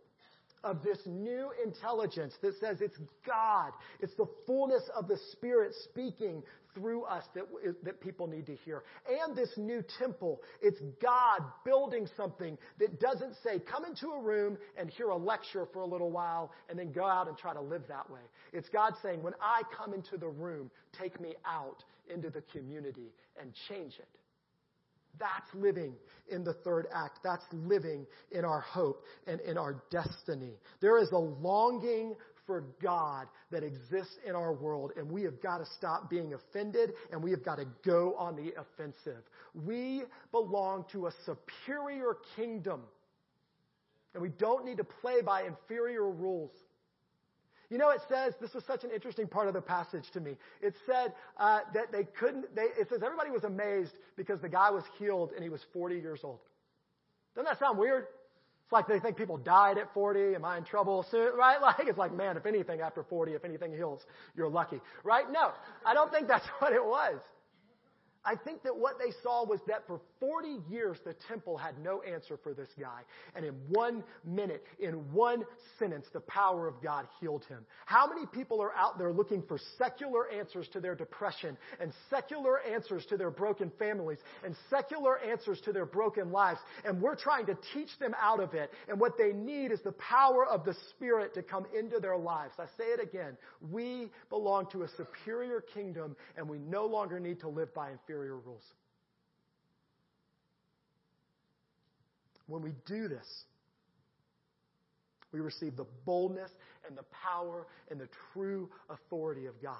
of 0.63 0.83
this 0.83 0.99
new 1.05 1.49
intelligence 1.63 2.33
that 2.41 2.53
says 2.59 2.77
it's 2.81 2.97
God. 3.25 3.71
It's 3.99 4.15
the 4.15 4.27
fullness 4.45 4.83
of 4.95 5.07
the 5.07 5.17
Spirit 5.31 5.73
speaking 5.83 6.43
through 6.75 7.03
us 7.03 7.23
that, 7.33 7.43
that 7.83 7.99
people 8.01 8.27
need 8.27 8.45
to 8.45 8.55
hear. 8.55 8.83
And 9.07 9.35
this 9.35 9.49
new 9.57 9.83
temple, 9.97 10.41
it's 10.61 10.79
God 11.01 11.41
building 11.65 12.07
something 12.15 12.57
that 12.79 12.99
doesn't 12.99 13.35
say, 13.43 13.59
come 13.59 13.85
into 13.85 14.07
a 14.09 14.21
room 14.21 14.57
and 14.77 14.89
hear 14.89 15.09
a 15.09 15.17
lecture 15.17 15.67
for 15.73 15.81
a 15.81 15.87
little 15.87 16.11
while 16.11 16.51
and 16.69 16.77
then 16.77 16.91
go 16.91 17.05
out 17.05 17.27
and 17.27 17.37
try 17.37 17.53
to 17.53 17.61
live 17.61 17.83
that 17.87 18.09
way. 18.09 18.21
It's 18.53 18.69
God 18.69 18.93
saying, 19.01 19.23
when 19.23 19.33
I 19.41 19.61
come 19.75 19.93
into 19.93 20.17
the 20.17 20.27
room, 20.27 20.69
take 20.99 21.19
me 21.19 21.33
out 21.45 21.83
into 22.13 22.29
the 22.29 22.41
community 22.51 23.13
and 23.39 23.51
change 23.67 23.93
it. 23.99 24.18
That's 25.17 25.53
living 25.53 25.95
in 26.29 26.43
the 26.43 26.53
third 26.53 26.87
act. 26.93 27.19
That's 27.23 27.43
living 27.51 28.05
in 28.31 28.45
our 28.45 28.61
hope 28.61 29.03
and 29.27 29.39
in 29.41 29.57
our 29.57 29.83
destiny. 29.89 30.53
There 30.81 30.97
is 30.99 31.09
a 31.11 31.17
longing 31.17 32.15
for 32.45 32.63
God 32.81 33.27
that 33.51 33.63
exists 33.63 34.15
in 34.27 34.35
our 34.35 34.53
world, 34.53 34.91
and 34.97 35.11
we 35.11 35.21
have 35.21 35.39
got 35.39 35.59
to 35.59 35.65
stop 35.77 36.09
being 36.09 36.33
offended 36.33 36.93
and 37.11 37.21
we 37.23 37.29
have 37.29 37.45
got 37.45 37.57
to 37.57 37.65
go 37.85 38.15
on 38.17 38.35
the 38.35 38.53
offensive. 38.59 39.23
We 39.53 40.03
belong 40.31 40.85
to 40.91 41.07
a 41.07 41.11
superior 41.25 42.17
kingdom, 42.35 42.81
and 44.15 44.23
we 44.23 44.29
don't 44.29 44.65
need 44.65 44.77
to 44.77 44.83
play 44.83 45.21
by 45.21 45.43
inferior 45.43 46.09
rules. 46.09 46.51
You 47.69 47.77
know, 47.77 47.91
it 47.91 48.01
says, 48.09 48.33
this 48.41 48.53
was 48.53 48.63
such 48.65 48.83
an 48.83 48.89
interesting 48.91 49.27
part 49.27 49.47
of 49.47 49.53
the 49.53 49.61
passage 49.61 50.05
to 50.13 50.19
me. 50.19 50.35
It 50.61 50.73
said 50.87 51.13
uh, 51.37 51.59
that 51.75 51.91
they 51.91 52.03
couldn't, 52.19 52.55
they, 52.55 52.63
it 52.63 52.89
says 52.89 53.01
everybody 53.03 53.29
was 53.29 53.43
amazed 53.43 53.91
because 54.17 54.41
the 54.41 54.49
guy 54.49 54.71
was 54.71 54.83
healed 54.97 55.31
and 55.35 55.43
he 55.43 55.49
was 55.49 55.61
40 55.71 55.95
years 55.95 56.21
old. 56.23 56.39
Doesn't 57.35 57.45
that 57.45 57.59
sound 57.59 57.77
weird? 57.77 58.05
It's 58.63 58.73
like 58.73 58.87
they 58.87 58.99
think 58.99 59.17
people 59.17 59.37
died 59.37 59.77
at 59.77 59.93
40. 59.93 60.35
Am 60.35 60.45
I 60.45 60.57
in 60.57 60.63
trouble 60.63 61.05
soon? 61.09 61.31
Right? 61.37 61.61
Like, 61.61 61.87
it's 61.87 61.97
like, 61.97 62.15
man, 62.15 62.37
if 62.37 62.45
anything 62.45 62.81
after 62.81 63.03
40, 63.03 63.33
if 63.33 63.45
anything 63.45 63.71
heals, 63.71 64.01
you're 64.35 64.49
lucky. 64.49 64.79
Right? 65.03 65.25
No, 65.31 65.51
I 65.85 65.93
don't 65.93 66.11
think 66.11 66.27
that's 66.27 66.45
what 66.59 66.73
it 66.73 66.83
was. 66.83 67.19
I 68.25 68.35
think 68.35 68.63
that 68.63 68.75
what 68.75 68.99
they 68.99 69.11
saw 69.23 69.45
was 69.45 69.61
that 69.67 69.87
for 69.87 70.01
40 70.19 70.57
years 70.69 70.97
the 71.05 71.15
temple 71.29 71.57
had 71.57 71.79
no 71.81 72.01
answer 72.01 72.37
for 72.43 72.53
this 72.53 72.67
guy. 72.77 73.01
And 73.33 73.45
in 73.45 73.53
one 73.69 74.03
minute, 74.25 74.65
in 74.79 74.93
one 75.13 75.45
sentence, 75.77 76.05
the 76.11 76.19
power 76.21 76.67
of 76.67 76.81
God 76.83 77.07
healed 77.21 77.45
him. 77.45 77.65
How 77.85 78.07
many 78.07 78.25
people 78.25 78.61
are 78.61 78.73
out 78.75 78.97
there 78.97 79.13
looking 79.13 79.41
for 79.47 79.57
secular 79.77 80.29
answers 80.29 80.67
to 80.73 80.81
their 80.81 80.95
depression 80.95 81.57
and 81.79 81.93
secular 82.09 82.59
answers 82.59 83.05
to 83.05 83.15
their 83.15 83.31
broken 83.31 83.71
families 83.79 84.17
and 84.43 84.53
secular 84.69 85.19
answers 85.19 85.61
to 85.61 85.71
their 85.71 85.85
broken 85.85 86.31
lives? 86.31 86.59
And 86.83 87.01
we're 87.01 87.15
trying 87.15 87.45
to 87.45 87.57
teach 87.73 87.97
them 87.99 88.13
out 88.21 88.41
of 88.41 88.53
it. 88.53 88.69
And 88.89 88.99
what 88.99 89.17
they 89.17 89.31
need 89.31 89.71
is 89.71 89.79
the 89.81 89.93
power 89.93 90.45
of 90.45 90.65
the 90.65 90.75
Spirit 90.89 91.33
to 91.35 91.41
come 91.41 91.65
into 91.77 92.01
their 92.01 92.17
lives. 92.17 92.53
I 92.59 92.65
say 92.77 92.89
it 92.89 93.01
again. 93.01 93.37
We 93.71 94.11
belong 94.29 94.67
to 94.71 94.83
a 94.83 94.89
superior 94.97 95.63
kingdom 95.73 96.17
and 96.35 96.49
we 96.49 96.59
no 96.59 96.85
longer 96.85 97.17
need 97.17 97.39
to 97.41 97.47
live 97.47 97.73
by 97.73 97.91
rules. 98.17 98.63
When 102.47 102.61
we 102.61 102.71
do 102.85 103.07
this, 103.07 103.45
we 105.31 105.39
receive 105.39 105.75
the 105.75 105.85
boldness 106.05 106.49
and 106.87 106.97
the 106.97 107.03
power 107.11 107.67
and 107.91 107.99
the 107.99 108.09
true 108.33 108.69
authority 108.89 109.45
of 109.45 109.61
God. 109.61 109.75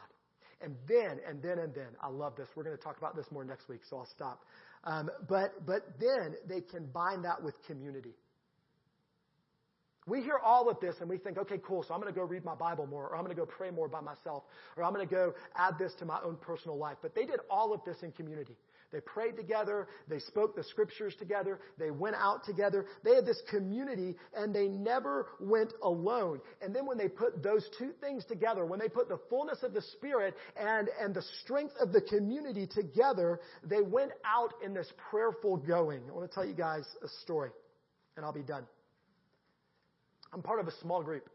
And 0.62 0.76
then, 0.88 1.20
and 1.28 1.42
then, 1.42 1.58
and 1.60 1.74
then, 1.74 1.88
I 2.04 2.10
love 2.10 2.36
this. 2.36 2.48
We're 2.56 2.64
going 2.64 2.78
to 2.78 2.84
talk 2.84 2.98
about 2.98 3.16
this 3.16 3.26
more 3.32 3.46
next 3.46 3.70
week, 3.70 3.82
so 3.90 3.98
I'll 3.98 4.10
stop. 4.14 4.44
Um, 4.84 5.10
but, 5.28 5.66
but 5.66 5.82
then 6.00 6.36
they 6.48 6.62
can 6.62 6.86
bind 6.94 7.24
that 7.24 7.42
with 7.42 7.56
community. 7.66 8.14
We 10.10 10.22
hear 10.22 10.40
all 10.44 10.70
of 10.70 10.80
this 10.80 10.96
and 11.00 11.10
we 11.10 11.18
think, 11.18 11.38
okay, 11.38 11.60
cool, 11.64 11.84
so 11.84 11.94
I'm 11.94 12.02
going 12.02 12.14
to 12.14 12.20
go 12.20 12.26
read 12.26 12.44
my 12.44 12.56
Bible 12.56 12.88
more, 12.88 13.08
or 13.08 13.16
I'm 13.16 13.24
going 13.24 13.36
to 13.36 13.40
go 13.40 13.46
pray 13.46 13.70
more 13.72 13.88
by 13.88 14.02
myself, 14.02 14.44
or 14.76 14.84
I'm 14.84 14.94
going 14.94 15.08
to 15.08 15.14
go 15.14 15.34
add 15.56 15.76
this 15.78 15.94
to 16.00 16.06
my 16.06 16.20
own 16.24 16.38
personal 16.38 16.78
life. 16.78 16.98
But 17.02 17.16
they 17.16 17.26
did 17.26 17.40
all 17.50 17.74
of 17.74 17.82
this 17.86 17.98
in 18.02 18.12
community. 18.12 18.56
They 18.92 19.02
prayed 19.02 19.38
together. 19.38 19.88
They 20.08 20.20
spoke 20.20 20.56
the 20.56 20.64
scriptures 20.64 21.16
together. 21.20 21.60
They 21.78 21.92
went 21.92 22.16
out 22.16 22.44
together. 22.44 22.86
They 23.04 23.16
had 23.16 23.26
this 23.26 23.42
community 23.50 24.16
and 24.36 24.54
they 24.54 24.68
never 24.68 25.28
went 25.40 25.74
alone. 25.84 26.42
And 26.62 26.76
then 26.76 26.86
when 26.86 26.98
they 26.98 27.08
put 27.08 27.44
those 27.44 27.70
two 27.78 27.92
things 28.02 28.26
together, 28.26 28.66
when 28.66 28.80
they 28.80 28.90
put 28.90 29.08
the 29.08 29.20
fullness 29.30 29.60
of 29.62 29.74
the 29.74 29.82
Spirit 29.82 30.36
and, 30.60 30.90
and 31.00 31.14
the 31.14 31.24
strength 31.44 31.74
of 31.80 31.92
the 31.92 32.02
community 32.02 32.68
together, 32.68 33.40
they 33.64 33.82
went 33.82 34.12
out 34.26 34.54
in 34.66 34.74
this 34.74 34.92
prayerful 35.12 35.58
going. 35.58 36.02
I 36.10 36.12
want 36.12 36.30
to 36.30 36.34
tell 36.34 36.46
you 36.46 36.56
guys 36.56 36.86
a 37.04 37.08
story 37.22 37.52
and 38.18 38.26
I'll 38.26 38.34
be 38.34 38.42
done. 38.42 38.66
I'm 40.34 40.42
part 40.42 40.60
of 40.60 40.68
a 40.68 40.74
small 40.82 41.04
group 41.04 41.30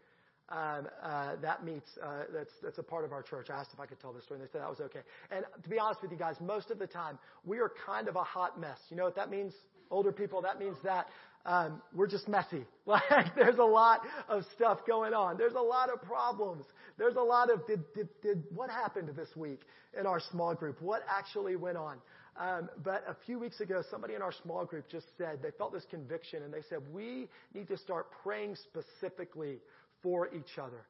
um, 0.51 0.89
uh, 1.03 1.37
that 1.43 1.65
meets, 1.65 1.89
uh, 2.03 2.25
that's, 2.33 2.51
that's 2.63 2.79
a 2.79 2.83
part 2.83 3.05
of 3.05 3.13
our 3.13 3.23
church. 3.23 3.49
I 3.51 3.55
asked 3.55 3.71
if 3.73 3.81
I 3.81 3.87
could 3.87 4.01
tell 4.01 4.13
this 4.13 4.25
story, 4.25 4.41
and 4.41 4.49
they 4.49 4.53
said 4.53 4.61
that 4.61 4.69
was 4.69 4.81
okay. 4.81 5.01
And 5.31 5.45
to 5.63 5.69
be 5.69 5.79
honest 5.79 6.03
with 6.03 6.11
you 6.11 6.19
guys, 6.19 6.37
most 6.41 6.71
of 6.71 6.79
the 6.79 6.87
time, 6.87 7.19
we 7.45 7.59
are 7.59 7.73
kind 7.87 8.09
of 8.09 8.17
a 8.17 8.23
hot 8.23 8.61
mess. 8.61 8.79
You 8.91 8.97
know 8.97 9.05
what 9.05 9.17
that 9.17 9.31
means? 9.31 9.55
Older 9.91 10.13
people, 10.13 10.43
that 10.43 10.59
means 10.59 10.77
that 10.85 11.07
um, 11.47 11.83
we're 11.95 12.07
just 12.07 12.29
messy. 12.29 12.65
Like 12.87 13.35
there's 13.35 13.57
a 13.59 13.65
lot 13.65 14.01
of 14.29 14.45
stuff 14.55 14.81
going 14.87 15.15
on. 15.15 15.39
There's 15.39 15.55
a 15.55 15.61
lot 15.61 15.89
of 15.89 16.03
problems. 16.03 16.67
There's 16.99 17.17
a 17.17 17.23
lot 17.23 17.51
of 17.51 17.67
did, 17.67 17.83
did, 17.95 18.09
did 18.23 18.45
what 18.55 18.69
happened 18.69 19.09
this 19.17 19.35
week 19.35 19.61
in 19.99 20.05
our 20.05 20.21
small 20.31 20.55
group? 20.55 20.83
What 20.83 21.03
actually 21.09 21.57
went 21.57 21.79
on? 21.79 21.97
Um, 22.37 22.69
but 22.83 23.05
a 23.09 23.17
few 23.27 23.39
weeks 23.39 23.61
ago, 23.61 23.83
somebody 23.91 24.15
in 24.15 24.23
our 24.23 24.33
small 24.33 24.65
group 24.65 24.89
just 24.89 25.07
said 25.17 25.41
they 25.43 25.53
felt 25.53 25.73
this 25.73 25.87
conviction, 25.89 26.43
and 26.43 26.53
they 26.53 26.63
said 26.69 26.79
we 26.93 27.29
need 27.55 27.69
to 27.69 27.77
start 27.77 28.09
praying 28.23 28.57
specifically 28.57 29.59
for 30.03 30.29
each 30.35 30.59
other. 30.59 30.85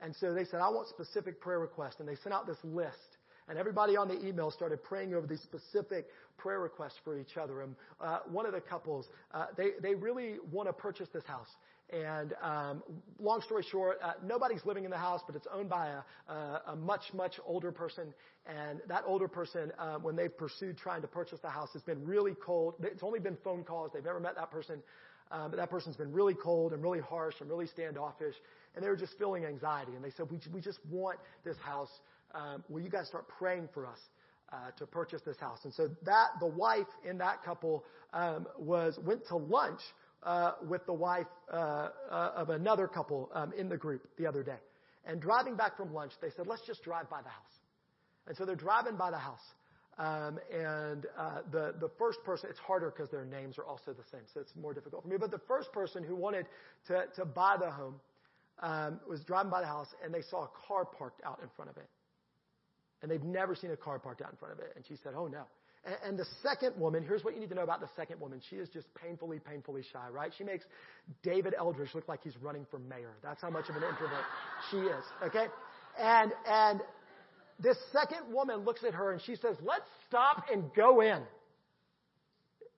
And 0.00 0.14
so 0.16 0.34
they 0.34 0.44
said, 0.44 0.60
I 0.60 0.68
want 0.68 0.88
specific 0.88 1.40
prayer 1.40 1.58
requests. 1.58 1.96
And 2.00 2.08
they 2.08 2.16
sent 2.16 2.34
out 2.34 2.46
this 2.46 2.58
list. 2.62 3.16
And 3.48 3.58
everybody 3.58 3.96
on 3.96 4.08
the 4.08 4.26
email 4.26 4.50
started 4.50 4.82
praying 4.82 5.14
over 5.14 5.26
these 5.26 5.42
specific 5.42 6.06
prayer 6.36 6.60
requests 6.60 6.96
for 7.04 7.18
each 7.18 7.36
other. 7.36 7.62
And 7.62 7.76
uh, 8.00 8.18
one 8.28 8.44
of 8.44 8.52
the 8.52 8.60
couples, 8.60 9.06
uh, 9.32 9.46
they, 9.56 9.70
they 9.80 9.94
really 9.94 10.34
want 10.50 10.68
to 10.68 10.72
purchase 10.72 11.08
this 11.12 11.24
house. 11.24 11.48
And 11.92 12.34
um, 12.42 12.82
long 13.20 13.40
story 13.42 13.64
short, 13.70 13.98
uh, 14.02 14.14
nobody's 14.24 14.64
living 14.64 14.84
in 14.84 14.90
the 14.90 14.98
house, 14.98 15.20
but 15.24 15.36
it's 15.36 15.46
owned 15.52 15.68
by 15.68 15.88
a, 15.88 16.32
a, 16.32 16.62
a 16.68 16.76
much, 16.76 17.02
much 17.14 17.34
older 17.46 17.70
person. 17.70 18.12
And 18.44 18.80
that 18.88 19.04
older 19.06 19.28
person, 19.28 19.70
uh, 19.78 19.96
when 19.98 20.16
they've 20.16 20.36
pursued 20.36 20.76
trying 20.76 21.02
to 21.02 21.08
purchase 21.08 21.38
the 21.40 21.48
house, 21.48 21.68
has 21.74 21.82
been 21.82 22.04
really 22.04 22.34
cold. 22.44 22.74
It's 22.82 23.04
only 23.04 23.20
been 23.20 23.36
phone 23.44 23.62
calls. 23.62 23.92
They've 23.94 24.04
never 24.04 24.18
met 24.18 24.34
that 24.34 24.50
person. 24.50 24.82
Um, 25.30 25.50
but 25.50 25.58
that 25.58 25.70
person's 25.70 25.96
been 25.96 26.12
really 26.12 26.34
cold 26.34 26.72
and 26.72 26.82
really 26.82 27.00
harsh 27.00 27.34
and 27.40 27.48
really 27.48 27.66
standoffish. 27.68 28.34
And 28.74 28.84
they 28.84 28.88
were 28.88 28.96
just 28.96 29.16
feeling 29.16 29.44
anxiety. 29.44 29.92
And 29.94 30.04
they 30.04 30.10
said, 30.10 30.26
we, 30.28 30.40
we 30.52 30.60
just 30.60 30.80
want 30.90 31.18
this 31.44 31.56
house. 31.58 31.90
Um, 32.34 32.64
will 32.68 32.80
you 32.80 32.90
guys 32.90 33.06
start 33.06 33.26
praying 33.38 33.68
for 33.72 33.86
us? 33.86 33.98
Uh, 34.52 34.70
to 34.78 34.86
purchase 34.86 35.20
this 35.26 35.36
house, 35.40 35.58
and 35.64 35.74
so 35.74 35.88
that 36.04 36.28
the 36.38 36.46
wife 36.46 36.86
in 37.04 37.18
that 37.18 37.42
couple 37.42 37.84
um, 38.12 38.46
was 38.56 38.96
went 39.02 39.26
to 39.26 39.34
lunch 39.34 39.80
with 40.62 40.84
the 40.86 40.92
wife 40.92 41.26
uh, 41.52 41.56
uh, 42.10 42.32
of 42.36 42.50
another 42.50 42.88
couple 42.88 43.30
um, 43.34 43.52
in 43.56 43.68
the 43.68 43.76
group 43.76 44.06
the 44.18 44.26
other 44.26 44.42
day. 44.42 44.58
And 45.04 45.20
driving 45.20 45.56
back 45.56 45.76
from 45.76 45.94
lunch, 45.94 46.12
they 46.20 46.30
said, 46.30 46.46
let's 46.46 46.66
just 46.66 46.82
drive 46.82 47.08
by 47.08 47.22
the 47.22 47.28
house. 47.28 47.56
And 48.26 48.36
so 48.36 48.44
they're 48.44 48.56
driving 48.56 48.96
by 48.96 49.10
the 49.10 49.18
house. 49.18 49.54
Um, 49.98 50.38
and 50.52 51.06
uh, 51.16 51.38
the 51.50 51.74
the 51.80 51.88
first 51.98 52.18
person, 52.22 52.50
it's 52.50 52.58
harder 52.58 52.90
because 52.94 53.10
their 53.10 53.24
names 53.24 53.56
are 53.56 53.64
also 53.64 53.94
the 53.94 54.04
same, 54.12 54.20
so 54.32 54.40
it's 54.40 54.54
more 54.54 54.74
difficult 54.74 55.02
for 55.02 55.08
me. 55.08 55.16
But 55.18 55.30
the 55.30 55.40
first 55.48 55.72
person 55.72 56.04
who 56.04 56.14
wanted 56.14 56.44
to 56.88 57.04
to 57.14 57.24
buy 57.24 57.56
the 57.58 57.70
home 57.70 57.94
um, 58.60 59.00
was 59.08 59.24
driving 59.24 59.50
by 59.50 59.62
the 59.62 59.66
house, 59.66 59.88
and 60.04 60.12
they 60.12 60.20
saw 60.20 60.44
a 60.44 60.50
car 60.68 60.84
parked 60.84 61.22
out 61.24 61.40
in 61.42 61.48
front 61.56 61.70
of 61.70 61.78
it, 61.78 61.88
and 63.00 63.10
they've 63.10 63.24
never 63.24 63.54
seen 63.54 63.70
a 63.70 63.76
car 63.76 63.98
parked 63.98 64.20
out 64.20 64.30
in 64.30 64.36
front 64.36 64.52
of 64.52 64.60
it. 64.60 64.74
And 64.76 64.84
she 64.86 64.96
said, 65.02 65.14
"Oh 65.16 65.28
no, 65.28 65.44
and 66.04 66.18
the 66.18 66.26
second 66.42 66.78
woman, 66.78 67.04
here's 67.06 67.22
what 67.22 67.34
you 67.34 67.40
need 67.40 67.48
to 67.50 67.54
know 67.54 67.62
about 67.62 67.80
the 67.80 67.88
second 67.96 68.20
woman. 68.20 68.40
She 68.50 68.56
is 68.56 68.68
just 68.68 68.86
painfully, 68.94 69.38
painfully 69.38 69.82
shy, 69.92 70.08
right? 70.10 70.32
She 70.36 70.42
makes 70.42 70.64
David 71.22 71.54
Eldridge 71.56 71.94
look 71.94 72.08
like 72.08 72.20
he's 72.24 72.36
running 72.42 72.66
for 72.70 72.78
mayor. 72.78 73.12
That's 73.22 73.40
how 73.40 73.50
much 73.50 73.68
of 73.68 73.76
an 73.76 73.82
introvert 73.82 74.24
she 74.70 74.78
is, 74.78 75.04
okay? 75.24 75.46
And, 75.98 76.32
and 76.48 76.80
this 77.60 77.76
second 77.92 78.32
woman 78.32 78.64
looks 78.64 78.82
at 78.84 78.94
her 78.94 79.12
and 79.12 79.20
she 79.22 79.36
says, 79.36 79.56
let's 79.62 79.84
stop 80.08 80.46
and 80.52 80.64
go 80.74 81.00
in. 81.00 81.22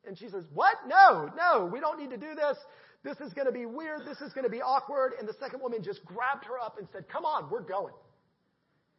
And 0.07 0.19
she 0.19 0.29
says, 0.29 0.45
what? 0.53 0.75
No, 0.87 1.31
no, 1.37 1.67
we 1.67 1.81
don't 1.81 1.99
need 1.99 2.11
to 2.11 2.19
do 2.19 2.35
this. 2.35 2.57
This 3.05 3.17
is 3.27 3.33
going 3.33 3.47
to 3.47 3.53
be 3.53 3.67
weird. 3.67 4.01
This 4.07 4.21
is 4.21 4.33
going 4.33 4.45
to 4.45 4.51
be 4.51 4.61
awkward. 4.61 5.13
And 5.19 5.29
the 5.29 5.35
second 5.41 5.61
woman 5.61 5.83
just 5.83 6.05
grabbed 6.05 6.45
her 6.45 6.59
up 6.59 6.79
and 6.79 6.89
said, 6.93 7.09
come 7.09 7.25
on, 7.25 7.51
we're 7.51 7.63
going. 7.63 7.95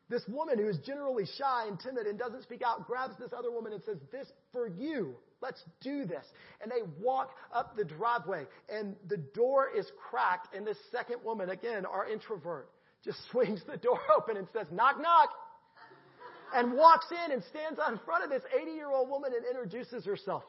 This 0.10 0.24
woman 0.28 0.58
who 0.58 0.68
is 0.68 0.80
generally 0.80 1.26
shy 1.38 1.68
and 1.68 1.80
timid 1.80 2.08
and 2.08 2.18
doesn't 2.18 2.42
speak 2.44 2.62
out 2.66 2.88
grabs 2.88 3.16
this 3.20 3.32
other 3.38 3.52
woman 3.52 3.74
and 3.74 3.84
says, 3.84 3.98
This 4.12 4.28
for 4.52 4.68
you. 4.68 5.16
Let's 5.42 5.64
do 5.82 6.06
this. 6.06 6.26
And 6.62 6.72
they 6.72 6.82
walk 7.00 7.32
up 7.54 7.78
the 7.78 7.86
driveway 7.86 8.46
and 8.74 8.96
the 9.08 9.18
door 9.18 9.68
is 9.76 9.86
cracked. 10.10 10.54
And 10.56 10.66
this 10.66 10.78
second 10.92 11.24
woman, 11.24 11.50
again, 11.50 11.86
our 11.86 12.08
introvert, 12.10 12.70
just 13.06 13.20
swings 13.32 13.62
the 13.70 13.78
door 13.78 14.00
open 14.16 14.38
and 14.38 14.48
says, 14.52 14.68
Knock, 14.72 15.00
knock. 15.00 15.30
And 16.56 16.74
walks 16.74 17.06
in 17.12 17.32
and 17.32 17.44
stands 17.52 17.80
out 17.80 17.92
in 17.94 18.00
front 18.00 18.24
of 18.24 18.32
this 18.32 18.42
80 18.60 18.72
year 18.72 18.90
old 18.90 19.08
woman 19.08 19.32
and 19.36 19.46
introduces 19.46 20.04
herself. 20.04 20.44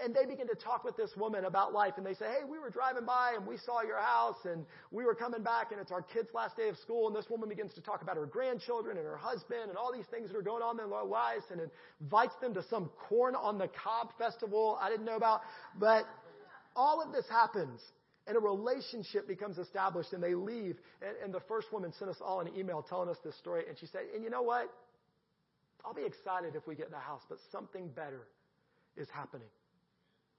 And 0.00 0.14
they 0.14 0.24
begin 0.24 0.48
to 0.48 0.54
talk 0.54 0.84
with 0.84 0.96
this 0.96 1.10
woman 1.16 1.44
about 1.44 1.74
life. 1.74 1.94
And 1.96 2.06
they 2.06 2.14
say, 2.14 2.24
Hey, 2.24 2.44
we 2.48 2.58
were 2.58 2.70
driving 2.70 3.04
by 3.04 3.34
and 3.36 3.46
we 3.46 3.58
saw 3.58 3.82
your 3.82 4.00
house 4.00 4.38
and 4.44 4.64
we 4.90 5.04
were 5.04 5.14
coming 5.14 5.42
back 5.42 5.70
and 5.70 5.80
it's 5.80 5.92
our 5.92 6.00
kid's 6.00 6.32
last 6.32 6.56
day 6.56 6.68
of 6.68 6.78
school. 6.78 7.08
And 7.08 7.16
this 7.16 7.28
woman 7.28 7.48
begins 7.48 7.74
to 7.74 7.82
talk 7.82 8.00
about 8.00 8.16
her 8.16 8.26
grandchildren 8.26 8.96
and 8.96 9.06
her 9.06 9.18
husband 9.18 9.68
and 9.68 9.76
all 9.76 9.92
these 9.92 10.06
things 10.06 10.30
that 10.30 10.36
are 10.36 10.42
going 10.42 10.62
on 10.62 10.80
in 10.80 10.88
their 10.88 11.04
lives 11.04 11.44
and 11.50 11.60
invites 12.00 12.34
them 12.40 12.54
to 12.54 12.64
some 12.70 12.90
corn 13.08 13.34
on 13.34 13.58
the 13.58 13.68
cob 13.68 14.08
festival 14.18 14.78
I 14.80 14.88
didn't 14.88 15.04
know 15.04 15.16
about. 15.16 15.42
But 15.78 16.04
all 16.74 17.02
of 17.02 17.12
this 17.12 17.26
happens 17.30 17.80
and 18.26 18.36
a 18.36 18.40
relationship 18.40 19.28
becomes 19.28 19.58
established 19.58 20.14
and 20.14 20.22
they 20.22 20.34
leave. 20.34 20.78
And, 21.02 21.16
and 21.22 21.34
the 21.34 21.40
first 21.48 21.70
woman 21.70 21.92
sent 21.98 22.10
us 22.10 22.18
all 22.24 22.40
an 22.40 22.48
email 22.56 22.82
telling 22.82 23.10
us 23.10 23.18
this 23.22 23.36
story. 23.36 23.64
And 23.68 23.78
she 23.78 23.86
said, 23.86 24.02
And 24.14 24.24
you 24.24 24.30
know 24.30 24.42
what? 24.42 24.72
I'll 25.84 25.94
be 25.94 26.06
excited 26.06 26.54
if 26.54 26.66
we 26.66 26.76
get 26.76 26.86
in 26.86 26.92
the 26.92 26.98
house, 26.98 27.22
but 27.28 27.38
something 27.50 27.88
better 27.88 28.22
is 28.96 29.08
happening 29.12 29.48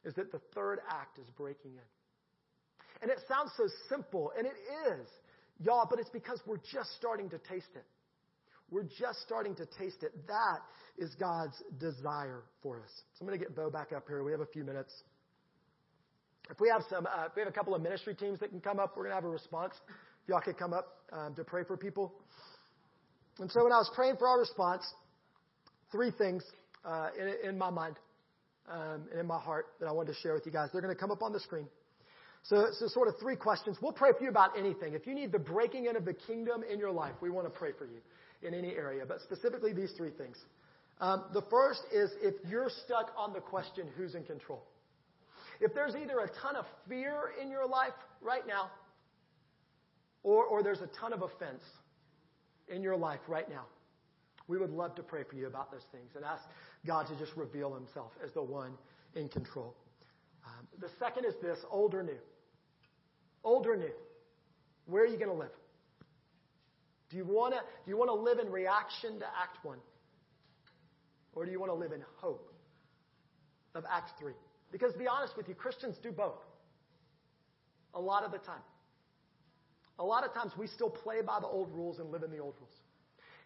is 0.06 0.14
that 0.16 0.32
the 0.32 0.40
third 0.54 0.80
act 0.90 1.18
is 1.20 1.26
breaking 1.38 1.72
in. 1.72 3.02
And 3.02 3.12
it 3.12 3.20
sounds 3.28 3.52
so 3.58 3.68
simple, 3.90 4.32
and 4.38 4.48
it 4.48 4.56
is, 4.90 5.08
y'all, 5.60 5.88
but 5.90 6.00
it's 6.00 6.10
because 6.10 6.40
we're 6.46 6.62
just 6.72 6.96
starting 6.96 7.30
to 7.30 7.38
taste 7.38 7.72
it. 7.76 7.86
We're 8.70 8.84
just 8.84 9.22
starting 9.26 9.56
to 9.56 9.66
taste 9.78 10.04
it. 10.04 10.14
That 10.28 10.60
is 10.98 11.14
God's 11.16 11.62
desire 11.80 12.44
for 12.62 12.82
us. 12.82 12.90
So 13.14 13.22
I'm 13.22 13.28
going 13.28 13.38
to 13.38 13.46
get 13.46 13.56
Bo 13.56 13.70
back 13.70 13.92
up 13.96 14.06
here. 14.08 14.24
We 14.24 14.32
have 14.32 14.42
a 14.42 14.48
few 14.48 14.64
minutes. 14.64 14.94
If 16.50 16.60
we 16.60 16.70
have 16.70 16.82
some, 16.90 17.06
uh, 17.06 17.26
if 17.28 17.36
we 17.36 17.42
have 17.42 17.50
a 17.50 17.54
couple 17.54 17.76
of 17.76 17.82
ministry 17.82 18.16
teams 18.16 18.40
that 18.40 18.50
can 18.50 18.62
come 18.62 18.80
up, 18.80 18.96
we're 18.96 19.04
going 19.04 19.12
to 19.12 19.16
have 19.16 19.26
a 19.26 19.30
response. 19.30 19.74
If 19.88 20.30
y'all 20.30 20.42
could 20.42 20.58
come 20.58 20.74
up 20.74 20.88
um, 21.12 21.36
to 21.36 21.44
pray 21.44 21.64
for 21.64 21.78
people. 21.78 22.14
And 23.40 23.52
so 23.52 23.64
when 23.64 23.72
I 23.72 23.78
was 23.78 23.92
praying 23.94 24.16
for 24.18 24.28
our 24.28 24.40
response, 24.40 24.84
three 25.92 26.12
things 26.18 26.44
uh, 26.86 27.10
in, 27.20 27.50
in 27.50 27.58
my 27.58 27.70
mind 27.70 27.98
um, 28.72 29.04
and 29.12 29.20
in 29.20 29.28
my 29.28 29.40
heart 29.40 29.68
that 29.80 29.88
I 29.88 29.92
wanted 29.92 30.14
to 30.14 30.20
share 30.20 30.34
with 30.34 30.46
you 30.46 30.52
guys. 30.52 30.70
They're 30.72 30.82
going 30.82 30.94
to 30.94 31.00
come 31.00 31.12
up 31.12 31.22
on 31.22 31.34
the 31.34 31.40
screen. 31.40 31.68
So, 32.44 32.68
so 32.78 32.88
sort 32.88 33.08
of 33.08 33.16
three 33.20 33.36
questions. 33.36 33.78
We'll 33.82 33.94
pray 33.94 34.12
for 34.18 34.24
you 34.24 34.30
about 34.30 34.58
anything. 34.58 34.94
If 34.94 35.08
you 35.08 35.16
need 35.16 35.32
the 35.32 35.40
breaking 35.40 35.86
in 35.86 35.96
of 35.96 36.04
the 36.04 36.14
kingdom 36.14 36.64
in 36.70 36.78
your 36.78 36.92
life, 36.92 37.14
we 37.22 37.30
want 37.30 37.48
to 37.48 37.58
pray 37.58 37.72
for 37.78 37.86
you 37.86 38.00
in 38.42 38.54
any 38.54 38.76
area, 38.76 39.04
but 39.08 39.22
specifically 39.22 39.72
these 39.72 39.94
three 39.96 40.12
things. 40.12 40.38
Um, 41.00 41.24
the 41.34 41.42
first 41.50 41.82
is 41.94 42.12
if 42.22 42.36
you're 42.48 42.70
stuck 42.86 43.12
on 43.18 43.34
the 43.34 43.40
question, 43.40 43.88
who's 43.98 44.16
in 44.16 44.24
control? 44.24 44.64
If 45.62 45.74
there's 45.74 45.96
either 45.96 46.20
a 46.20 46.28
ton 46.42 46.56
of 46.58 46.66
fear 46.90 47.32
in 47.42 47.50
your 47.50 47.68
life 47.68 47.94
right 48.22 48.46
now, 48.46 48.72
or, 50.24 50.44
or 50.46 50.64
there's 50.64 50.82
a 50.82 50.90
ton 51.00 51.14
of 51.14 51.22
offense 51.22 51.64
in 52.68 52.82
your 52.82 52.98
life 52.98 53.20
right 53.28 53.50
now, 53.50 53.66
we 54.48 54.58
would 54.58 54.72
love 54.72 54.96
to 54.96 55.04
pray 55.04 55.24
for 55.30 55.36
you 55.36 55.48
about 55.48 55.72
those 55.72 55.86
things 55.92 56.12
and 56.16 56.26
ask 56.26 56.44
God 56.86 57.08
to 57.08 57.16
just 57.18 57.36
reveal 57.36 57.74
himself 57.74 58.12
as 58.24 58.32
the 58.34 58.44
one 58.44 58.74
in 59.16 59.30
control. 59.30 59.76
Um, 60.46 60.68
the 60.80 60.90
second 61.00 61.26
is 61.26 61.34
this 61.42 61.60
old 61.70 61.94
or 61.94 62.04
new? 62.04 62.20
Old 63.44 63.68
or 63.68 63.78
new? 63.78 63.94
Where 64.86 65.04
are 65.04 65.08
you 65.08 65.18
going 65.18 65.32
to 65.32 65.38
live? 65.38 65.52
Do 67.10 67.18
you 67.18 67.26
want 67.26 67.54
to 67.54 67.60
do 67.60 67.92
you 67.92 67.98
want 67.98 68.10
to 68.10 68.16
live 68.16 68.40
in 68.40 68.52
reaction 68.52 69.20
to 69.20 69.26
Act 69.26 69.64
1? 69.64 69.78
Or 71.36 71.46
do 71.46 71.52
you 71.52 71.60
want 71.60 71.72
to 71.72 71.76
live 71.76 71.92
in 71.92 72.04
hope 72.18 72.52
of 73.76 73.86
Act 73.90 74.12
3? 74.20 74.34
Because 74.72 74.94
to 74.94 75.00
be 75.00 75.08
honest 75.08 75.38
with 75.38 75.48
you, 75.48 75.56
Christians 75.56 75.96
do 76.02 76.12
both. 76.12 76.42
A 77.94 78.02
lot 78.02 78.24
of 78.24 78.32
the 78.32 78.40
time. 78.40 78.62
A 80.00 80.04
lot 80.04 80.26
of 80.26 80.34
times 80.34 80.52
we 80.58 80.68
still 80.68 80.90
play 80.90 81.22
by 81.22 81.40
the 81.40 81.46
old 81.46 81.72
rules 81.72 82.00
and 82.00 82.12
live 82.12 82.24
in 82.24 82.32
the 82.32 82.40
old 82.40 82.56
rules. 82.60 82.74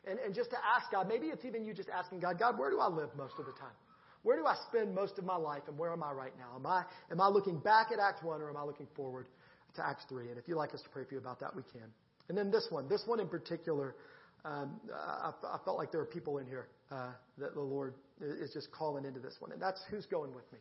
And, 0.05 0.19
and 0.19 0.33
just 0.33 0.49
to 0.51 0.57
ask 0.57 0.91
God, 0.91 1.07
maybe 1.07 1.27
it's 1.27 1.45
even 1.45 1.65
you 1.65 1.73
just 1.73 1.89
asking 1.89 2.19
God, 2.19 2.39
God, 2.39 2.57
where 2.57 2.69
do 2.69 2.79
I 2.79 2.87
live 2.87 3.09
most 3.17 3.33
of 3.39 3.45
the 3.45 3.53
time? 3.53 3.75
Where 4.23 4.37
do 4.37 4.45
I 4.45 4.55
spend 4.67 4.93
most 4.93 5.17
of 5.17 5.25
my 5.25 5.37
life 5.37 5.63
and 5.67 5.77
where 5.77 5.91
am 5.91 6.03
I 6.03 6.11
right 6.11 6.33
now? 6.37 6.55
Am 6.55 6.65
I, 6.65 6.83
am 7.11 7.21
I 7.21 7.27
looking 7.27 7.59
back 7.59 7.87
at 7.93 7.99
Act 7.99 8.23
1 8.23 8.41
or 8.41 8.49
am 8.49 8.57
I 8.57 8.63
looking 8.63 8.87
forward 8.95 9.27
to 9.75 9.85
Act 9.85 10.03
3? 10.09 10.29
And 10.29 10.37
if 10.37 10.47
you'd 10.47 10.57
like 10.57 10.73
us 10.73 10.81
to 10.81 10.89
pray 10.89 11.03
for 11.05 11.13
you 11.13 11.19
about 11.19 11.39
that, 11.39 11.55
we 11.55 11.61
can. 11.71 11.87
And 12.29 12.37
then 12.37 12.51
this 12.51 12.67
one, 12.69 12.89
this 12.89 13.03
one 13.05 13.19
in 13.19 13.27
particular, 13.27 13.95
um, 14.43 14.79
I, 14.93 15.31
I, 15.43 15.57
felt 15.63 15.77
like 15.77 15.91
there 15.91 16.01
are 16.01 16.05
people 16.05 16.39
in 16.39 16.45
here 16.45 16.67
uh, 16.91 17.11
that 17.37 17.53
the 17.53 17.61
Lord 17.61 17.93
is 18.21 18.53
just 18.53 18.71
calling 18.71 19.05
into 19.05 19.19
this 19.19 19.35
one. 19.39 19.51
And 19.51 19.61
that's 19.61 19.81
who's 19.89 20.05
going 20.05 20.33
with 20.33 20.51
me. 20.51 20.59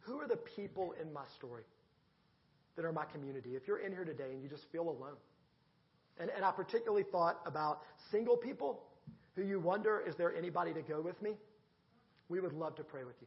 Who 0.00 0.20
are 0.20 0.28
the 0.28 0.38
people 0.56 0.94
in 1.00 1.12
my 1.12 1.24
story 1.38 1.64
that 2.76 2.84
are 2.84 2.92
my 2.92 3.04
community? 3.06 3.56
If 3.56 3.66
you're 3.66 3.78
in 3.78 3.92
here 3.92 4.04
today 4.04 4.32
and 4.32 4.42
you 4.42 4.48
just 4.48 4.64
feel 4.70 4.82
alone, 4.82 5.16
and, 6.18 6.30
and 6.30 6.44
I 6.44 6.50
particularly 6.52 7.04
thought 7.10 7.40
about 7.46 7.80
single 8.10 8.36
people 8.36 8.82
who 9.36 9.42
you 9.42 9.58
wonder, 9.58 10.02
is 10.06 10.14
there 10.16 10.34
anybody 10.34 10.72
to 10.74 10.82
go 10.82 11.00
with 11.00 11.20
me? 11.20 11.32
We 12.28 12.40
would 12.40 12.52
love 12.52 12.76
to 12.76 12.84
pray 12.84 13.04
with 13.04 13.16
you. 13.20 13.26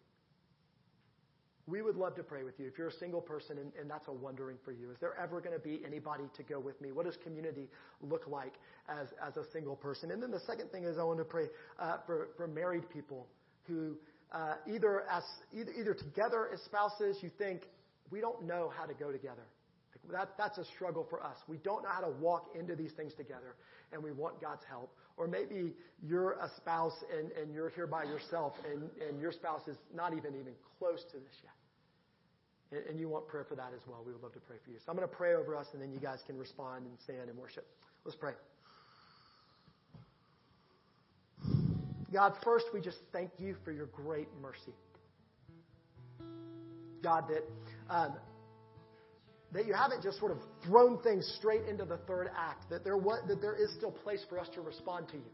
We 1.67 1.81
would 1.81 1.97
love 1.97 2.15
to 2.15 2.23
pray 2.23 2.43
with 2.43 2.57
you. 2.59 2.65
If 2.65 2.77
you're 2.77 2.88
a 2.88 2.93
single 2.93 3.19
person 3.19 3.57
and, 3.57 3.73
and 3.79 3.89
that's 3.89 4.07
a 4.07 4.13
wondering 4.13 4.57
for 4.63 4.71
you, 4.71 4.89
is 4.89 4.97
there 5.01 5.15
ever 5.21 5.41
going 5.41 5.53
to 5.53 5.59
be 5.61 5.81
anybody 5.85 6.23
to 6.38 6.43
go 6.43 6.61
with 6.61 6.79
me? 6.79 6.93
What 6.93 7.05
does 7.05 7.17
community 7.17 7.67
look 8.01 8.25
like 8.27 8.53
as, 8.88 9.09
as 9.21 9.35
a 9.35 9.43
single 9.51 9.75
person? 9.75 10.11
And 10.11 10.23
then 10.23 10.31
the 10.31 10.39
second 10.39 10.71
thing 10.71 10.85
is 10.85 10.97
I 10.97 11.03
want 11.03 11.19
to 11.19 11.25
pray 11.25 11.47
uh, 11.77 11.97
for, 12.05 12.29
for 12.38 12.47
married 12.47 12.89
people 12.89 13.27
who 13.67 13.97
uh, 14.31 14.55
either 14.65 15.03
as 15.11 15.23
either, 15.53 15.71
either 15.77 15.93
together 15.93 16.49
as 16.53 16.61
spouses, 16.61 17.17
you 17.21 17.29
think 17.38 17.63
we 18.11 18.21
don't 18.21 18.45
know 18.45 18.71
how 18.75 18.85
to 18.85 18.93
go 18.93 19.11
together. 19.11 19.43
That, 20.12 20.30
that's 20.38 20.58
a 20.58 20.66
struggle 20.66 21.05
for 21.10 21.24
us. 21.24 21.38
We 21.47 21.58
don't 21.58 21.84
know 21.84 21.89
how 21.89 22.01
to 22.01 22.10
walk 22.10 22.49
into 22.58 22.76
these 22.76 22.93
things 22.93 23.14
together, 23.14 23.55
and 23.91 24.01
we 24.01 24.12
want 24.12 24.41
God's 24.41 24.64
help. 24.70 24.93
Or 25.18 25.28
maybe 25.28 25.74
you're 26.01 26.34
a 26.34 26.49
spouse 26.58 27.03
and, 27.12 27.32
and 27.32 27.53
you're 27.53 27.70
here 27.70 27.88
by 27.88 28.03
yourself, 28.03 28.53
and, 28.72 28.89
and 29.08 29.20
your 29.20 29.32
spouse 29.32 29.68
is 29.68 29.78
not 29.93 30.14
even 30.14 30.36
even 30.36 30.53
close 30.80 31.03
to 31.12 31.18
this 31.18 31.36
yet. 31.43 32.78
and, 32.80 32.89
and 32.89 32.99
you 32.99 33.10
want 33.10 33.28
prayer 33.28 33.45
for 33.47 33.55
that 33.55 33.72
as 33.74 33.82
well, 33.88 34.03
we 34.05 34.12
would 34.14 34.22
love 34.22 34.34
to 34.34 34.39
pray 34.39 34.58
for 34.64 34.72
you. 34.72 34.78
So 34.78 34.91
I'm 34.91 34.95
going 34.95 35.08
to 35.08 35.16
pray 35.16 35.36
over 35.36 35.55
us, 35.55 35.68
and 35.74 35.82
then 35.82 35.91
you 35.91 35.99
guys 35.99 36.20
can 36.26 36.38
respond 36.38 36.86
and 36.86 36.97
stand 37.03 37.30
and 37.30 37.38
worship. 37.38 37.66
Let's 38.05 38.18
pray. 38.18 38.34
God, 42.14 42.34
first, 42.43 42.68
we 42.74 42.80
just 42.80 42.99
thank 43.12 43.32
you 43.38 43.55
for 43.66 43.72
your 43.72 43.88
great 43.88 44.30
mercy. 44.41 44.74
God, 47.03 47.26
that 47.30 47.43
um, 47.93 48.14
that 49.53 49.65
you 49.65 49.73
haven't 49.73 50.03
just 50.03 50.19
sort 50.19 50.31
of 50.31 50.39
thrown 50.65 51.01
things 51.03 51.25
straight 51.37 51.65
into 51.65 51.85
the 51.85 51.97
third 51.97 52.29
act, 52.37 52.69
that 52.69 52.83
there, 52.83 52.97
was, 52.97 53.21
that 53.27 53.41
there 53.41 53.55
is 53.55 53.73
still 53.77 53.91
place 53.91 54.23
for 54.29 54.39
us 54.39 54.47
to 54.53 54.61
respond 54.61 55.07
to 55.09 55.17
you. 55.17 55.31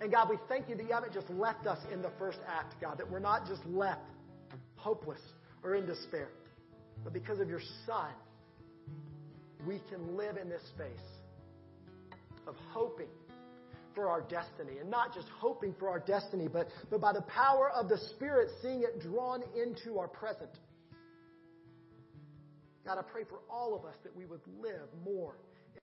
And 0.00 0.10
God, 0.10 0.28
we 0.28 0.36
thank 0.48 0.68
you 0.68 0.74
that 0.76 0.82
you 0.82 0.92
haven't 0.92 1.12
just 1.14 1.30
left 1.30 1.66
us 1.66 1.78
in 1.92 2.02
the 2.02 2.10
first 2.18 2.38
act, 2.46 2.74
God, 2.80 2.98
that 2.98 3.10
we're 3.10 3.20
not 3.20 3.46
just 3.46 3.64
left 3.66 4.00
hopeless 4.76 5.20
or 5.62 5.74
in 5.74 5.86
despair, 5.86 6.28
but 7.04 7.12
because 7.12 7.40
of 7.40 7.48
your 7.48 7.60
Son, 7.86 8.10
we 9.66 9.80
can 9.90 10.16
live 10.16 10.36
in 10.36 10.48
this 10.48 10.62
space 10.74 10.90
of 12.46 12.56
hoping 12.72 13.06
for 13.94 14.08
our 14.08 14.22
destiny. 14.22 14.78
And 14.80 14.90
not 14.90 15.14
just 15.14 15.28
hoping 15.38 15.74
for 15.78 15.88
our 15.88 16.00
destiny, 16.00 16.48
but, 16.52 16.68
but 16.90 17.00
by 17.00 17.12
the 17.12 17.22
power 17.22 17.70
of 17.70 17.88
the 17.88 17.98
Spirit, 18.14 18.48
seeing 18.60 18.82
it 18.82 19.00
drawn 19.00 19.42
into 19.54 19.98
our 19.98 20.08
present. 20.08 20.50
God, 22.84 22.98
I 22.98 23.02
pray 23.02 23.22
for 23.24 23.38
all 23.48 23.74
of 23.74 23.84
us 23.84 23.96
that 24.02 24.14
we 24.16 24.24
would 24.24 24.40
live 24.60 24.88
more 25.04 25.36